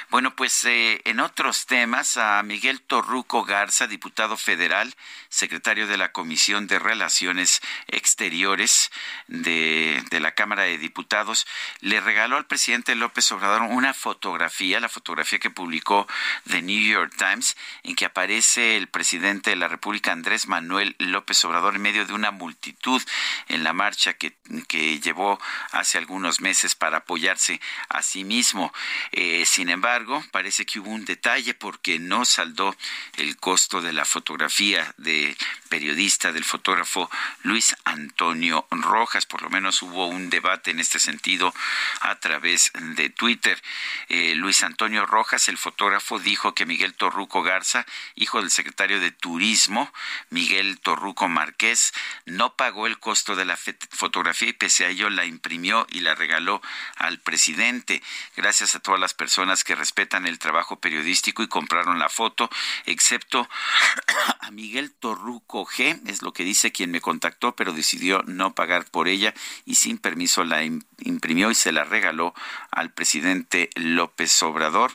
[0.09, 4.93] Bueno, pues eh, en otros temas, a Miguel Torruco Garza, diputado federal,
[5.29, 8.91] secretario de la Comisión de Relaciones Exteriores
[9.27, 11.47] de, de, la Cámara de Diputados,
[11.79, 16.07] le regaló al presidente López Obrador una fotografía, la fotografía que publicó
[16.47, 21.43] The New York Times, en que aparece el presidente de la República, Andrés Manuel López
[21.45, 23.01] Obrador, en medio de una multitud
[23.47, 24.35] en la marcha que,
[24.67, 25.39] que llevó
[25.71, 28.73] hace algunos meses para apoyarse a sí mismo.
[29.11, 32.75] Eh, sin embargo, parece que hubo un detalle porque no saldó
[33.17, 35.37] el costo de la fotografía de
[35.69, 37.09] periodista, del fotógrafo
[37.43, 39.25] Luis Antonio Rojas.
[39.25, 41.53] Por lo menos hubo un debate en este sentido
[42.01, 43.61] a través de Twitter.
[44.09, 47.85] Eh, Luis Antonio Rojas, el fotógrafo, dijo que Miguel Torruco Garza,
[48.15, 49.91] hijo del secretario de Turismo,
[50.29, 51.93] Miguel Torruco Márquez,
[52.25, 56.15] no pagó el costo de la fotografía y pese a ello la imprimió y la
[56.15, 56.61] regaló
[56.95, 58.01] al presidente.
[58.35, 62.49] Gracias a todas las personas que respetan el trabajo periodístico y compraron la foto,
[62.85, 63.49] excepto
[64.39, 68.85] a Miguel Torruco G, es lo que dice quien me contactó, pero decidió no pagar
[68.85, 69.33] por ella
[69.65, 72.33] y sin permiso la imprimió y se la regaló
[72.71, 74.93] al presidente López Obrador.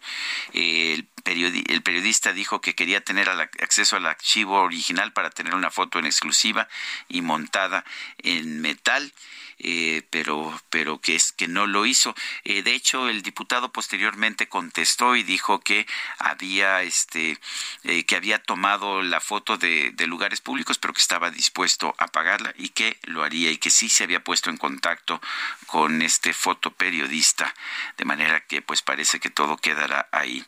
[0.52, 5.98] El el periodista dijo que quería tener acceso al archivo original para tener una foto
[5.98, 6.68] en exclusiva
[7.08, 7.84] y montada
[8.18, 9.12] en metal.
[9.60, 12.14] Eh, pero pero que es que no lo hizo.
[12.44, 15.86] Eh, de hecho, el diputado posteriormente contestó y dijo que
[16.18, 17.38] había este
[17.82, 22.06] eh, que había tomado la foto de, de, lugares públicos, pero que estaba dispuesto a
[22.06, 25.20] pagarla y que lo haría y que sí se había puesto en contacto
[25.66, 27.54] con este fotoperiodista,
[27.96, 30.44] de manera que pues parece que todo quedará ahí.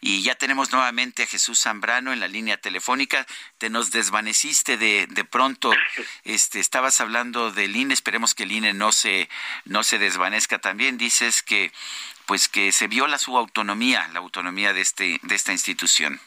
[0.00, 3.26] Y ya tenemos nuevamente a Jesús Zambrano en la línea telefónica.
[3.58, 5.72] Te nos desvaneciste de, de pronto.
[6.24, 9.28] Este, estabas hablando del INE, esperemos que el No se,
[9.64, 10.98] no se desvanezca también.
[10.98, 11.72] Dices que
[12.26, 16.20] pues que se viola su autonomía, la autonomía de este, de esta institución.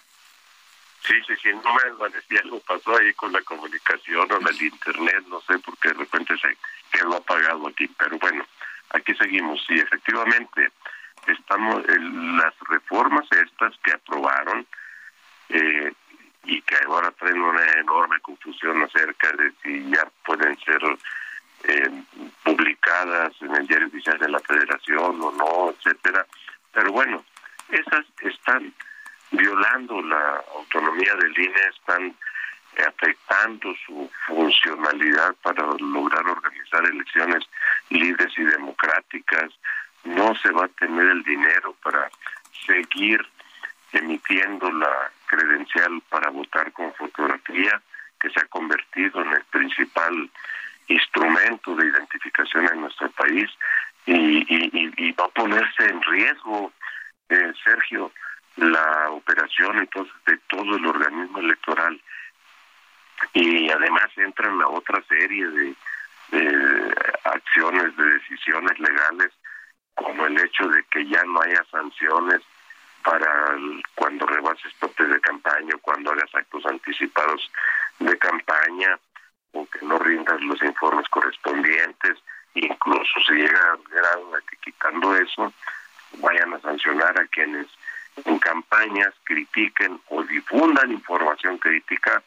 [1.07, 5.23] Sí, sí, sí, no me desvanecía, algo pasó ahí con la comunicación o el internet,
[5.27, 6.57] no sé, porque de repente se
[6.91, 8.45] quedó apagado aquí, pero bueno,
[8.89, 10.71] aquí seguimos, sí, efectivamente,
[11.27, 14.65] estamos las reformas estas que aprobaron
[15.49, 15.93] eh,
[16.45, 20.81] y que ahora traen una enorme confusión acerca de si ya pueden ser
[21.63, 21.89] eh,
[22.43, 26.25] publicadas en el diario oficial de la Federación o no, etcétera.
[26.71, 27.23] Pero bueno,
[27.69, 28.73] esas están
[29.31, 32.15] violando la autonomía del INE, están
[32.87, 37.43] afectando su funcionalidad para lograr organizar elecciones
[37.89, 39.51] libres y democráticas,
[40.03, 42.09] no se va a tener el dinero para
[42.65, 43.25] seguir
[43.91, 47.81] emitiendo la credencial para votar con fotografía,
[48.19, 50.29] que se ha convertido en el principal
[50.87, 53.49] instrumento de identificación en nuestro país
[54.05, 56.71] y, va a ponerse en riesgo,
[57.29, 58.11] eh, Sergio,
[58.57, 61.99] la operación entonces de todo el organismo electoral.
[63.33, 65.75] Y además entran a otra serie de
[67.23, 69.31] acciones, de decisiones legales
[69.95, 72.41] como el hecho de que ya no haya sanciones
[73.03, 73.55] para
[73.95, 77.51] cuando rebases tope de campaña cuando hagas actos anticipados
[77.99, 78.99] de campaña
[79.55, 82.17] o que no rindas los informes correspondientes,
[82.53, 85.53] incluso se llega al grado de que quitando eso
[86.19, 87.67] vayan a sancionar a quienes
[88.23, 92.23] en campañas critiquen o difundan información crítica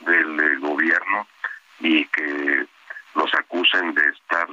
[0.00, 1.26] del gobierno
[1.80, 2.66] y que
[3.14, 4.48] los acusen de estar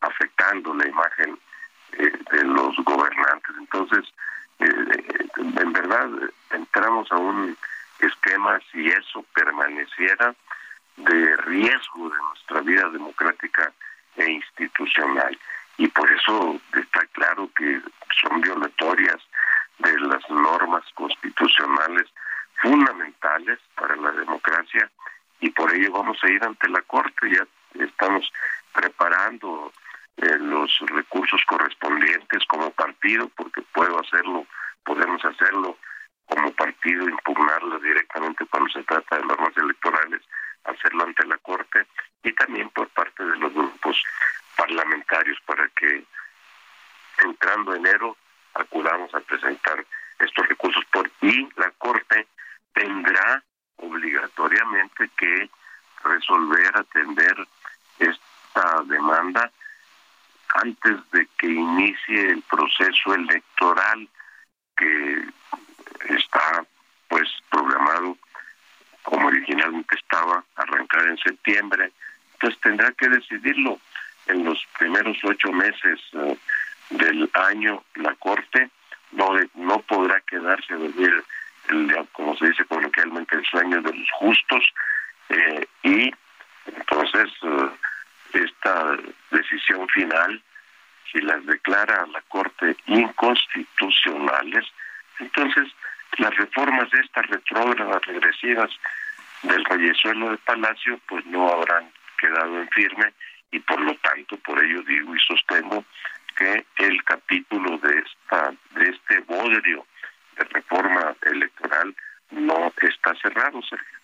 [0.00, 1.38] afectando la imagen
[1.92, 3.54] eh, de los gobernantes.
[3.58, 4.04] Entonces,
[4.60, 6.08] eh, en verdad
[7.10, 7.56] a un
[8.00, 10.34] esquema, si eso permaneciera,
[10.98, 13.72] de riesgo de nuestra vida democrática
[14.16, 15.38] e institucional.
[15.76, 17.80] Y por eso está claro que
[18.20, 19.18] son violatorias
[19.78, 22.06] de las normas constitucionales
[22.60, 24.90] fundamentales para la democracia
[25.40, 27.30] y por ello vamos a ir ante la Corte.
[27.30, 27.46] Ya
[27.84, 28.30] estamos
[28.72, 29.72] preparando
[30.16, 34.46] eh, los recursos correspondientes como partido, porque puedo hacerlo,
[34.84, 35.78] podemos hacerlo
[36.26, 40.22] como partido, impugnarlo directamente cuando se trata de normas electorales,
[40.70, 41.86] hacerlo ante la Corte
[42.22, 44.02] y también por parte de los grupos
[44.56, 46.04] parlamentarios para que
[47.22, 48.16] entrando enero
[48.54, 49.84] acudamos a presentar
[50.18, 52.26] estos recursos por y la Corte
[52.72, 53.42] tendrá
[53.76, 55.50] obligatoriamente que
[56.04, 57.36] resolver, atender
[57.98, 59.50] esta demanda
[60.54, 64.08] antes de que inicie el proceso electoral
[64.76, 65.24] que
[66.08, 66.64] está
[67.08, 68.16] pues programado
[69.02, 71.92] como originalmente estaba arrancar en septiembre.
[72.34, 73.78] Entonces tendrá que decidirlo
[74.26, 76.36] en los primeros ocho meses eh,
[76.90, 78.70] del año la corte.
[79.12, 81.24] No no podrá quedarse a vivir
[81.70, 84.64] el, como se dice coloquialmente el sueño de los justos.
[85.30, 86.10] Eh, y
[86.66, 87.70] entonces eh,
[88.32, 88.96] esta
[89.30, 90.42] decisión final,
[91.10, 94.66] si las declara la Corte inconstitucionales,
[95.18, 95.68] entonces
[96.16, 98.70] las reformas de estas retrógradas regresivas
[99.42, 103.12] del reyesuelo de Palacio pues no habrán quedado en firme
[103.50, 105.84] y por lo tanto por ello digo y sostengo
[106.36, 109.86] que el capítulo de esta de este bodrio
[110.36, 111.94] de reforma electoral
[112.30, 113.97] no está cerrado, Sergio.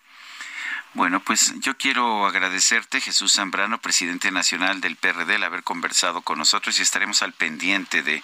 [0.95, 6.37] Bueno, pues yo quiero agradecerte, Jesús Zambrano, presidente nacional del PRD, el haber conversado con
[6.37, 8.23] nosotros y estaremos al pendiente de,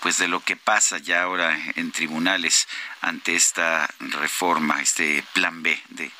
[0.00, 2.68] pues, de lo que pasa ya ahora en tribunales
[3.00, 6.12] ante esta reforma, este plan B de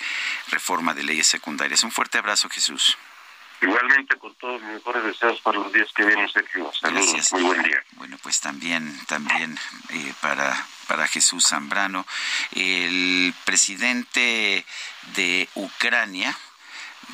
[0.48, 1.84] reforma de leyes secundarias.
[1.84, 2.96] Un fuerte abrazo, Jesús.
[3.62, 6.70] Igualmente con todos mis mejores deseos para los días que vienen, Sergio.
[6.72, 7.84] Saludos, muy buen día.
[7.96, 9.58] Bueno, pues también, también
[9.90, 12.04] eh, para para Jesús Zambrano.
[12.50, 14.66] El presidente
[15.14, 16.36] de Ucrania,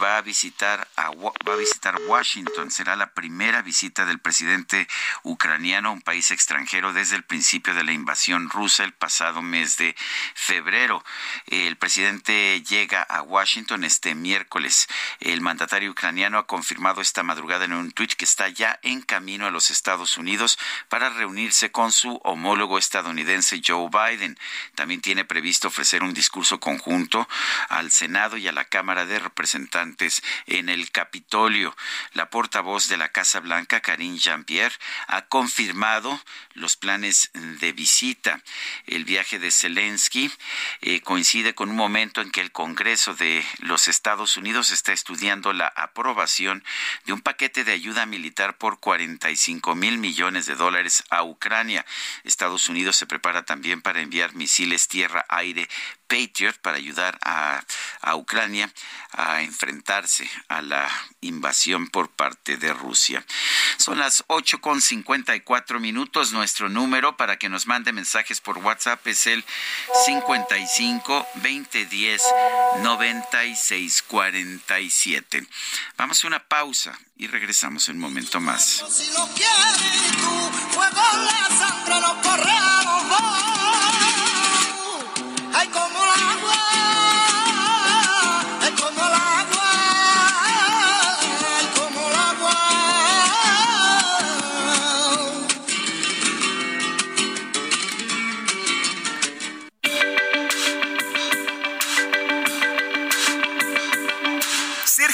[0.02, 2.70] va a visitar a, va a visitar Washington.
[2.70, 4.88] Será la primera visita del presidente
[5.22, 9.76] ucraniano a un país extranjero desde el principio de la invasión rusa el pasado mes
[9.76, 9.94] de
[10.34, 11.04] febrero.
[11.46, 14.86] El presidente llega a Washington este miércoles.
[15.20, 19.46] El mandatario ucraniano ha confirmado esta madrugada en un tweet que está ya en camino
[19.46, 20.58] a los Estados Unidos
[20.88, 24.38] para reunirse con su homólogo estadounidense Joe Biden.
[24.74, 27.28] También tiene previsto ofrecer un discurso conjunto
[27.68, 29.85] al Senado y a la Cámara de Representantes
[30.46, 31.76] en el Capitolio.
[32.14, 34.74] La portavoz de la Casa Blanca, Karine Jean-Pierre,
[35.06, 36.20] ha confirmado
[36.54, 38.42] los planes de visita.
[38.86, 40.30] El viaje de Zelensky
[40.80, 45.52] eh, coincide con un momento en que el Congreso de los Estados Unidos está estudiando
[45.52, 46.64] la aprobación
[47.04, 51.84] de un paquete de ayuda militar por 45 mil millones de dólares a Ucrania.
[52.24, 55.68] Estados Unidos se prepara también para enviar misiles tierra-aire
[56.06, 57.64] Patriot para ayudar a,
[58.14, 58.72] Ucrania
[59.12, 60.88] a enfrentarse a la
[61.20, 63.24] invasión por parte de Rusia.
[63.78, 66.32] Son las 8 con 54 minutos.
[66.32, 69.44] Nuestro número para que nos mande mensajes por WhatsApp es el
[70.06, 72.22] 55 2010
[72.82, 75.46] 96 47.
[75.96, 78.82] Vamos a una pausa y regresamos un momento más.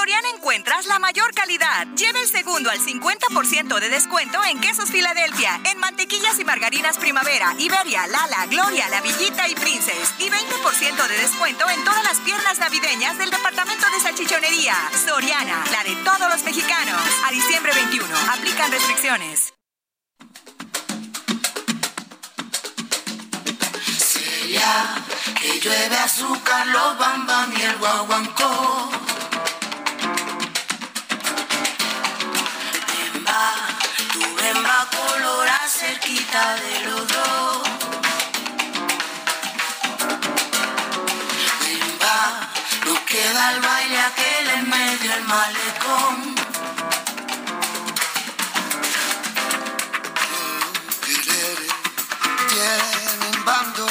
[0.00, 1.86] Soriana encuentras la mayor calidad.
[1.94, 7.54] Lleve el segundo al 50% de descuento en quesos Filadelfia, en mantequillas y margarinas Primavera,
[7.58, 10.14] Iberia, Lala, Gloria, La Villita y Princess.
[10.18, 14.74] Y 20% de descuento en todas las piernas navideñas del departamento de salchichonería.
[15.04, 17.02] Soriana, la de todos los mexicanos.
[17.26, 19.52] A diciembre 21, aplican restricciones.
[25.40, 29.09] que llueve azúcar, los bambam y el guaguancó.
[36.10, 37.62] Cerquita de los dos.
[41.60, 42.50] Bemba,
[42.86, 46.34] no queda el baile aquel en medio del malecón.
[52.48, 53.86] Tienen bando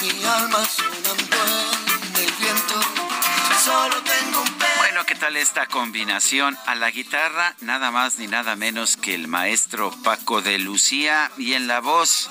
[0.00, 1.36] mi alma sonando
[2.06, 2.80] en el viento.
[3.64, 6.58] Solo tengo un bueno, ¿qué tal esta combinación?
[6.66, 11.54] A la guitarra, nada más ni nada menos que el maestro Paco de Lucía y
[11.54, 12.28] en la voz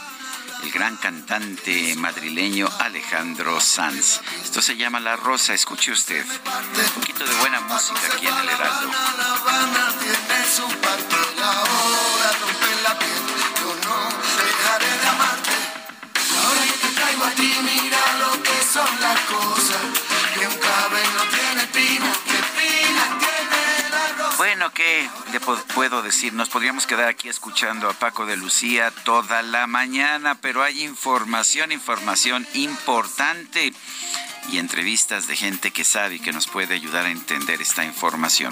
[0.63, 4.19] el gran cantante madrileño Alejandro Sanz.
[4.43, 6.23] Esto se llama La Rosa, escuche usted.
[6.23, 8.91] Un poquito de buena música aquí en el Heraldo.
[9.47, 9.91] Ahora
[17.63, 19.81] mira lo que son las cosas.
[20.33, 22.11] Que un cabello tiene tiene.
[24.37, 26.33] Bueno, ¿qué le puedo decir?
[26.33, 31.71] Nos podríamos quedar aquí escuchando a Paco de Lucía toda la mañana, pero hay información,
[31.71, 33.71] información importante
[34.49, 38.51] y entrevistas de gente que sabe y que nos puede ayudar a entender esta información.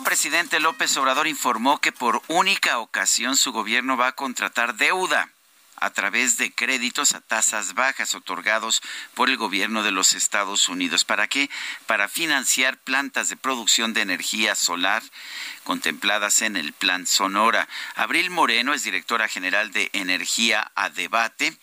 [0.00, 5.28] El presidente López Obrador informó que por única ocasión su gobierno va a contratar deuda
[5.76, 8.80] a través de créditos a tasas bajas otorgados
[9.14, 11.04] por el gobierno de los Estados Unidos.
[11.04, 11.50] ¿Para qué?
[11.84, 15.02] Para financiar plantas de producción de energía solar
[15.64, 17.68] contempladas en el Plan Sonora.
[17.94, 21.58] Abril Moreno es directora general de Energía a Debate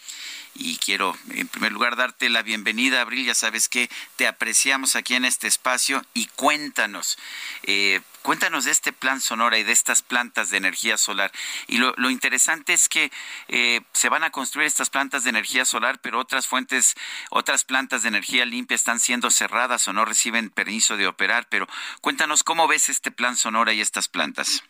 [0.60, 3.26] y quiero en primer lugar darte la bienvenida, Abril.
[3.26, 7.18] Ya sabes que te apreciamos aquí en este espacio y cuéntanos,
[7.64, 11.32] eh, cuéntanos de este plan Sonora y de estas plantas de energía solar.
[11.66, 13.10] Y lo, interesante es que
[13.48, 16.96] eh, se van a construir estas plantas de energía solar, pero otras fuentes,
[17.30, 21.46] otras plantas de energía limpia están siendo cerradas o no reciben permiso de operar.
[21.50, 21.68] Pero
[22.02, 24.62] cuéntanos cómo ves este plan Sonora y estas plantas.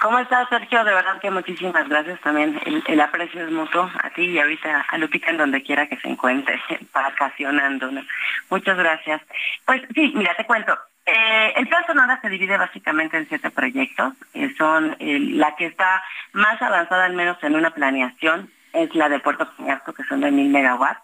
[0.00, 0.84] ¿Cómo estás, Sergio?
[0.84, 2.58] De verdad que muchísimas gracias también.
[2.86, 6.08] El, aprecio es mutuo a ti y ahorita a Lupita en donde quiera que se
[6.08, 6.62] encuentre,
[6.94, 7.90] vacacionando.
[8.48, 9.20] Muchas gracias.
[9.66, 10.78] Pues sí, mira, te cuento.
[11.06, 14.14] Eh, el plan Sonora se divide básicamente en siete proyectos.
[14.56, 16.02] son eh, la que está
[16.32, 20.30] más avanzada, al menos en una planeación, es la de Puerto Peñasco, que son de
[20.30, 21.03] mil megawatts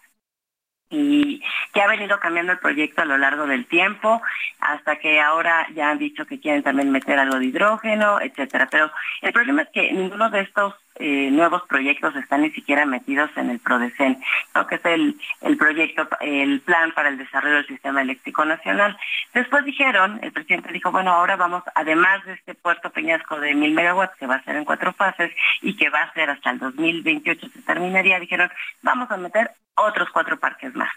[0.90, 1.42] y
[1.72, 4.20] que ha venido cambiando el proyecto a lo largo del tiempo,
[4.60, 8.68] hasta que ahora ya han dicho que quieren también meter algo de hidrógeno, etcétera.
[8.70, 8.90] Pero
[9.22, 13.48] el problema es que ninguno de estos eh, nuevos proyectos están ni siquiera metidos en
[13.48, 14.20] el PRODECEN,
[14.68, 18.98] que es el, el proyecto, el plan para el desarrollo del sistema eléctrico nacional.
[19.32, 23.72] Después dijeron, el presidente dijo, bueno, ahora vamos, además de este puerto Peñasco de mil
[23.72, 26.58] megawatts, que va a ser en cuatro fases y que va a ser hasta el
[26.58, 28.50] 2028 se terminaría, dijeron,
[28.82, 30.90] vamos a meter otros cuatro parques más,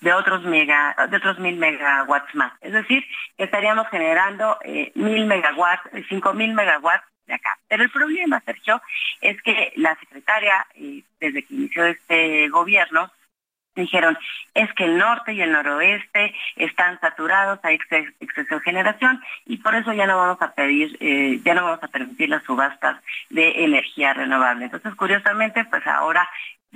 [0.00, 2.52] de otros mega, de otros mil megawatts más.
[2.60, 3.04] Es decir,
[3.38, 7.58] estaríamos generando eh, mil megawatts, cinco mil megawatts de acá.
[7.68, 8.80] Pero el problema, Sergio,
[9.20, 13.10] es que la secretaria, eh, desde que inició este gobierno,
[13.74, 14.18] dijeron,
[14.54, 17.78] es que el norte y el noroeste están saturados, hay
[18.20, 21.82] exceso de generación y por eso ya no vamos a pedir, eh, ya no vamos
[21.82, 24.64] a permitir las subastas de energía renovable.
[24.64, 26.26] Entonces, curiosamente, pues ahora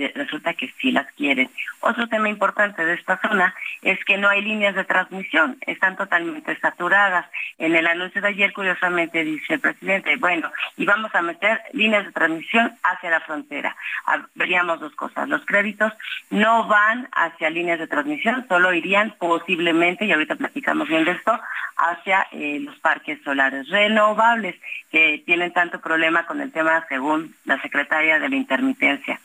[0.08, 1.50] resulta que sí las quieren.
[1.80, 6.58] Otro tema importante de esta zona es que no hay líneas de transmisión, están totalmente
[6.60, 7.26] saturadas.
[7.58, 12.04] En el anuncio de ayer, curiosamente, dice el presidente, bueno, y vamos a meter líneas
[12.06, 13.76] de transmisión hacia la frontera.
[14.34, 15.28] Veríamos dos cosas.
[15.28, 15.92] Los créditos
[16.30, 21.38] no van hacia líneas de transmisión, solo irían posiblemente, y ahorita platicamos bien de esto,
[21.76, 24.56] hacia eh, los parques solares renovables,
[24.90, 29.20] que tienen tanto problema con el tema, según la secretaria de la intermitencia.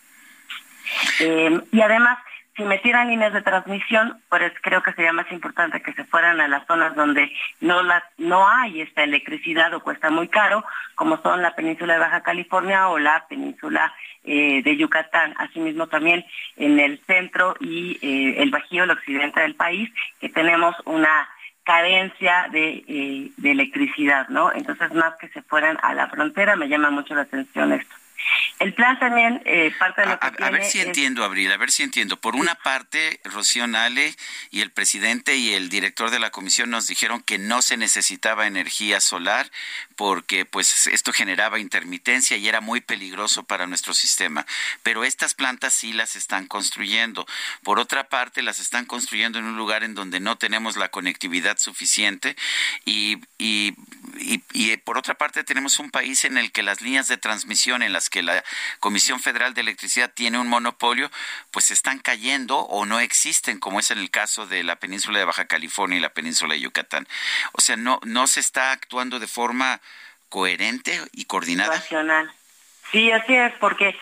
[1.19, 2.17] Eh, y además,
[2.55, 6.47] si metieran líneas de transmisión, pues creo que sería más importante que se fueran a
[6.47, 10.63] las zonas donde no la, no hay esta electricidad o cuesta muy caro,
[10.95, 13.93] como son la península de Baja California o la península
[14.23, 16.25] eh, de Yucatán, asimismo también
[16.55, 19.89] en el centro y eh, el bajío, el occidente del país,
[20.21, 21.27] que tenemos una
[21.65, 24.53] carencia de, de electricidad, ¿no?
[24.53, 27.95] Entonces, más que se fueran a la frontera, me llama mucho la atención esto.
[28.59, 31.71] El plan también, eh, parte de lo que a, ver si entiendo, Abril, a ver
[31.71, 32.17] si entiendo.
[32.17, 34.15] Por una parte, Rocío Nale
[34.49, 38.47] y el presidente y el director de la comisión nos dijeron que no se necesitaba
[38.47, 39.51] energía solar
[39.95, 44.45] porque pues esto generaba intermitencia y era muy peligroso para nuestro sistema.
[44.83, 47.25] Pero estas plantas sí las están construyendo.
[47.63, 51.57] Por otra parte, las están construyendo en un lugar en donde no tenemos la conectividad
[51.57, 52.37] suficiente
[52.85, 53.75] y, y,
[54.53, 57.91] y por otra parte tenemos un país en el que las líneas de transmisión en
[57.91, 58.45] las que la
[58.79, 61.11] Comisión Federal de Electricidad tiene un monopolio,
[61.51, 65.25] pues están cayendo o no existen, como es en el caso de la península de
[65.25, 67.09] Baja California y la península de Yucatán.
[67.51, 69.81] O sea, no, no se está actuando de forma
[70.29, 71.75] coherente y coordinada.
[71.75, 72.31] Nacional.
[72.89, 73.97] Sí, así es, porque eh,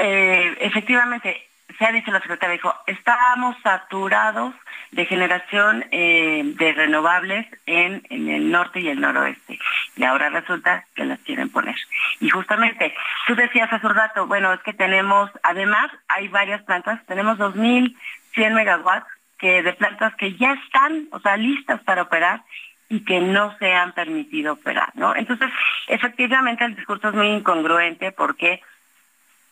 [0.00, 4.52] eh, efectivamente se ha dicho la secretaria, dijo, estamos saturados
[4.92, 9.58] de generación eh, de renovables en, en, el norte y el noroeste.
[9.96, 11.76] Y ahora resulta que las quieren poner.
[12.20, 12.94] Y justamente,
[13.26, 18.52] tú decías hace un rato, bueno, es que tenemos, además hay varias plantas, tenemos 2.100
[18.52, 19.06] megawatts
[19.38, 22.42] que de plantas que ya están, o sea, listas para operar
[22.88, 25.16] y que no se han permitido operar, ¿no?
[25.16, 25.48] Entonces,
[25.88, 28.60] efectivamente el discurso es muy incongruente porque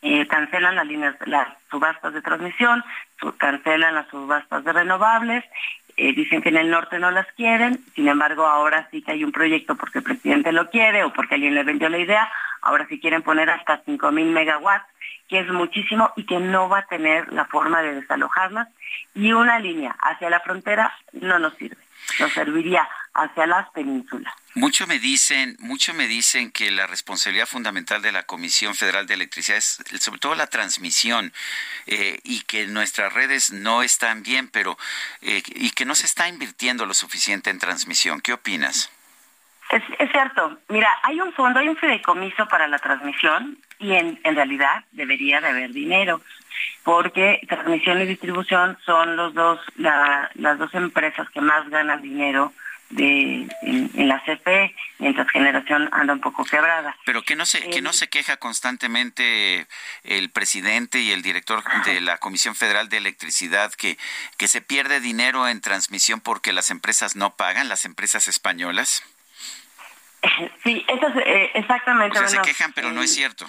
[0.03, 2.83] eh, cancelan las líneas, las subastas de transmisión,
[3.39, 5.45] cancelan las subastas de renovables,
[5.97, 9.25] eh, dicen que en el norte no las quieren, sin embargo ahora sí que hay
[9.25, 12.31] un proyecto porque el presidente lo quiere o porque alguien le vendió la idea,
[12.63, 14.87] ahora sí quieren poner hasta 5.000 megawatts,
[15.29, 18.69] que es muchísimo y que no va a tener la forma de desalojarlas,
[19.15, 21.77] y una línea hacia la frontera no nos sirve,
[22.19, 24.33] nos serviría hacia las penínsulas.
[24.55, 29.15] Mucho me dicen, mucho me dicen que la responsabilidad fundamental de la Comisión Federal de
[29.15, 31.33] Electricidad es sobre todo la transmisión
[31.87, 34.77] eh, y que nuestras redes no están bien, pero
[35.23, 38.21] eh, y que no se está invirtiendo lo suficiente en transmisión.
[38.21, 38.91] ¿Qué opinas?
[39.71, 40.59] Es, es, cierto.
[40.69, 45.41] Mira, hay un fondo, hay un fideicomiso para la transmisión y en, en realidad debería
[45.41, 46.21] de haber dinero
[46.83, 52.53] porque transmisión y distribución son los dos la, las dos empresas que más ganan dinero
[52.91, 56.97] de en, la CFE, mientras generación anda un poco quebrada.
[57.05, 59.67] Pero que no se que no se queja constantemente
[60.05, 63.97] el presidente y el director de la Comisión Federal de Electricidad que
[64.37, 69.03] que se pierde dinero en transmisión porque las empresas no pagan, las empresas españolas.
[70.63, 72.19] Sí, eso es eh, exactamente.
[72.19, 73.49] O sea, se quejan, pero no es cierto.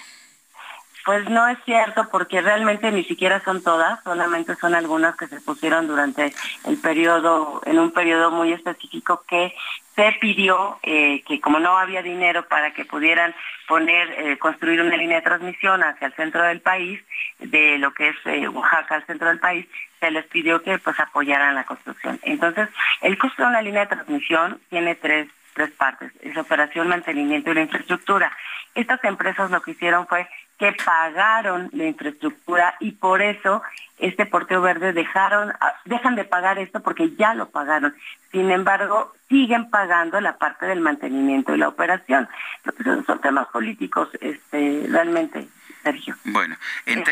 [1.04, 5.40] Pues no es cierto, porque realmente ni siquiera son todas, solamente son algunas que se
[5.40, 6.32] pusieron durante
[6.64, 9.52] el periodo, en un periodo muy específico que
[9.96, 13.34] se pidió eh, que como no había dinero para que pudieran
[13.66, 17.00] poner, eh, construir una línea de transmisión hacia el centro del país,
[17.40, 19.66] de lo que es eh, Oaxaca al centro del país,
[19.98, 22.20] se les pidió que pues apoyaran la construcción.
[22.22, 22.68] Entonces,
[23.00, 27.54] el costo de una línea de transmisión tiene tres tres partes, es operación, mantenimiento y
[27.54, 28.32] la infraestructura.
[28.74, 30.26] Estas empresas lo que hicieron fue
[30.62, 33.64] que pagaron la infraestructura y por eso
[33.98, 37.96] este porteo verde dejaron, ah, dejan de pagar esto porque ya lo pagaron.
[38.30, 42.28] Sin embargo, siguen pagando la parte del mantenimiento y la operación.
[42.64, 45.48] Entonces, son temas políticos este, realmente.
[45.82, 46.16] Sergio.
[46.22, 46.56] Bueno,
[46.86, 47.02] en,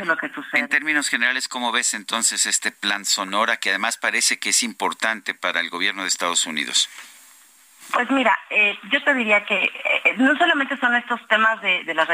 [0.53, 5.35] en términos generales, ¿cómo ves entonces este plan Sonora que además parece que es importante
[5.35, 6.89] para el gobierno de Estados Unidos?
[7.93, 12.09] Pues mira, eh, yo te diría que eh, no solamente son estos temas de, las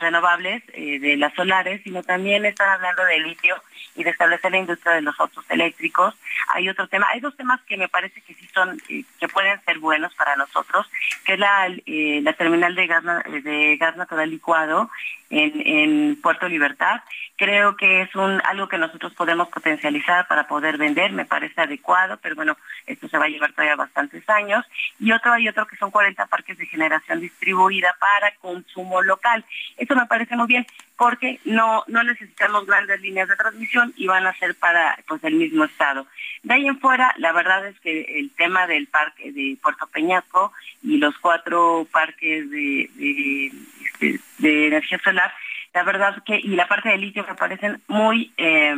[0.00, 3.62] renovables, eh, de las solares, sino también están hablando de litio
[3.96, 6.14] y de establecer la industria de los autos eléctricos.
[6.54, 9.78] Hay otro tema, hay dos temas que me parece que sí son, que pueden ser
[9.78, 10.90] buenos para nosotros,
[11.24, 13.04] que es la, la terminal de gas,
[13.42, 14.90] de gas natural licuado
[15.30, 17.00] en, Puerto Libertad.
[17.36, 22.18] Creo que es un algo que nosotros podemos potencializar para poder vender, me parece adecuado,
[22.20, 24.64] pero bueno, esto se va a llevar todavía bastantes años.
[24.98, 29.44] Y otro hay otro que son 40 parques de generación distribuida para consumo local.
[29.78, 30.66] Eso me parece muy bien
[31.00, 35.32] porque no no necesitamos grandes líneas de transmisión y van a ser para pues el
[35.32, 36.06] mismo estado.
[36.42, 40.52] De ahí en fuera, la verdad es que el tema del parque de Puerto Peñasco
[40.82, 45.32] y los cuatro parques de, de de energía solar,
[45.72, 48.76] la verdad que, y la parte de litio me parecen muy, eh,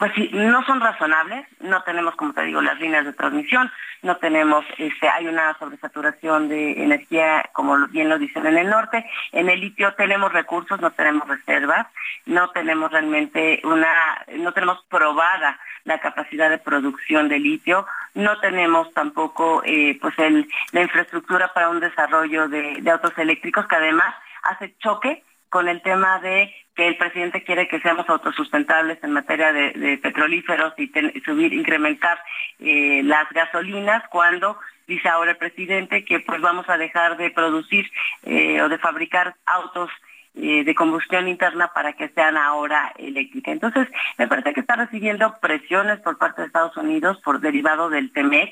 [0.00, 3.70] pues sí, no son razonables, no tenemos, como te digo, las líneas de transmisión,
[4.00, 9.04] no tenemos, este, hay una sobresaturación de energía, como bien lo dicen en el norte,
[9.32, 11.86] en el litio tenemos recursos, no tenemos reservas,
[12.24, 13.92] no tenemos realmente una,
[14.38, 20.48] no tenemos probada la capacidad de producción de litio, no tenemos tampoco eh, pues el,
[20.72, 24.14] la infraestructura para un desarrollo de, de autos eléctricos que además
[24.44, 29.52] hace choque con el tema de que el presidente quiere que seamos autosustentables en materia
[29.52, 30.90] de, petrolíferos y
[31.26, 32.18] subir, incrementar
[32.58, 37.90] eh, las gasolinas cuando dice ahora el presidente que pues vamos a dejar de producir
[38.22, 39.90] eh, o de fabricar autos
[40.36, 43.52] eh, de combustión interna para que sean ahora eléctricas.
[43.52, 43.86] Entonces,
[44.16, 48.50] me parece que está recibiendo presiones por parte de Estados Unidos por derivado del TEMEC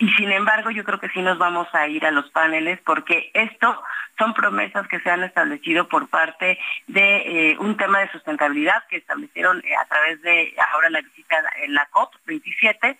[0.00, 3.30] y sin embargo, yo creo que sí nos vamos a ir a los paneles porque
[3.34, 3.82] esto
[4.18, 8.96] son promesas que se han establecido por parte de eh, un tema de sustentabilidad que
[8.96, 12.98] establecieron eh, a través de ahora la visita en la COP 27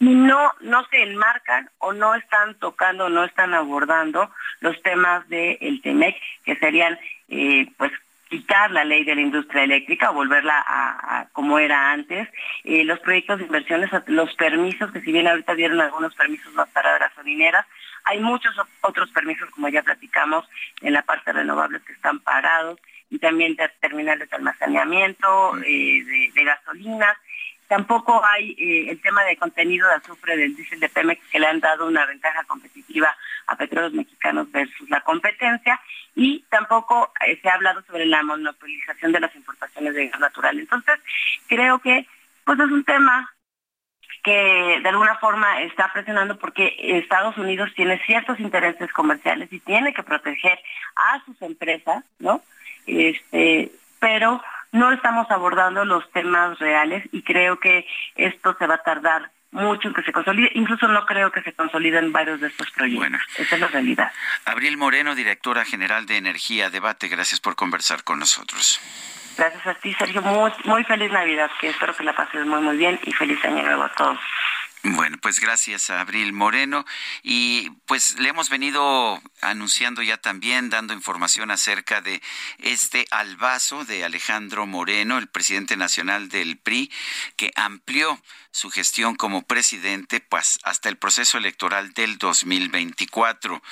[0.00, 4.30] y no no se enmarcan o no están tocando, no están abordando
[4.60, 6.98] los temas del de TEMEC que serían
[7.30, 7.92] eh, pues
[8.28, 12.28] quitar la ley de la industria eléctrica o volverla a, como era antes,
[12.64, 16.68] eh, los proyectos de inversiones, los permisos, que si bien ahorita dieron algunos permisos más
[16.70, 17.66] para gasolineras,
[18.04, 20.48] hay muchos otros permisos, como ya platicamos,
[20.80, 22.78] en la parte de renovables que están parados,
[23.10, 27.16] y también de terminales de almacenamiento, eh, de, de gasolinas,
[27.68, 31.46] Tampoco hay eh, el tema de contenido de azufre del diésel de Pemex que le
[31.46, 33.14] han dado una ventaja competitiva
[33.46, 35.80] a petróleos mexicanos versus la competencia
[36.14, 40.58] y tampoco eh, se ha hablado sobre la monopolización de las importaciones de gas natural.
[40.58, 40.94] Entonces,
[41.48, 42.06] creo que
[42.44, 43.32] pues es un tema
[44.22, 49.94] que de alguna forma está presionando porque Estados Unidos tiene ciertos intereses comerciales y tiene
[49.94, 50.58] que proteger
[50.96, 52.42] a sus empresas, ¿no?
[52.86, 53.70] Este,
[54.00, 59.30] pero no estamos abordando los temas reales y creo que esto se va a tardar
[59.52, 60.50] mucho en que se consolide.
[60.54, 63.08] Incluso no creo que se consoliden varios de estos proyectos.
[63.08, 63.18] Bueno.
[63.38, 64.12] Esa es la realidad.
[64.44, 68.80] Abril Moreno, directora general de Energía Debate, gracias por conversar con nosotros.
[69.36, 70.22] Gracias a ti, Sergio.
[70.22, 73.62] Muy, muy feliz Navidad, que espero que la pases muy, muy bien y feliz año
[73.62, 74.18] nuevo a todos.
[74.94, 76.86] Bueno, pues gracias a Abril Moreno.
[77.24, 82.22] Y pues le hemos venido anunciando ya también, dando información acerca de
[82.58, 86.90] este albazo de Alejandro Moreno, el presidente nacional del PRI,
[87.34, 88.20] que amplió
[88.56, 93.62] su gestión como presidente pues, hasta el proceso electoral del 2024.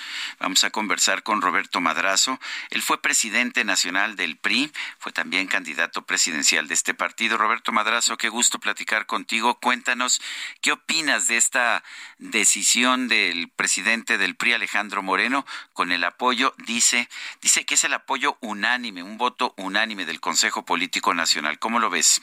[0.40, 2.38] Vamos a conversar con Roberto Madrazo.
[2.68, 7.38] Él fue presidente nacional del PRI, fue también candidato presidencial de este partido.
[7.38, 9.58] Roberto Madrazo, qué gusto platicar contigo.
[9.58, 10.20] Cuéntanos
[10.60, 11.82] qué opinas de esta
[12.18, 17.08] decisión del presidente del PRI, Alejandro Moreno, con el apoyo, dice,
[17.40, 21.58] dice que es el apoyo unánime, un voto unánime del Consejo Político Nacional.
[21.58, 22.20] ¿Cómo lo ves?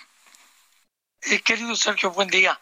[1.23, 2.59] Eh, querido Sergio, buen día.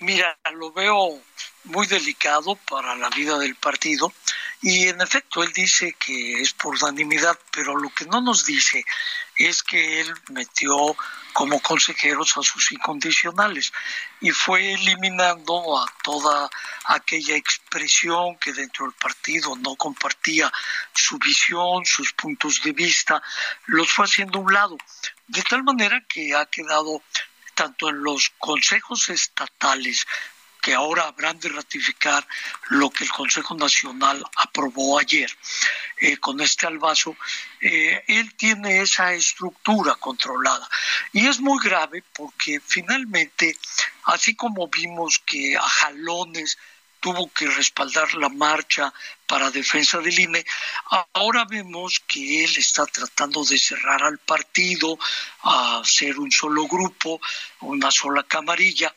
[0.00, 1.18] Mira, lo veo
[1.64, 4.12] muy delicado para la vida del partido
[4.60, 8.84] y en efecto él dice que es por unanimidad, pero lo que no nos dice
[9.36, 10.94] es que él metió
[11.32, 13.72] como consejeros a sus incondicionales
[14.20, 16.50] y fue eliminando a toda
[16.84, 20.52] aquella expresión que dentro del partido no compartía
[20.94, 23.22] su visión, sus puntos de vista,
[23.66, 24.76] los fue haciendo a un lado,
[25.28, 27.02] de tal manera que ha quedado
[27.54, 30.06] tanto en los consejos estatales
[30.62, 32.24] que ahora habrán de ratificar
[32.70, 35.28] lo que el Consejo Nacional aprobó ayer
[35.96, 37.16] eh, con este albazo,
[37.60, 40.68] eh, él tiene esa estructura controlada.
[41.12, 43.58] Y es muy grave porque finalmente,
[44.04, 46.56] así como vimos que a jalones
[47.02, 48.94] tuvo que respaldar la marcha
[49.26, 50.44] para defensa del INE.
[51.14, 54.96] Ahora vemos que él está tratando de cerrar al partido,
[55.42, 57.20] a ser un solo grupo,
[57.60, 58.94] una sola camarilla,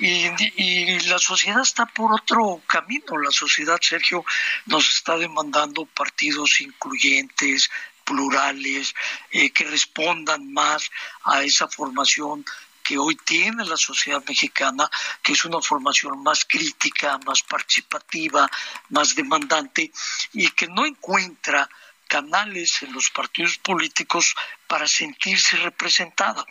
[0.00, 3.18] y, la sociedad está por otro camino.
[3.18, 4.24] La sociedad, Sergio,
[4.66, 7.70] nos está demandando partidos incluyentes,
[8.04, 8.94] plurales,
[9.30, 10.90] eh, que respondan más
[11.24, 12.44] a esa formación
[12.84, 14.88] que hoy tiene la sociedad mexicana,
[15.22, 18.48] que es una formación más crítica, más participativa,
[18.90, 19.90] más demandante
[20.34, 21.68] y que no encuentra
[22.06, 24.34] canales en los partidos políticos
[24.68, 26.44] para sentirse representada.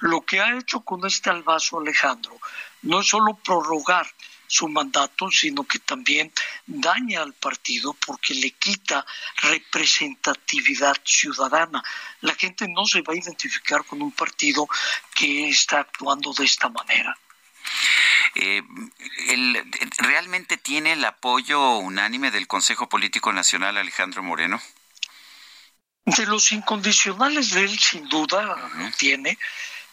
[0.00, 2.38] Lo que ha hecho con este albazo Alejandro
[2.82, 4.06] no es solo prorrogar
[4.48, 6.32] su mandato, sino que también
[6.66, 9.06] daña al partido porque le quita
[9.42, 11.84] representatividad ciudadana.
[12.22, 14.66] La gente no se va a identificar con un partido
[15.14, 17.16] que está actuando de esta manera.
[18.34, 18.62] Eh,
[19.98, 24.60] ¿Realmente tiene el apoyo unánime del Consejo Político Nacional Alejandro Moreno?
[26.04, 28.56] De los incondicionales de él, sin duda,
[28.96, 29.38] tiene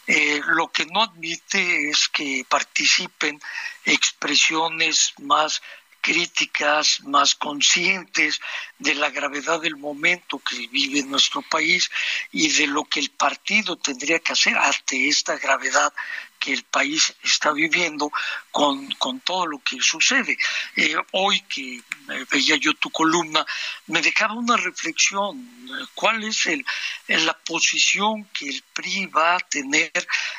[0.06, 3.40] Eh, lo que no admite es que participen
[3.84, 5.62] expresiones más
[6.00, 8.38] críticas, más conscientes
[8.78, 11.90] de la gravedad del momento que vive nuestro país
[12.30, 15.92] y de lo que el partido tendría que hacer ante esta gravedad
[16.38, 18.10] que el país está viviendo
[18.50, 18.88] con,
[19.24, 20.36] todo lo que sucede.
[20.76, 21.80] Eh, hoy que
[22.30, 23.44] veía yo tu columna,
[23.86, 25.56] me dejaba una reflexión.
[25.94, 26.64] ¿Cuál es el,
[27.08, 29.92] la posición que el PRI va a tener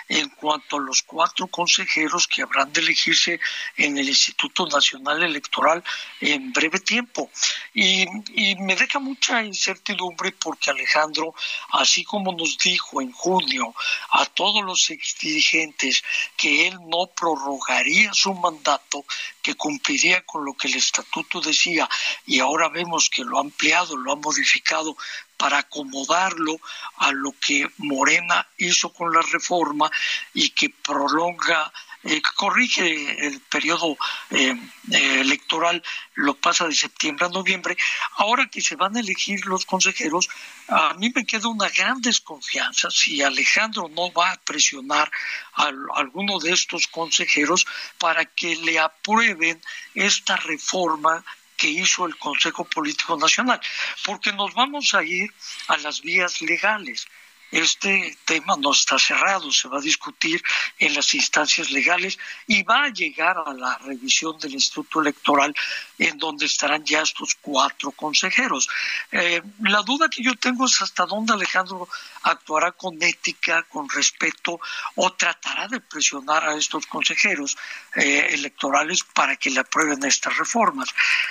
[0.08, 3.40] en cuanto a los cuatro consejeros que habrán de elegirse
[3.76, 5.84] en el Instituto Nacional Electoral
[6.22, 7.30] en breve tiempo?
[7.74, 11.34] Y, y me deja mucha incertidumbre porque Alejandro,
[11.72, 13.74] así como nos dijo en junio
[14.12, 15.87] a todos los exdirigentes,
[16.36, 19.06] que él no prorrogaría su mandato,
[19.42, 21.90] que cumpliría con lo que el estatuto decía
[22.26, 24.98] y ahora vemos que lo ha ampliado, lo ha modificado
[25.38, 26.60] para acomodarlo
[26.98, 29.90] a lo que Morena hizo con la reforma
[30.34, 31.72] y que prolonga
[32.04, 33.98] eh, corrige el periodo
[34.30, 34.56] eh,
[34.92, 35.84] eh, electoral,
[36.14, 37.76] lo pasa de septiembre a noviembre.
[38.18, 40.30] Ahora que se van a elegir los consejeros,
[40.68, 45.12] a mí me queda una gran desconfianza si Alejandro no va a presionar
[45.54, 47.66] a, alguno de estos consejeros
[47.98, 49.62] para que le aprueben
[49.96, 51.24] esta reforma
[51.56, 53.60] que hizo el Consejo Político Nacional,
[54.06, 55.34] porque nos vamos a ir
[55.68, 57.08] a las vías legales
[57.52, 60.44] este tema no está cerrado, se va a discutir
[60.78, 65.56] en las instancias legales y va a llegar a la revisión del Instituto Electoral
[65.98, 68.68] en donde estarán ya estos cuatro consejeros.
[69.12, 71.88] Eh, la duda que yo tengo es hasta dónde Alejandro
[72.24, 74.60] actuará con ética, con respeto
[74.96, 77.58] o tratará de presionar a estos consejeros
[77.96, 80.90] eh, electorales para que le aprueben estas reformas.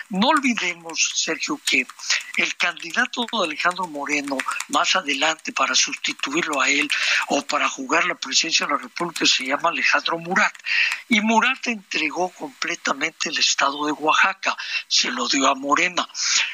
[0.09, 1.87] No olvidemos, Sergio, que
[2.37, 4.39] el candidato de Alejandro Moreno
[4.69, 6.89] más adelante para sustituir sustituirlo a él
[7.29, 10.55] o para jugar la presidencia de la República se llama Alejandro Murat.
[11.09, 14.57] Y Murat entregó completamente el estado de Oaxaca,
[14.87, 16.09] se lo dio a Morena.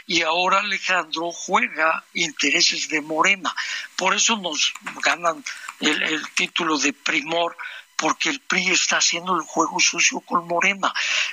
[0.06, 3.54] Y ahora Alejandro juega intereses de Morena.
[3.96, 4.72] Por eso nos
[5.02, 5.44] ganan
[5.80, 7.56] el, el título de primor
[7.96, 10.92] porque el PRI está haciendo el juego sucio con Morena.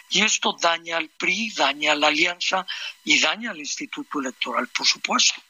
[0.10, 2.66] Y esto daña al PRI, daña a la alianza
[3.04, 5.42] y daña al Instituto Electoral, por supuesto.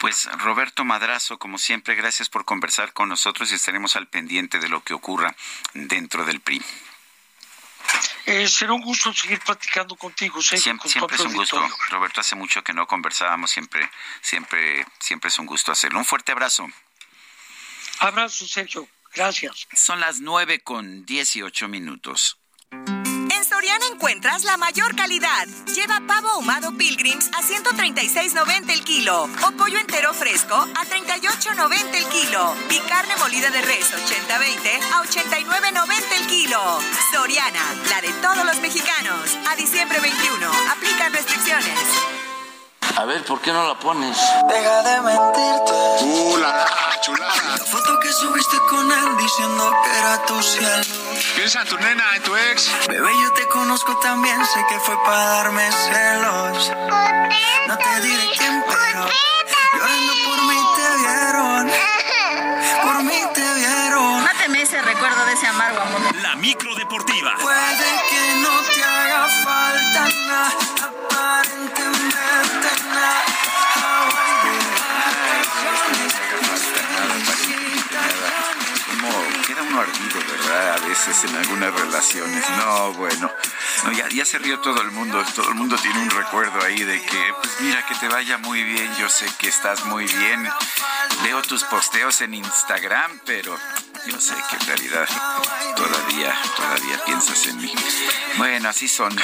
[0.00, 4.68] Pues Roberto Madrazo, como siempre, gracias por conversar con nosotros y estaremos al pendiente de
[4.68, 5.34] lo que ocurra
[5.74, 6.62] dentro del PRI.
[8.26, 10.40] Eh, será un gusto seguir platicando contigo.
[10.42, 12.20] Siempre, siempre es un gusto, Roberto.
[12.20, 15.98] Hace mucho que no conversábamos, siempre, siempre, siempre es un gusto hacerlo.
[15.98, 16.68] Un fuerte abrazo.
[18.00, 18.86] Abrazo, Sergio.
[19.14, 19.66] Gracias.
[19.72, 22.37] Son las nueve con dieciocho minutos.
[23.92, 25.46] Encuentras la mayor calidad.
[25.74, 32.04] Lleva pavo ahumado Pilgrims a 136.90 el kilo o pollo entero fresco a 38.90 el
[32.06, 36.58] kilo y carne molida de res 80-20 a 89.90 el kilo.
[37.12, 39.36] Soriana, la de todos los mexicanos.
[39.48, 40.46] A diciembre 21.
[40.70, 42.17] Aplican restricciones.
[42.98, 44.18] A ver, ¿por qué no la pones?
[44.48, 45.72] Deja de mentirte.
[46.00, 46.66] Uh, la
[47.00, 47.56] chulada.
[47.56, 50.82] La foto que subiste con él diciendo que era tu cielo.
[51.36, 52.68] Piensa en tu nena, en tu ex.
[52.88, 56.72] Bebé, yo te conozco también, sé que fue para darme celos.
[57.68, 59.06] No te diré quién, pero
[59.76, 61.70] llorando por mí te vieron.
[62.82, 64.24] Por mí te vieron.
[64.24, 66.00] Máteme ese recuerdo de ese amargo amor.
[66.20, 67.32] La micro deportiva.
[67.40, 70.50] Puede que no te haga falta nada,
[70.82, 71.87] aparentemente
[79.80, 80.74] ardido, ¿verdad?
[80.74, 82.44] A veces en algunas relaciones.
[82.50, 83.30] No, bueno.
[83.84, 85.22] No, ya, ya se rió todo el mundo.
[85.34, 88.62] Todo el mundo tiene un recuerdo ahí de que, pues mira, que te vaya muy
[88.62, 88.94] bien.
[88.96, 90.48] Yo sé que estás muy bien.
[91.22, 93.56] Leo tus posteos en Instagram, pero
[94.06, 95.08] yo sé que en realidad
[95.76, 97.72] todavía, todavía piensas en mí.
[98.36, 99.16] Bueno, así son.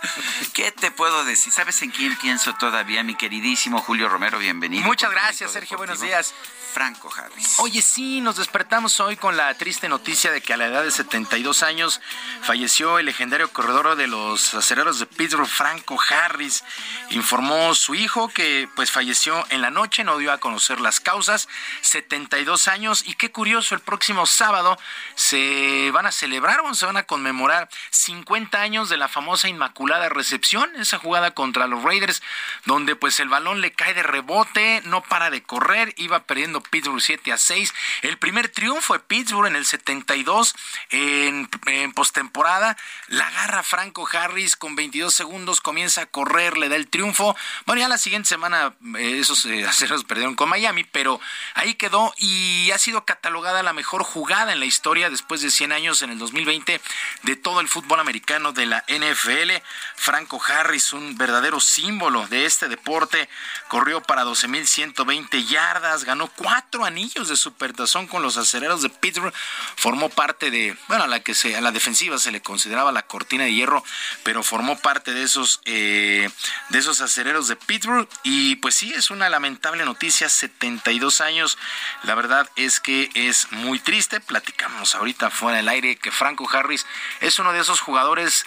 [0.52, 1.52] ¿Qué te puedo decir?
[1.52, 4.38] ¿Sabes en quién pienso todavía, mi queridísimo Julio Romero?
[4.38, 4.84] Bienvenido.
[4.84, 5.76] Muchas gracias, Sergio.
[5.76, 6.34] Buenos días.
[6.72, 7.58] Franco Harris.
[7.58, 10.90] Oye, sí, nos despertamos hoy con la triste noticia de que a la edad de
[10.90, 12.00] 72 años
[12.40, 16.64] falleció el legendario corredor de los acereros de Pittsburgh, Franco Harris.
[17.10, 21.46] Informó su hijo que pues falleció en la noche, no dio a conocer las causas,
[21.82, 24.78] 72 años y qué curioso, el próximo sábado
[25.14, 30.08] se van a celebrar o se van a conmemorar 50 años de la famosa Inmaculada
[30.08, 32.22] Recepción, esa jugada contra los Raiders
[32.64, 37.00] donde pues el balón le cae de rebote, no para de correr, iba perdiendo Pittsburgh
[37.00, 37.74] 7 a 6.
[38.02, 40.54] El primer triunfo de Pittsburgh en el 72
[40.90, 42.76] en, en postemporada.
[43.08, 47.36] La agarra Franco Harris con 22 segundos, comienza a correr, le da el triunfo.
[47.66, 51.20] Bueno, ya la siguiente semana eh, esos eh, aceros perdieron con Miami, pero
[51.54, 55.72] ahí quedó y ha sido catalogada la mejor jugada en la historia después de 100
[55.72, 56.80] años en el 2020
[57.22, 59.52] de todo el fútbol americano de la NFL.
[59.96, 63.28] Franco Harris, un verdadero símbolo de este deporte,
[63.68, 69.32] corrió para 12.120 yardas, ganó cuatro anillos de supertazón con los acereros de Pittsburgh,
[69.76, 73.06] formó parte de, bueno, a la que se, a la defensiva se le consideraba la
[73.06, 73.82] cortina de hierro,
[74.24, 76.28] pero formó parte de esos, eh,
[76.68, 78.08] de esos acereros de Pittsburgh.
[78.24, 81.56] Y pues sí, es una lamentable noticia, 72 años,
[82.02, 86.86] la verdad es que es muy triste, platicamos ahorita fuera del aire que Franco Harris
[87.20, 88.44] es uno de esos jugadores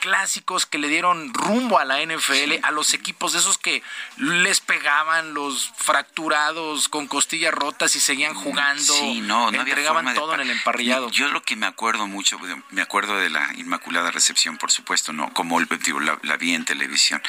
[0.00, 3.82] clásicos que le dieron rumbo a la NFL, a los equipos de esos que
[4.16, 8.82] les pegaban los fracturados con costillas rotas y seguían jugando.
[8.82, 11.10] Sí, no, no entregaban todo en el emparrillado.
[11.10, 12.38] Yo lo que me acuerdo mucho,
[12.70, 16.64] me acuerdo de la Inmaculada Recepción, por supuesto, no, como digo, la, la vi en
[16.64, 17.22] televisión,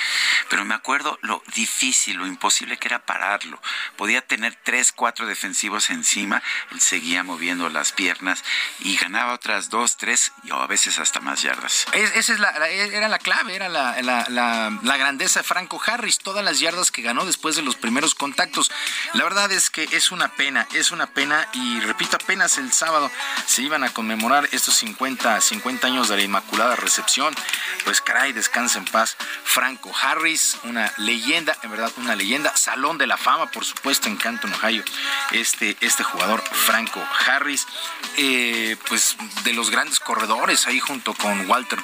[0.49, 3.61] pero me acuerdo lo difícil, lo imposible que era pararlo.
[3.95, 6.41] Podía tener tres, cuatro defensivos encima,
[6.71, 8.43] él seguía moviendo las piernas
[8.79, 11.85] y ganaba otras dos, tres y a veces hasta más yardas.
[11.93, 16.61] Es, esa es la, era la clave, era la, grandeza de Franco Harris, todas las
[16.61, 18.71] yardas que ganó después de los primeros contactos.
[19.11, 23.11] La verdad es que es una pena, es una pena y repito, apenas el sábado
[23.45, 27.35] se iban a conmemorar estos 50, 50 años de la Inmaculada Recepción.
[27.83, 29.17] Pues caray, descansa en paz.
[29.43, 34.15] Franco Harris, una leyenda, en verdad una leyenda, Salón de la Fama, por supuesto, en
[34.15, 34.85] Canton, Ohio.
[35.31, 37.67] Este, este jugador, Franco Harris,
[38.15, 41.79] eh, pues de los grandes corredores ahí junto con Walter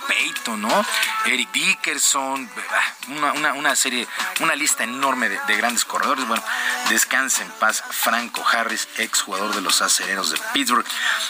[0.58, 0.86] ¿no?
[1.26, 2.50] Eric Dickerson,
[3.36, 4.08] una, una, serie,
[4.40, 6.28] una lista enorme de, grandes corredores.
[6.28, 6.44] Bueno,
[6.90, 10.86] descansa en paz Franco Harris, ex jugador de los acereros de Pittsburgh.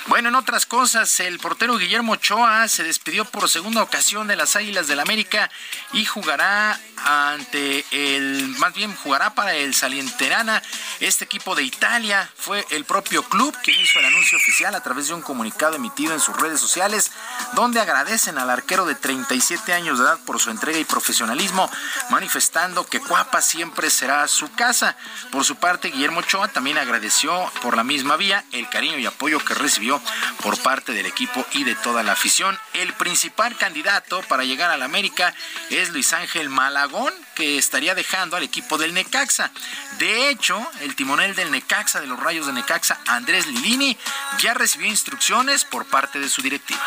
[0.08, 4.56] Bueno, en otras cosas, el portero Guillermo Ochoa se despidió por segunda ocasión de las
[4.56, 5.50] Águilas del América
[5.94, 10.62] y jugará ante el, más bien jugará para el Salienterana.
[11.00, 15.08] Este equipo de Italia fue el propio club quien hizo el anuncio oficial a través
[15.08, 17.12] de un comunicado emitido en sus redes sociales,
[17.54, 21.70] donde agradecen al arquero de 37 años de edad por su entrega y profesionalismo,
[22.10, 24.98] manifestando que Cuapa siempre será su casa.
[25.32, 29.40] Por su parte, Guillermo Ochoa también agradeció por la misma vía el cariño y apoyo
[29.40, 30.02] que recibió
[30.42, 32.58] por parte del equipo y de toda la afición.
[32.74, 35.34] El principal candidato para llegar a la América
[35.70, 39.52] es Luis Ángel Malagón, que estaría dejando al equipo del Necaxa.
[40.00, 43.96] De hecho, el timonel del Necaxa, de los Rayos de Necaxa, Andrés Lilini,
[44.40, 46.82] ya recibió instrucciones por parte de su directiva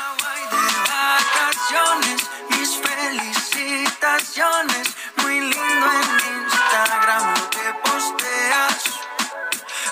[2.51, 4.89] mis felicitaciones.
[5.17, 8.85] Muy lindo en Instagram que posteas.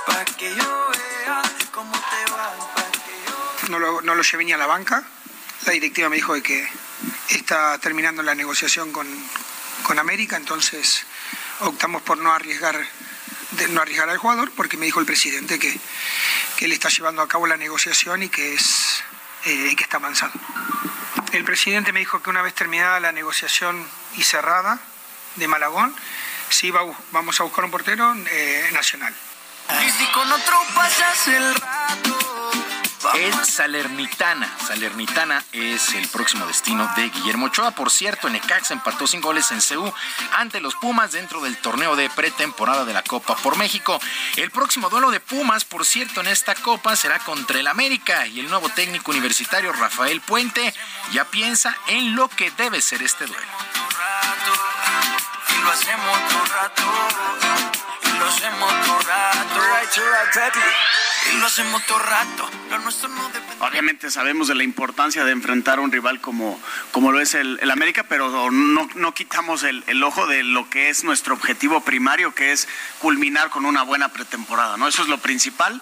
[0.06, 2.54] Para que yo vea cómo te va.
[3.68, 5.04] No lo, no lo llevé ni a la banca.
[5.66, 6.68] La directiva me dijo de que
[7.28, 9.06] está terminando la negociación con,
[9.84, 11.04] con América, entonces
[11.60, 12.76] optamos por no arriesgar
[13.52, 15.78] de no arriesgar al jugador porque me dijo el presidente que,
[16.56, 19.02] que él está llevando a cabo la negociación y que es
[19.44, 20.40] eh, que está avanzando.
[21.32, 23.86] El presidente me dijo que una vez terminada la negociación
[24.16, 24.80] y cerrada
[25.36, 25.94] de Malagón,
[26.48, 29.14] sí vamos a buscar un portero eh, nacional.
[31.28, 31.54] El
[33.44, 34.48] Salernitana.
[34.66, 37.70] Salernitana es el próximo destino de Guillermo Ochoa.
[37.70, 39.92] Por cierto, Necaxa empató sin goles en CEU
[40.32, 43.98] ante los Pumas dentro del torneo de pretemporada de la Copa por México.
[44.36, 48.40] El próximo duelo de Pumas, por cierto, en esta Copa será contra el América y
[48.40, 50.74] el nuevo técnico universitario Rafael Puente
[51.12, 53.46] ya piensa en lo que debe ser este duelo.
[63.58, 66.60] Obviamente sabemos de la importancia de enfrentar a un rival como,
[66.92, 70.90] como lo es el, América, pero no, no quitamos el, el, ojo de lo que
[70.90, 72.68] es nuestro objetivo primario, que es
[72.98, 74.76] culminar con una buena pretemporada.
[74.76, 74.88] ¿no?
[74.88, 75.80] Eso es lo principal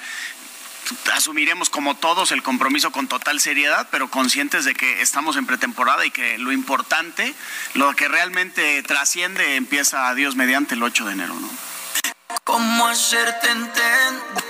[1.12, 6.06] asumiremos como todos el compromiso con total seriedad, pero conscientes de que estamos en pretemporada
[6.06, 7.34] y que lo importante,
[7.74, 11.34] lo que realmente trasciende, empieza a Dios mediante el 8 de enero.
[11.34, 11.48] ¿no?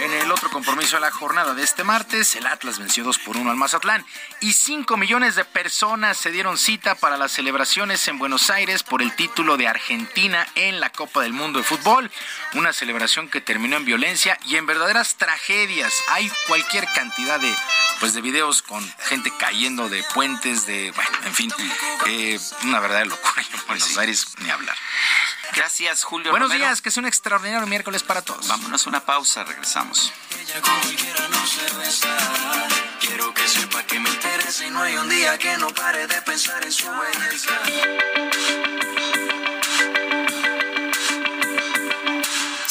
[0.01, 3.37] En el otro compromiso de la jornada de este martes, el Atlas venció 2 por
[3.37, 4.05] 1 al Mazatlán
[4.41, 9.03] y 5 millones de personas se dieron cita para las celebraciones en Buenos Aires por
[9.03, 12.11] el título de Argentina en la Copa del Mundo de Fútbol.
[12.55, 15.93] Una celebración que terminó en violencia y en verdaderas tragedias.
[16.09, 17.55] Hay cualquier cantidad de,
[18.01, 21.53] pues, de videos con gente cayendo de puentes, de, bueno, en fin,
[22.07, 24.77] eh, una verdadera locura en Buenos Aires, ni hablar.
[25.55, 26.31] Gracias, Julio.
[26.31, 28.49] Buenos días, que es un extraordinario miércoles para todos.
[28.49, 30.13] Vámonos a una pausa, regresamos.
[33.01, 36.23] Quiero que sepa que me interesa y no hay un día que no pare de
[36.23, 37.59] pensar en su belleza.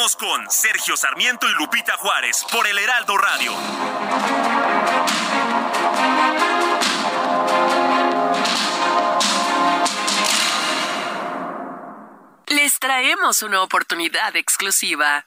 [0.00, 3.52] Con Sergio Sarmiento y Lupita Juárez por el Heraldo Radio.
[12.46, 15.26] Les traemos una oportunidad exclusiva.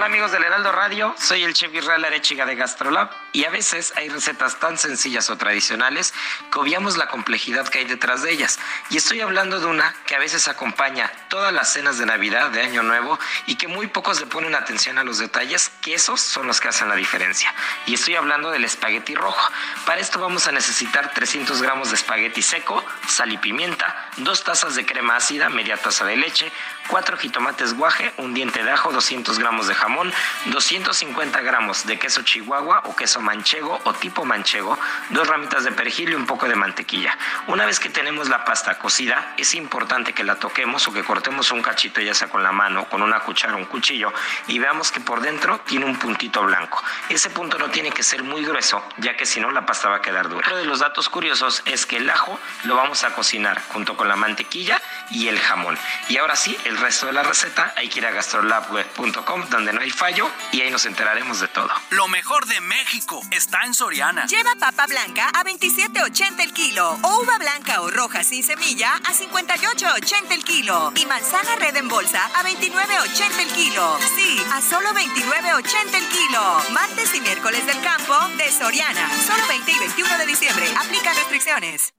[0.00, 3.92] Hola amigos del Heraldo Radio, soy el chef Israel Arechiga de Gastrolab y a veces
[3.96, 6.14] hay recetas tan sencillas o tradicionales
[6.50, 8.58] que obviamos la complejidad que hay detrás de ellas.
[8.88, 12.62] Y estoy hablando de una que a veces acompaña todas las cenas de Navidad, de
[12.62, 16.46] Año Nuevo y que muy pocos le ponen atención a los detalles, que esos son
[16.46, 17.54] los que hacen la diferencia.
[17.84, 19.52] Y estoy hablando del espagueti rojo.
[19.84, 24.76] Para esto vamos a necesitar 300 gramos de espagueti seco, sal y pimienta, dos tazas
[24.76, 26.50] de crema ácida, media taza de leche,
[26.90, 30.12] cuatro jitomates guaje, un diente de ajo, 200 gramos de jamón,
[30.46, 34.76] 250 gramos de queso chihuahua o queso manchego o tipo manchego,
[35.10, 37.16] dos ramitas de perejil y un poco de mantequilla.
[37.46, 41.52] Una vez que tenemos la pasta cocida, es importante que la toquemos o que cortemos
[41.52, 44.12] un cachito ya sea con la mano, con una cuchara un cuchillo
[44.48, 46.82] y veamos que por dentro tiene un puntito blanco.
[47.08, 49.96] Ese punto no tiene que ser muy grueso, ya que si no la pasta va
[49.96, 50.40] a quedar dura.
[50.46, 54.08] Otro de los datos curiosos es que el ajo lo vamos a cocinar junto con
[54.08, 55.78] la mantequilla y el jamón.
[56.08, 59.80] Y ahora sí, el resto de la receta hay que ir a gastrolabweb.com donde no
[59.80, 61.70] hay fallo y ahí nos enteraremos de todo.
[61.90, 64.26] Lo mejor de México está en Soriana.
[64.26, 69.12] Lleva papa blanca a 27.80 el kilo o uva blanca o roja sin semilla a
[69.12, 73.98] 58.80 el kilo y manzana red en bolsa a 29.80 el kilo.
[74.16, 76.62] Sí, a solo 29.80 el kilo.
[76.72, 79.08] Martes y miércoles del campo de Soriana.
[79.26, 80.66] Solo 20 y 21 de diciembre.
[80.78, 81.92] Aplica restricciones.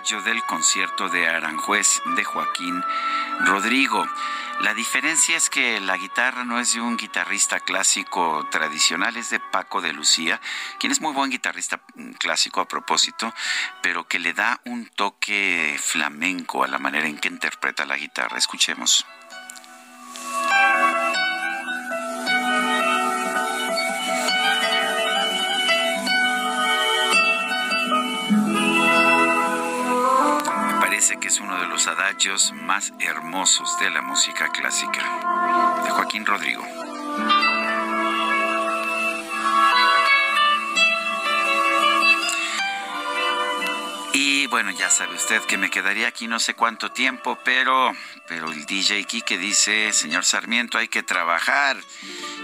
[0.00, 2.82] Del concierto de Aranjuez de Joaquín
[3.40, 4.08] Rodrigo.
[4.62, 9.40] La diferencia es que la guitarra no es de un guitarrista clásico tradicional, es de
[9.40, 10.40] Paco de Lucía,
[10.78, 13.34] quien es muy buen guitarrista mm, clásico a propósito,
[13.82, 18.38] pero que le da un toque flamenco a la manera en que interpreta la guitarra.
[18.38, 19.04] Escuchemos.
[31.00, 36.26] Parece que es uno de los adagios más hermosos de la música clásica, de Joaquín
[36.26, 36.62] Rodrigo.
[44.12, 47.92] Y bueno, ya sabe usted que me quedaría aquí no sé cuánto tiempo, pero,
[48.28, 51.78] pero el DJ Kike dice, señor Sarmiento, hay que trabajar.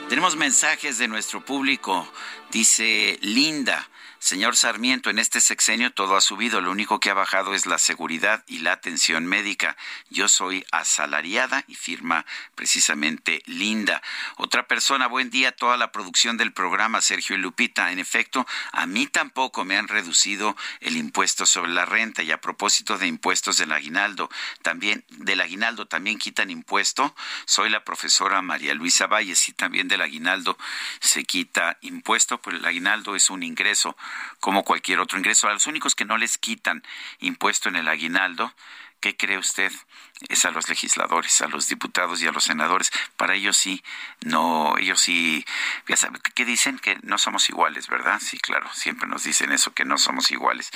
[0.08, 2.10] Tenemos mensajes de nuestro público.
[2.50, 3.86] Dice Linda,
[4.26, 7.78] Señor Sarmiento, en este sexenio todo ha subido, lo único que ha bajado es la
[7.78, 9.76] seguridad y la atención médica.
[10.10, 12.26] Yo soy asalariada y firma
[12.56, 14.02] precisamente Linda.
[14.36, 17.92] Otra persona, buen día, toda la producción del programa, Sergio y Lupita.
[17.92, 22.40] En efecto, a mí tampoco me han reducido el impuesto sobre la renta y a
[22.40, 24.28] propósito de impuestos del aguinaldo,
[24.62, 27.14] también del aguinaldo también quitan impuesto.
[27.44, 30.58] Soy la profesora María Luisa Valles y también del aguinaldo
[30.98, 33.96] se quita impuesto, pues el aguinaldo es un ingreso
[34.40, 35.48] como cualquier otro ingreso.
[35.48, 36.82] A los únicos que no les quitan
[37.20, 38.52] impuesto en el aguinaldo,
[39.00, 39.72] ¿qué cree usted?
[40.28, 42.90] Es a los legisladores, a los diputados y a los senadores.
[43.16, 43.82] Para ellos sí,
[44.22, 45.44] no, ellos sí,
[45.86, 46.78] ya saben, ¿qué dicen?
[46.78, 48.20] Que no somos iguales, ¿verdad?
[48.20, 50.70] Sí, claro, siempre nos dicen eso, que no somos iguales.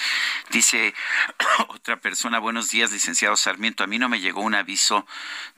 [0.50, 0.94] Dice
[1.68, 5.06] otra persona, buenos días, licenciado Sarmiento, a mí no me llegó un aviso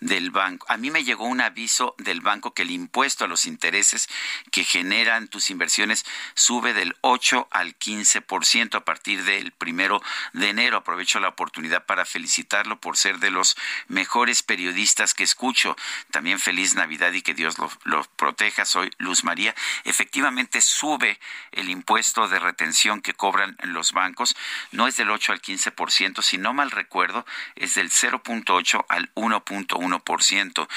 [0.00, 3.46] del banco, a mí me llegó un aviso del banco que el impuesto a los
[3.46, 4.08] intereses
[4.50, 6.04] que generan tus inversiones
[6.34, 10.02] sube del 8 al 15% a partir del primero
[10.32, 10.76] de enero.
[10.76, 13.56] Aprovecho la oportunidad para felicitarlo por ser de los
[13.88, 15.76] mejores periodistas que escucho.
[16.10, 18.64] También feliz Navidad y que Dios lo, proteja.
[18.64, 19.54] Soy Luz María.
[19.84, 21.18] Efectivamente sube
[21.52, 24.36] el impuesto de retención que cobran los bancos.
[24.70, 27.26] No es del 8 al 15%, si no mal recuerdo,
[27.56, 30.68] es del 0.8 al 1.1%.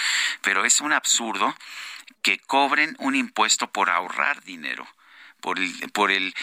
[0.42, 1.56] Pero es un absurdo
[2.22, 4.88] que cobren un impuesto por ahorrar dinero
[5.46, 6.34] por el, por el,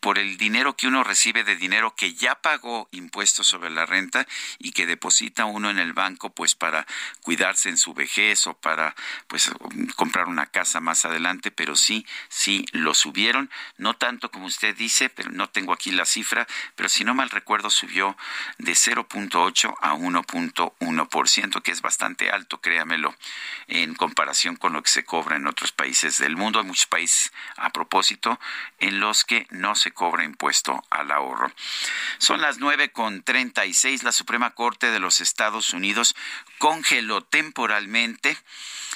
[0.00, 4.24] por el dinero que uno recibe de dinero que ya pagó impuestos sobre la renta
[4.60, 6.86] y que deposita uno en el banco pues para
[7.22, 8.94] cuidarse en su vejez o para
[9.26, 9.50] pues
[9.96, 15.10] comprar una casa más adelante, pero sí, sí lo subieron, no tanto como usted dice,
[15.10, 16.46] pero no tengo aquí la cifra,
[16.76, 18.16] pero si no mal recuerdo subió
[18.58, 23.12] de 0.8 a 1.1%, que es bastante alto, créamelo,
[23.66, 26.60] en comparación con lo que se cobra en otros países del mundo.
[26.60, 28.03] Hay muchos países a propósito
[28.78, 31.50] en los que no se cobra impuesto al ahorro.
[32.18, 34.02] Son las nueve con treinta y seis.
[34.02, 36.14] La Suprema Corte de los Estados Unidos
[36.58, 38.36] congeló temporalmente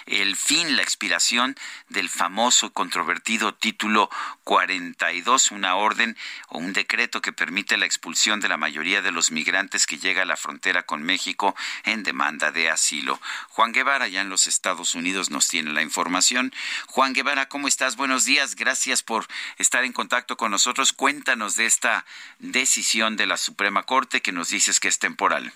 [0.07, 1.57] el fin, la expiración
[1.89, 4.09] del famoso controvertido título
[4.45, 6.17] 42, una orden
[6.49, 10.23] o un decreto que permite la expulsión de la mayoría de los migrantes que llega
[10.23, 11.55] a la frontera con México
[11.85, 13.21] en demanda de asilo.
[13.51, 16.55] Juan Guevara, ya en los Estados Unidos, nos tiene la información.
[16.87, 17.97] Juan Guevara, ¿cómo estás?
[17.97, 18.55] Buenos días.
[18.55, 19.27] Gracias por
[19.59, 20.93] estar en contacto con nosotros.
[20.93, 22.05] Cuéntanos de esta
[22.39, 25.53] decisión de la Suprema Corte que nos dices que es temporal.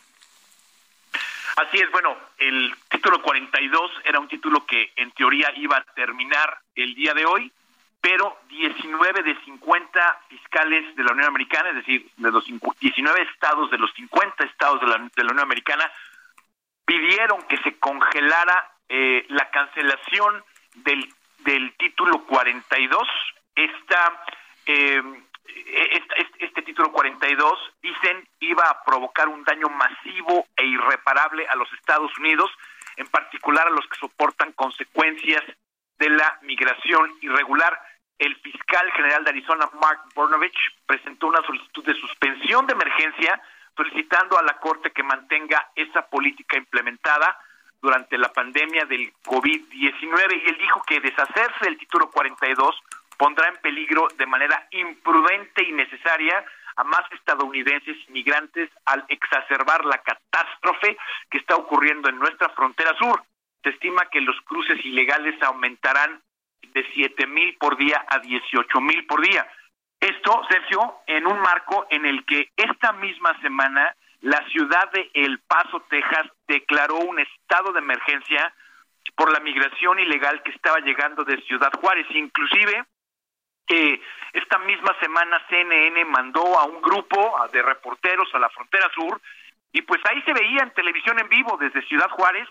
[1.57, 6.59] Así es, bueno, el título 42 era un título que en teoría iba a terminar
[6.75, 7.53] el día de hoy,
[8.01, 13.71] pero 19 de 50 fiscales de la Unión Americana, es decir, de los 19 estados
[13.71, 15.91] de los 50 estados de la, de la Unión Americana,
[16.87, 20.43] pidieron que se congelara eh, la cancelación
[20.75, 21.07] del,
[21.45, 23.09] del título 42.
[23.55, 24.25] Esta
[24.67, 25.03] eh,
[25.45, 31.73] este, este, título 42, dicen, iba a provocar un daño masivo e irreparable a los
[31.75, 32.51] Estados Unidos,
[32.97, 35.43] en particular a los que soportan consecuencias
[35.99, 37.79] de la migración irregular.
[38.19, 43.41] El fiscal general de Arizona, Mark Bornovich, presentó una solicitud de suspensión de emergencia
[43.77, 47.39] solicitando a la Corte que mantenga esa política implementada
[47.83, 52.81] durante la pandemia del COVID-19 y él dijo que deshacerse del título 42
[53.19, 56.45] pondrá en peligro de manera imprudente y necesaria
[56.77, 60.97] a más estadounidenses migrantes al exacerbar la catástrofe
[61.31, 63.23] que está ocurriendo en nuestra frontera sur.
[63.63, 66.23] Se estima que los cruces ilegales aumentarán
[66.63, 69.47] de siete mil por día a dieciocho mil por día.
[70.01, 75.39] Esto, Sergio, en un marco en el que esta misma semana la ciudad de El
[75.41, 78.55] Paso, Texas, declaró un estado de emergencia
[79.17, 82.07] por la migración ilegal que estaba llegando de Ciudad Juárez.
[82.11, 82.85] Inclusive,
[84.33, 89.21] esta misma semana CNN mandó a un grupo de reporteros a la frontera sur
[89.73, 92.49] y pues ahí se veía en televisión en vivo desde Ciudad Juárez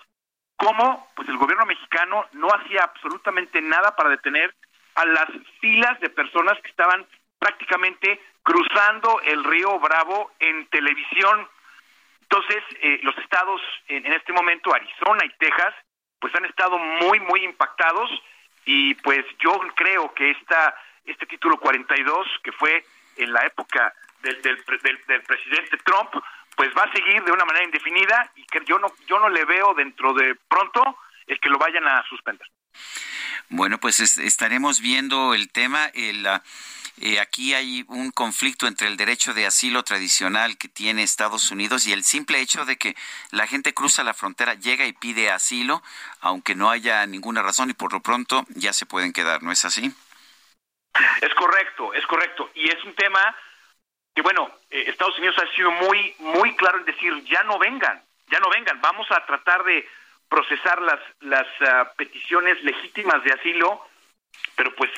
[0.56, 4.54] cómo pues el gobierno mexicano no hacía absolutamente nada para detener
[4.96, 5.28] a las
[5.60, 7.06] filas de personas que estaban
[7.40, 11.48] prácticamente cruzando el río Bravo en televisión.
[12.32, 15.76] Entonces, eh, los estados en, en este momento, Arizona y Texas,
[16.18, 18.10] pues han estado muy, muy impactados
[18.64, 22.86] y pues yo creo que esta este título 42, que fue
[23.18, 24.64] en la época del, del,
[25.08, 26.24] del, presidente Trump,
[26.56, 29.44] pues va a seguir de una manera indefinida y que yo no, yo no le
[29.44, 30.82] veo dentro de pronto
[31.28, 32.48] el que lo vayan a suspender.
[33.50, 35.88] Bueno, pues estaremos viendo el tema.
[35.94, 36.26] El,
[37.00, 41.88] eh, aquí hay un conflicto entre el derecho de asilo tradicional que tiene Estados Unidos
[41.88, 42.96] y el simple hecho de que
[43.32, 45.82] la gente cruza la frontera, llega y pide asilo,
[46.20, 49.66] aunque no haya ninguna razón y por lo pronto ya se pueden quedar, ¿no es
[49.66, 49.94] así?
[51.22, 52.52] Es correcto, es correcto.
[52.54, 53.36] Y es un tema
[54.14, 58.04] que, bueno, eh, Estados Unidos ha sido muy, muy claro en decir, ya no vengan,
[58.30, 59.88] ya no vengan, vamos a tratar de
[60.30, 63.86] procesar las, las ah, peticiones legítimas de asilo,
[64.56, 64.92] pero pues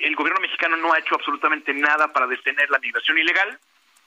[0.00, 3.58] el gobierno mexicano no ha hecho absolutamente nada para detener la migración ilegal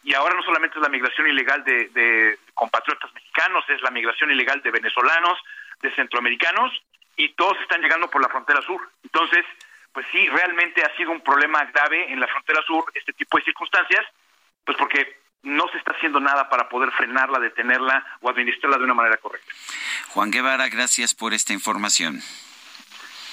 [0.03, 4.31] y ahora no solamente es la migración ilegal de, de compatriotas mexicanos, es la migración
[4.31, 5.39] ilegal de venezolanos,
[5.81, 6.71] de centroamericanos
[7.17, 8.81] y todos están llegando por la frontera sur.
[9.03, 9.45] Entonces,
[9.93, 13.45] pues sí, realmente ha sido un problema grave en la frontera sur este tipo de
[13.45, 14.05] circunstancias,
[14.65, 18.93] pues porque no se está haciendo nada para poder frenarla, detenerla o administrarla de una
[18.93, 19.53] manera correcta.
[20.09, 22.21] Juan Guevara, gracias por esta información.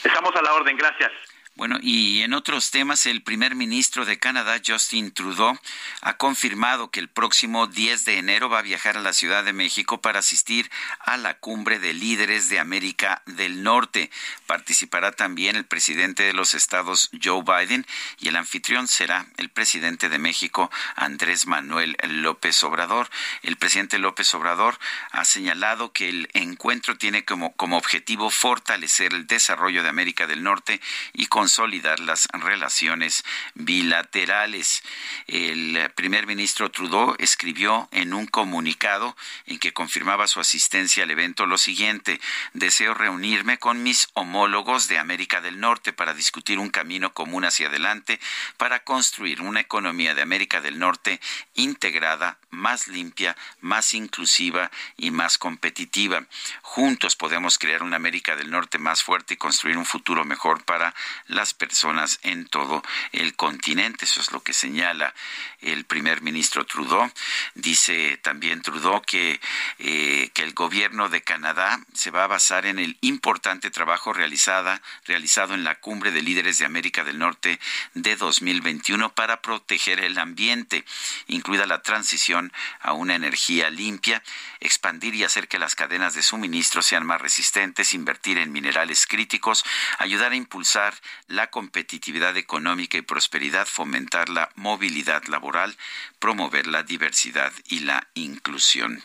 [0.05, 1.13] Estamos a la orden, gracias.
[1.55, 5.59] Bueno, y en otros temas, el primer ministro de Canadá, Justin Trudeau,
[6.01, 9.53] ha confirmado que el próximo 10 de enero va a viajar a la Ciudad de
[9.53, 14.11] México para asistir a la cumbre de líderes de América del Norte.
[14.47, 17.87] Participará también el presidente de los estados, Joe Biden,
[18.19, 23.11] y el anfitrión será el presidente de México, Andrés Manuel López Obrador.
[23.43, 24.79] El presidente López Obrador
[25.11, 30.43] ha señalado que el encuentro tiene como, como objetivo fortalecer el desarrollo de América del
[30.43, 30.81] Norte
[31.13, 34.85] y con consolidar las relaciones bilaterales.
[35.27, 41.47] El primer ministro Trudeau escribió en un comunicado en que confirmaba su asistencia al evento
[41.47, 42.21] lo siguiente,
[42.53, 47.67] deseo reunirme con mis homólogos de América del Norte para discutir un camino común hacia
[47.67, 48.21] adelante
[48.57, 51.21] para construir una economía de América del Norte
[51.55, 56.25] integrada, más limpia, más inclusiva y más competitiva.
[56.63, 60.95] Juntos podemos crear una América del Norte más fuerte y construir un futuro mejor para
[61.35, 64.05] las personas en todo el continente.
[64.05, 65.15] Eso es lo que señala
[65.61, 67.11] el primer ministro Trudeau.
[67.55, 69.41] Dice también Trudeau que,
[69.79, 75.55] eh, que el gobierno de Canadá se va a basar en el importante trabajo realizado
[75.55, 77.59] en la cumbre de líderes de América del Norte
[77.95, 80.85] de 2021 para proteger el ambiente,
[81.27, 84.23] incluida la transición a una energía limpia,
[84.61, 89.65] expandir y hacer que las cadenas de suministro sean más resistentes, invertir en minerales críticos,
[89.99, 90.95] ayudar a impulsar
[91.29, 95.77] la competitividad económica y prosperidad, fomentar la movilidad laboral,
[96.23, 99.03] promover la diversidad y la inclusión.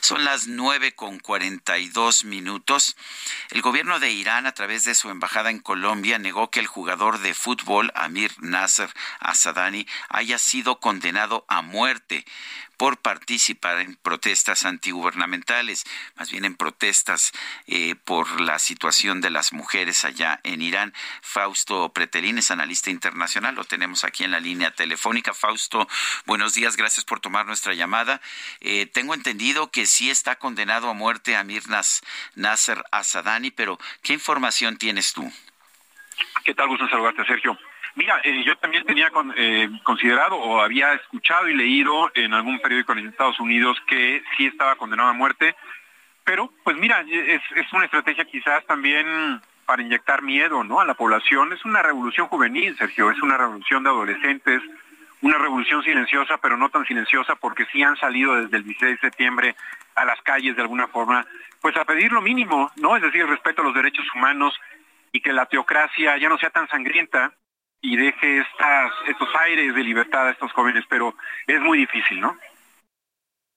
[0.00, 2.96] Son las nueve con cuarenta y dos minutos.
[3.50, 7.18] El gobierno de Irán, a través de su embajada en Colombia, negó que el jugador
[7.18, 12.24] de fútbol Amir Nasser Asadani haya sido condenado a muerte
[12.80, 15.84] por participar en protestas antigubernamentales,
[16.16, 17.30] más bien en protestas
[17.66, 20.94] eh, por la situación de las mujeres allá en Irán.
[21.20, 25.34] Fausto Pretelín es analista internacional, lo tenemos aquí en la línea telefónica.
[25.34, 25.86] Fausto,
[26.30, 28.20] buenos días, gracias por tomar nuestra llamada.
[28.60, 31.64] Eh, tengo entendido que sí está condenado a muerte Amir
[32.36, 35.28] Nasser Asadani, pero ¿qué información tienes tú?
[36.44, 36.68] ¿Qué tal?
[36.68, 37.58] Gusto saludarte, Sergio.
[37.96, 42.92] Mira, eh, yo también tenía eh, considerado o había escuchado y leído en algún periódico
[42.92, 45.56] en Estados Unidos que sí estaba condenado a muerte,
[46.22, 47.42] pero pues mira, es,
[47.72, 50.78] una estrategia quizás también para inyectar miedo ¿no?
[50.78, 51.52] a la población.
[51.52, 54.62] Es una revolución juvenil, Sergio, es una revolución de adolescentes,
[55.22, 59.08] una revolución silenciosa, pero no tan silenciosa porque sí han salido desde el 16 de
[59.08, 59.56] septiembre
[59.94, 61.26] a las calles de alguna forma,
[61.60, 62.96] pues a pedir lo mínimo, ¿no?
[62.96, 64.58] Es decir, respeto a los derechos humanos
[65.12, 67.32] y que la teocracia ya no sea tan sangrienta
[67.82, 71.14] y deje estas, estos aires de libertad a estos jóvenes, pero
[71.46, 72.36] es muy difícil, ¿no?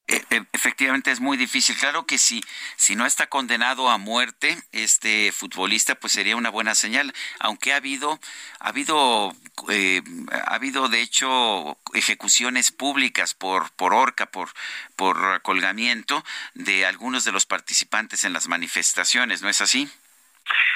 [0.08, 1.78] E, e, efectivamente es muy difícil.
[1.78, 2.44] Claro que si,
[2.76, 7.14] si no está condenado a muerte este futbolista, pues sería una buena señal.
[7.40, 8.20] Aunque ha habido,
[8.60, 9.34] ha habido,
[9.70, 10.02] eh,
[10.32, 14.50] ha habido de hecho ejecuciones públicas por por horca, por
[14.96, 16.24] por colgamiento
[16.54, 19.42] de algunos de los participantes en las manifestaciones.
[19.42, 19.90] ¿No es así?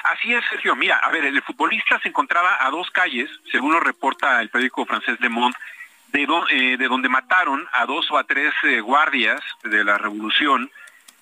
[0.04, 0.76] Así es, Sergio.
[0.76, 4.86] Mira, a ver, el futbolista se encontraba a dos calles, según lo reporta el periódico
[4.86, 5.58] francés Le Monde,
[6.12, 10.70] de, eh, de donde mataron a dos o a tres eh, guardias de la revolución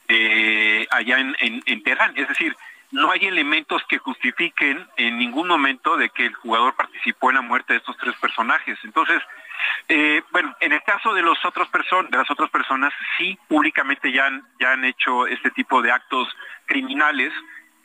[0.07, 2.14] eh, allá en, en, Teherán.
[2.15, 2.55] Es decir,
[2.91, 7.41] no hay elementos que justifiquen en ningún momento de que el jugador participó en la
[7.41, 8.77] muerte de estos tres personajes.
[8.83, 9.22] Entonces,
[10.31, 14.27] bueno, en el caso de los otros personas, de las otras personas, sí públicamente ya
[14.27, 16.30] han, ya han hecho este tipo de actos
[16.67, 17.33] criminales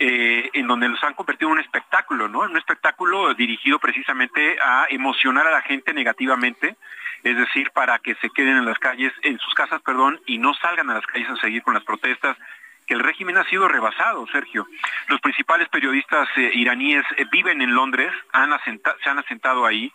[0.03, 2.43] eh, en donde los han convertido en un espectáculo, ¿no?
[2.47, 6.77] En un espectáculo dirigido precisamente a emocionar a la gente negativamente,
[7.23, 10.55] es decir, para que se queden en las calles, en sus casas, perdón, y no
[10.55, 12.39] salgan a las calles a seguir con las protestas,
[12.87, 14.67] que el régimen ha sido rebasado, Sergio.
[15.09, 19.93] Los principales periodistas eh, iraníes eh, viven en Londres, se han asentado ahí,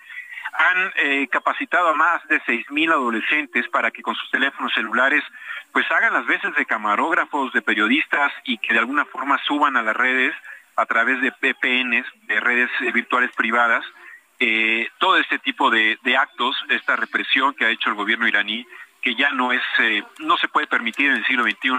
[0.54, 5.24] han capacitado a más de 6.000 adolescentes para que con sus teléfonos celulares
[5.72, 9.82] pues hagan las veces de camarógrafos, de periodistas y que de alguna forma suban a
[9.82, 10.34] las redes
[10.78, 13.84] a través de PPNs, de redes eh, virtuales privadas,
[14.40, 18.66] eh, todo este tipo de, actos, esta represión que ha hecho el gobierno iraní,
[19.02, 21.70] que ya no es, eh, no se puede permitir en el siglo XXI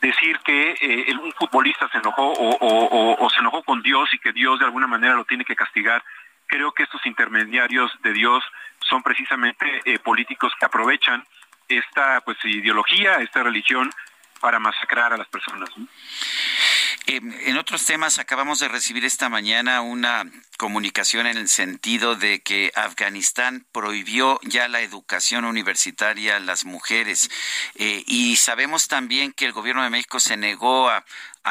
[0.00, 4.60] decir que eh, un futbolista se enojó o, se enojó con Dios y que Dios
[4.60, 6.04] de alguna manera lo tiene que castigar.
[6.48, 8.42] Creo que estos intermediarios de Dios
[8.88, 11.24] son precisamente políticos que aprovechan
[11.68, 13.90] esta pues ideología, esta religión
[14.40, 15.68] para masacrar a las personas.
[17.06, 20.24] en otros temas, acabamos de recibir esta mañana una
[20.58, 27.30] comunicación en el sentido de que Afganistán prohibió ya la educación universitaria a las mujeres
[27.74, 31.04] eh, y sabemos también que el gobierno de México se negó a,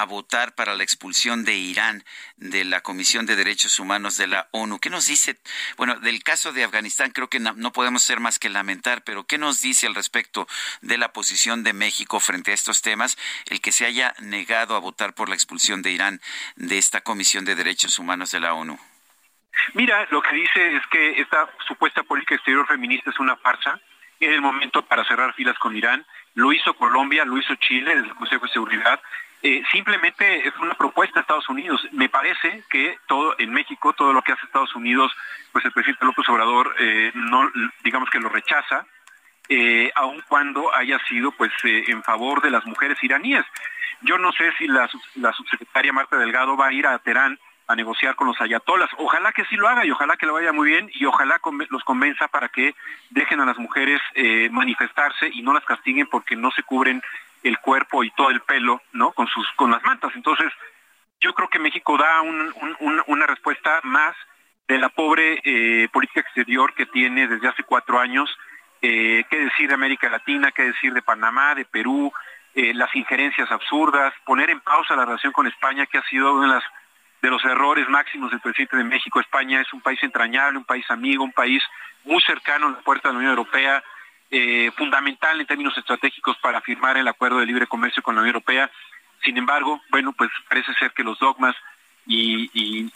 [0.06, 2.04] votar para la expulsión de Irán
[2.38, 4.80] de la Comisión de Derechos Humanos de la ONU.
[4.80, 5.40] ¿Qué nos dice?
[5.78, 9.38] Bueno, del caso de Afganistán creo que no, podemos ser más que lamentar, pero ¿qué
[9.38, 10.48] nos dice al respecto
[10.82, 13.18] de la posición de México frente a estos temas?
[13.46, 16.22] El que se haya negado a votar por la expulsión de Irán
[16.56, 18.80] de esta Comisión de Derechos Humanos de la ONU.
[19.74, 23.80] Mira, lo que dice es que esta supuesta política exterior feminista es una farsa.
[24.20, 26.06] Era el momento para cerrar filas con Irán.
[26.36, 29.02] Lo hizo Colombia, lo hizo Chile el Consejo de Seguridad.
[29.44, 31.82] Eh, simplemente es una propuesta de Estados Unidos.
[31.92, 35.12] Me parece que todo en México, todo lo que hace Estados Unidos,
[35.52, 37.50] pues el presidente López Obrador eh, no,
[37.84, 38.86] digamos que lo rechaza,
[39.50, 43.46] eh, aun cuando haya sido pues en favor de las mujeres iraníes.
[44.02, 47.76] Yo no sé si la, la subsecretaria Marta Delgado va a ir a Teherán a
[47.76, 48.90] negociar con los ayatolas.
[48.98, 51.84] Ojalá que sí lo haga y ojalá que le vaya muy bien y ojalá los
[51.84, 52.74] convenza para que
[53.10, 57.02] dejen a las mujeres eh, manifestarse y no las castiguen porque no se cubren
[57.44, 59.12] el cuerpo y todo el pelo, ¿no?
[59.12, 60.12] Con sus con las mantas.
[60.16, 60.52] Entonces,
[61.20, 64.16] yo creo que México da una respuesta más
[64.68, 68.30] de la pobre eh, política exterior que tiene desde hace cuatro años.
[68.82, 70.52] Eh, ¿Qué decir de América Latina?
[70.52, 72.12] ¿Qué decir de Panamá, de Perú?
[72.74, 76.54] las injerencias absurdas, poner en pausa la relación con España, que ha sido una de
[76.56, 76.64] las
[77.22, 79.20] de los errores máximos del presidente de México.
[79.20, 81.64] España es un país entrañable, un país amigo, un país
[82.04, 83.84] muy cercano a la puerta de la Unión Europea,
[84.30, 88.36] eh, fundamental en términos estratégicos para firmar el acuerdo de libre comercio con la Unión
[88.36, 88.70] Europea.
[89.24, 91.56] Sin embargo, bueno, pues parece ser que los dogmas
[92.10, 92.90] y,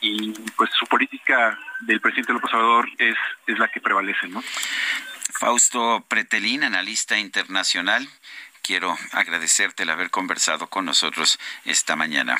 [0.55, 4.41] pues su política del presidente López Obrador es, es la que prevalece, ¿no?
[5.33, 8.07] Fausto Pretelín, analista internacional,
[8.61, 12.37] quiero agradecerte el haber conversado con nosotros esta mañana.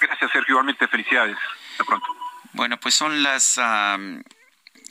[0.00, 0.54] Gracias, Sergio.
[0.54, 1.36] Igualmente, felicidades.
[1.72, 2.06] Hasta pronto.
[2.52, 3.58] Bueno, pues son las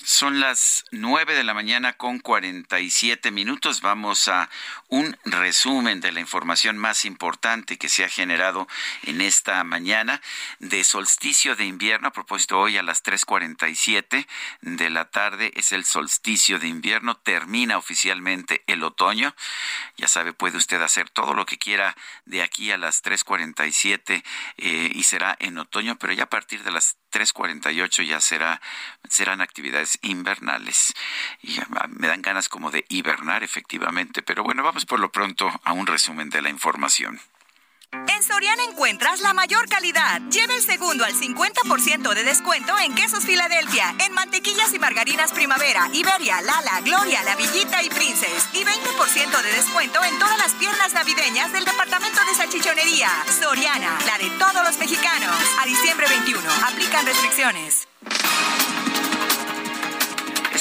[0.05, 3.81] son las nueve de la mañana con cuarenta y siete minutos.
[3.81, 4.49] Vamos a
[4.87, 8.67] un resumen de la información más importante que se ha generado
[9.03, 10.21] en esta mañana
[10.59, 12.09] de solsticio de invierno.
[12.09, 14.27] A propósito, hoy a las tres cuarenta y siete
[14.61, 17.17] de la tarde es el solsticio de invierno.
[17.17, 19.35] Termina oficialmente el otoño.
[19.97, 23.65] Ya sabe, puede usted hacer todo lo que quiera de aquí a las tres cuarenta
[23.65, 24.23] y siete
[24.57, 28.61] eh, y será en otoño, pero ya a partir de las 3.48 ya será,
[29.09, 30.93] serán actividades invernales.
[31.41, 34.21] Y me dan ganas como de hibernar, efectivamente.
[34.21, 37.19] Pero bueno, vamos por lo pronto a un resumen de la información.
[37.91, 40.21] En Soriana encuentras la mayor calidad.
[40.29, 45.89] Lleve el segundo al 50% de descuento en quesos Filadelfia, en mantequillas y margarinas Primavera,
[45.93, 48.49] Iberia, Lala, Gloria, La Villita y Princess.
[48.53, 53.09] Y 20% de descuento en todas las piernas navideñas del departamento de salchichonería.
[53.39, 55.35] Soriana, la de todos los mexicanos.
[55.61, 56.41] A diciembre 21.
[56.67, 57.87] Aplican restricciones.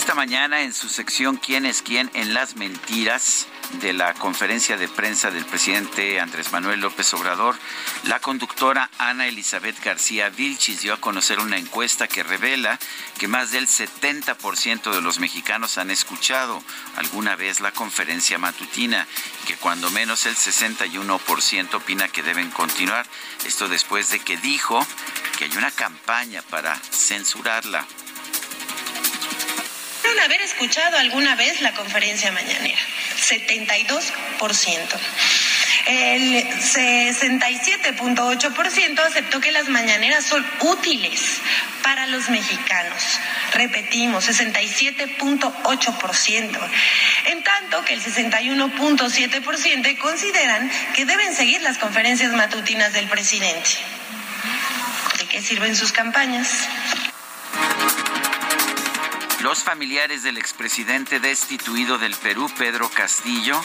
[0.04, 2.10] Esta mañana en su sección ¿Quién es quién?
[2.12, 3.46] en las mentiras
[3.80, 7.56] de la conferencia de prensa del presidente Andrés Manuel López Obrador,
[8.02, 12.78] la conductora Ana Elizabeth García Vilchis dio a conocer una encuesta que revela
[13.18, 16.62] que más del 70% de los mexicanos han escuchado
[16.96, 19.08] alguna vez la conferencia matutina
[19.42, 23.06] y que cuando menos el 61% opina que deben continuar.
[23.46, 24.86] Esto después de que dijo
[25.38, 27.86] que hay una campaña para censurarla
[30.24, 32.80] haber escuchado alguna vez la conferencia mañanera.
[33.16, 34.98] 72%.
[35.86, 41.20] El 67.8% aceptó que las mañaneras son útiles
[41.82, 43.20] para los mexicanos.
[43.52, 46.58] Repetimos, 67.8%.
[47.26, 53.68] En tanto que el 61.7% consideran que deben seguir las conferencias matutinas del presidente.
[55.18, 56.48] ¿De qué sirven sus campañas?
[59.44, 63.60] Los familiares del expresidente destituido del Perú, Pedro Castillo,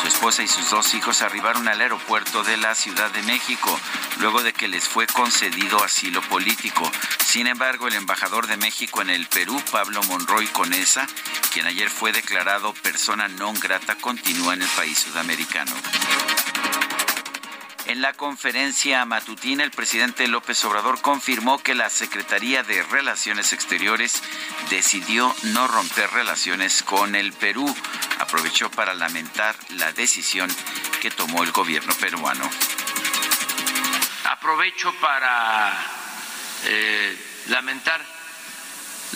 [0.00, 3.76] su esposa y sus dos hijos arribaron al aeropuerto de la Ciudad de México
[4.20, 6.88] luego de que les fue concedido asilo político.
[7.26, 11.04] Sin embargo, el embajador de México en el Perú, Pablo Monroy Conesa,
[11.52, 15.74] quien ayer fue declarado persona non grata, continúa en el país sudamericano.
[17.86, 24.22] En la conferencia matutina, el presidente López Obrador confirmó que la Secretaría de Relaciones Exteriores
[24.70, 27.66] decidió no romper relaciones con el Perú.
[28.20, 30.50] Aprovechó para lamentar la decisión
[31.02, 32.48] que tomó el gobierno peruano.
[34.30, 35.70] Aprovecho para
[36.64, 38.00] eh, lamentar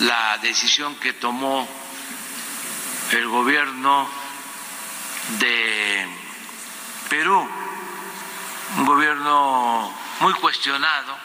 [0.00, 1.66] la decisión que tomó
[3.12, 4.10] el gobierno
[5.38, 6.06] de
[7.08, 7.48] Perú
[8.76, 11.16] un gobierno muy cuestionado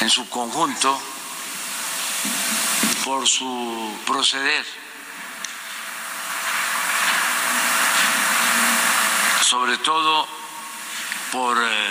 [0.00, 1.00] en su conjunto
[3.04, 4.64] por su proceder,
[9.42, 10.28] sobre todo
[11.32, 11.90] por eh,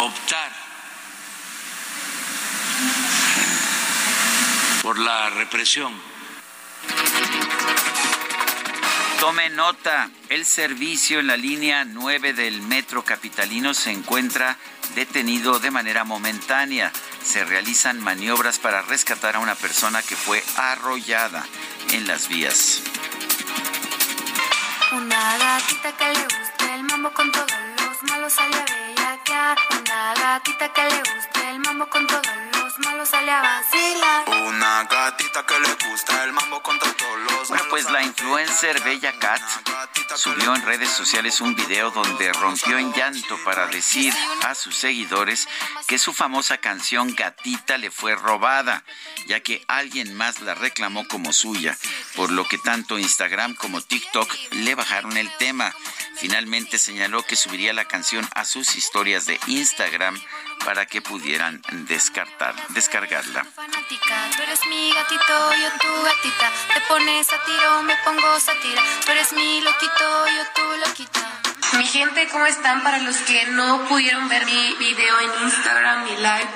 [0.00, 0.52] optar
[4.82, 5.92] por la represión
[9.20, 14.56] Tome nota, el servicio en la línea 9 del metro capitalino se encuentra
[14.94, 16.90] detenido de manera momentánea.
[17.22, 21.44] Se realizan maniobras para rescatar a una persona que fue arrollada
[21.92, 22.82] en las vías.
[24.92, 29.58] Una gatita que el mambo con todos los malos sale a bellaquear.
[29.80, 34.28] Una gatita que le guste el mambo con todos los malos sale a vacilar.
[34.46, 36.94] Una gatita que le gusta el mambo con todos
[37.30, 39.42] los Bueno, pues la influencer Bella Cat
[40.16, 44.14] subió en redes sociales un video donde rompió en llanto para decir
[44.46, 45.48] a sus seguidores
[45.86, 48.84] que su famosa canción Gatita le fue robada,
[49.26, 51.76] ya que alguien más la reclamó como suya,
[52.14, 55.74] por lo que tanto Instagram como TikTok le bajaron el tema.
[56.16, 60.20] Finalmente señaló que subiría la canción a sus historias de Instagram
[60.64, 63.46] para que pudieran descartar, descargarla.
[64.36, 66.52] Tú eres mi gatito, yo tu gatita.
[66.74, 68.82] Te pones a tiro, me pongo satira.
[69.04, 71.40] Tú eres mi loquito, yo tu loquita.
[71.78, 72.82] Mi gente, ¿cómo están?
[72.82, 76.48] Para los que no pudieron ver mi video en Instagram, mi live,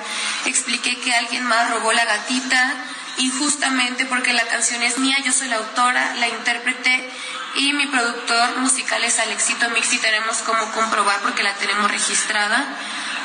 [0.45, 2.73] expliqué que alguien más robó la gatita
[3.17, 7.09] injustamente porque la canción es mía, yo soy la autora, la intérprete
[7.55, 9.97] y mi productor musical es Alexito Mixi.
[9.99, 12.65] Tenemos como comprobar porque la tenemos registrada.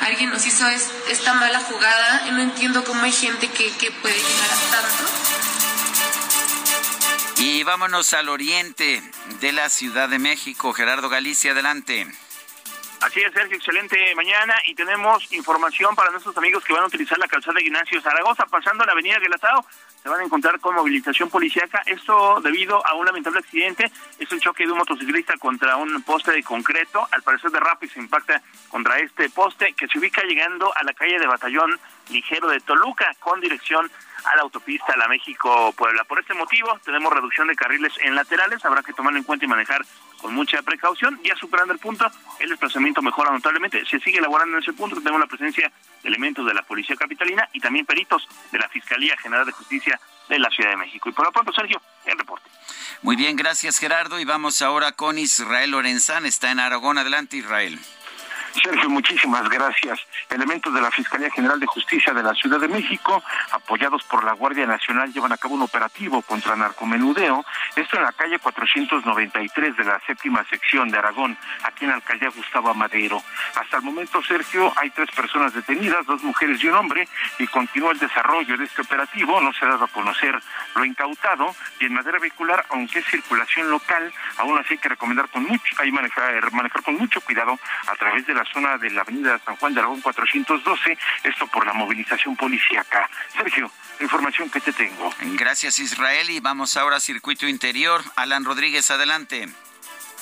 [0.02, 4.16] Alguien nos hizo esta mala jugada y no entiendo cómo hay gente que, que puede
[4.16, 5.04] llegar a tanto.
[7.38, 9.02] Y vámonos al oriente
[9.40, 10.72] de la Ciudad de México.
[10.72, 12.06] Gerardo Galicia, adelante.
[13.00, 17.18] Así es, Sergio, excelente mañana y tenemos información para nuestros amigos que van a utilizar
[17.18, 19.64] la calzada de Ignacio Zaragoza, pasando la avenida Guelatao,
[20.02, 24.40] se van a encontrar con movilización policíaca, esto debido a un lamentable accidente, es el
[24.40, 28.42] choque de un motociclista contra un poste de concreto, al parecer de rápido se impacta
[28.68, 31.78] contra este poste que se ubica llegando a la calle de Batallón
[32.10, 33.90] Ligero de Toluca con dirección
[34.24, 36.04] a la autopista La México-Puebla.
[36.04, 39.48] Por este motivo, tenemos reducción de carriles en laterales, habrá que tomarlo en cuenta y
[39.48, 39.84] manejar
[40.20, 41.20] con mucha precaución.
[41.24, 42.06] Ya superando el punto,
[42.38, 43.84] el desplazamiento mejora notablemente.
[43.86, 47.48] Se sigue elaborando en ese punto, tenemos la presencia de elementos de la Policía Capitalina
[47.52, 51.08] y también peritos de la Fiscalía General de Justicia de la Ciudad de México.
[51.08, 52.48] Y por lo pronto, Sergio, el reporte.
[53.02, 54.20] Muy bien, gracias Gerardo.
[54.20, 56.26] Y vamos ahora con Israel Lorenzán.
[56.26, 56.98] Está en Aragón.
[56.98, 57.78] Adelante, Israel.
[58.52, 60.00] Sergio, muchísimas gracias.
[60.28, 63.22] Elementos de la Fiscalía General de Justicia de la Ciudad de México,
[63.52, 67.44] apoyados por la Guardia Nacional, llevan a cabo un operativo contra narcomenudeo,
[67.76, 72.30] esto en la calle 493 de la séptima sección de Aragón, aquí en la alcaldía
[72.30, 73.22] Gustavo Madero.
[73.54, 77.92] Hasta el momento, Sergio, hay tres personas detenidas, dos mujeres y un hombre, y continúa
[77.92, 80.38] el desarrollo de este operativo, no se ha dado a conocer
[80.74, 85.28] lo incautado, y en madera vehicular, aunque es circulación local, aún así hay que recomendar
[85.28, 89.02] con mucho, hay manejar, manejar con mucho cuidado a través de la zona de la
[89.02, 93.08] avenida San Juan de Aragón 412, esto por la movilización policíaca.
[93.36, 95.12] Sergio, la información que te tengo.
[95.36, 98.02] Gracias Israel y vamos ahora a circuito interior.
[98.16, 99.48] Alan Rodríguez, adelante.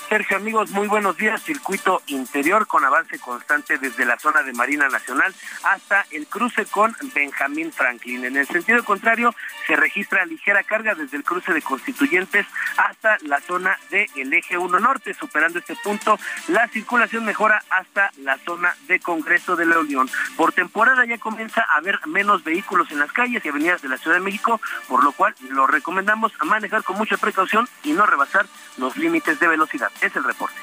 [0.08, 1.42] Sergio, amigos, muy buenos días.
[1.42, 6.96] Circuito interior con avance constante desde la zona de Marina Nacional hasta el cruce con
[7.14, 8.24] Benjamín Franklin.
[8.24, 9.34] En el sentido contrario,
[9.66, 12.46] se registra ligera carga desde el cruce de Constituyentes
[12.78, 15.12] hasta la zona del eje 1 norte.
[15.12, 20.08] Superando este punto, la circulación mejora hasta la zona de Congreso de la Unión.
[20.38, 23.98] Por temporada ya comienza a haber menos vehículos en las calles y avenidas de la
[23.98, 28.46] Ciudad de México, por lo cual lo recomendamos manejar con mucha precaución y no rebasar
[28.78, 29.90] los límites de velocidad.
[30.00, 30.56] Es el reporte.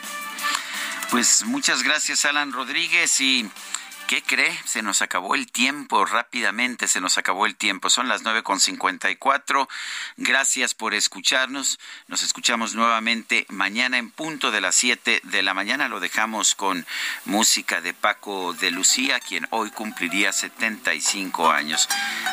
[1.12, 3.20] Pues muchas gracias, Alan Rodríguez.
[3.22, 3.50] Y
[4.08, 4.56] ¿Qué cree?
[4.66, 7.90] Se nos acabó el tiempo rápidamente, se nos acabó el tiempo.
[7.90, 9.68] Son las nueve con cincuenta y cuatro.
[10.16, 11.80] Gracias por escucharnos.
[12.08, 15.90] Nos escuchamos nuevamente mañana en punto de las siete de la mañana.
[15.90, 16.86] Lo dejamos con
[17.26, 21.90] música de Paco de Lucía, quien hoy cumpliría 75 años.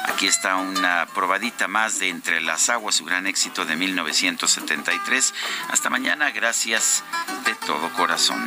[0.09, 5.35] Aquí está una probadita más de Entre las Aguas, su gran éxito de 1973.
[5.71, 7.03] Hasta mañana, gracias
[7.47, 8.47] de todo corazón.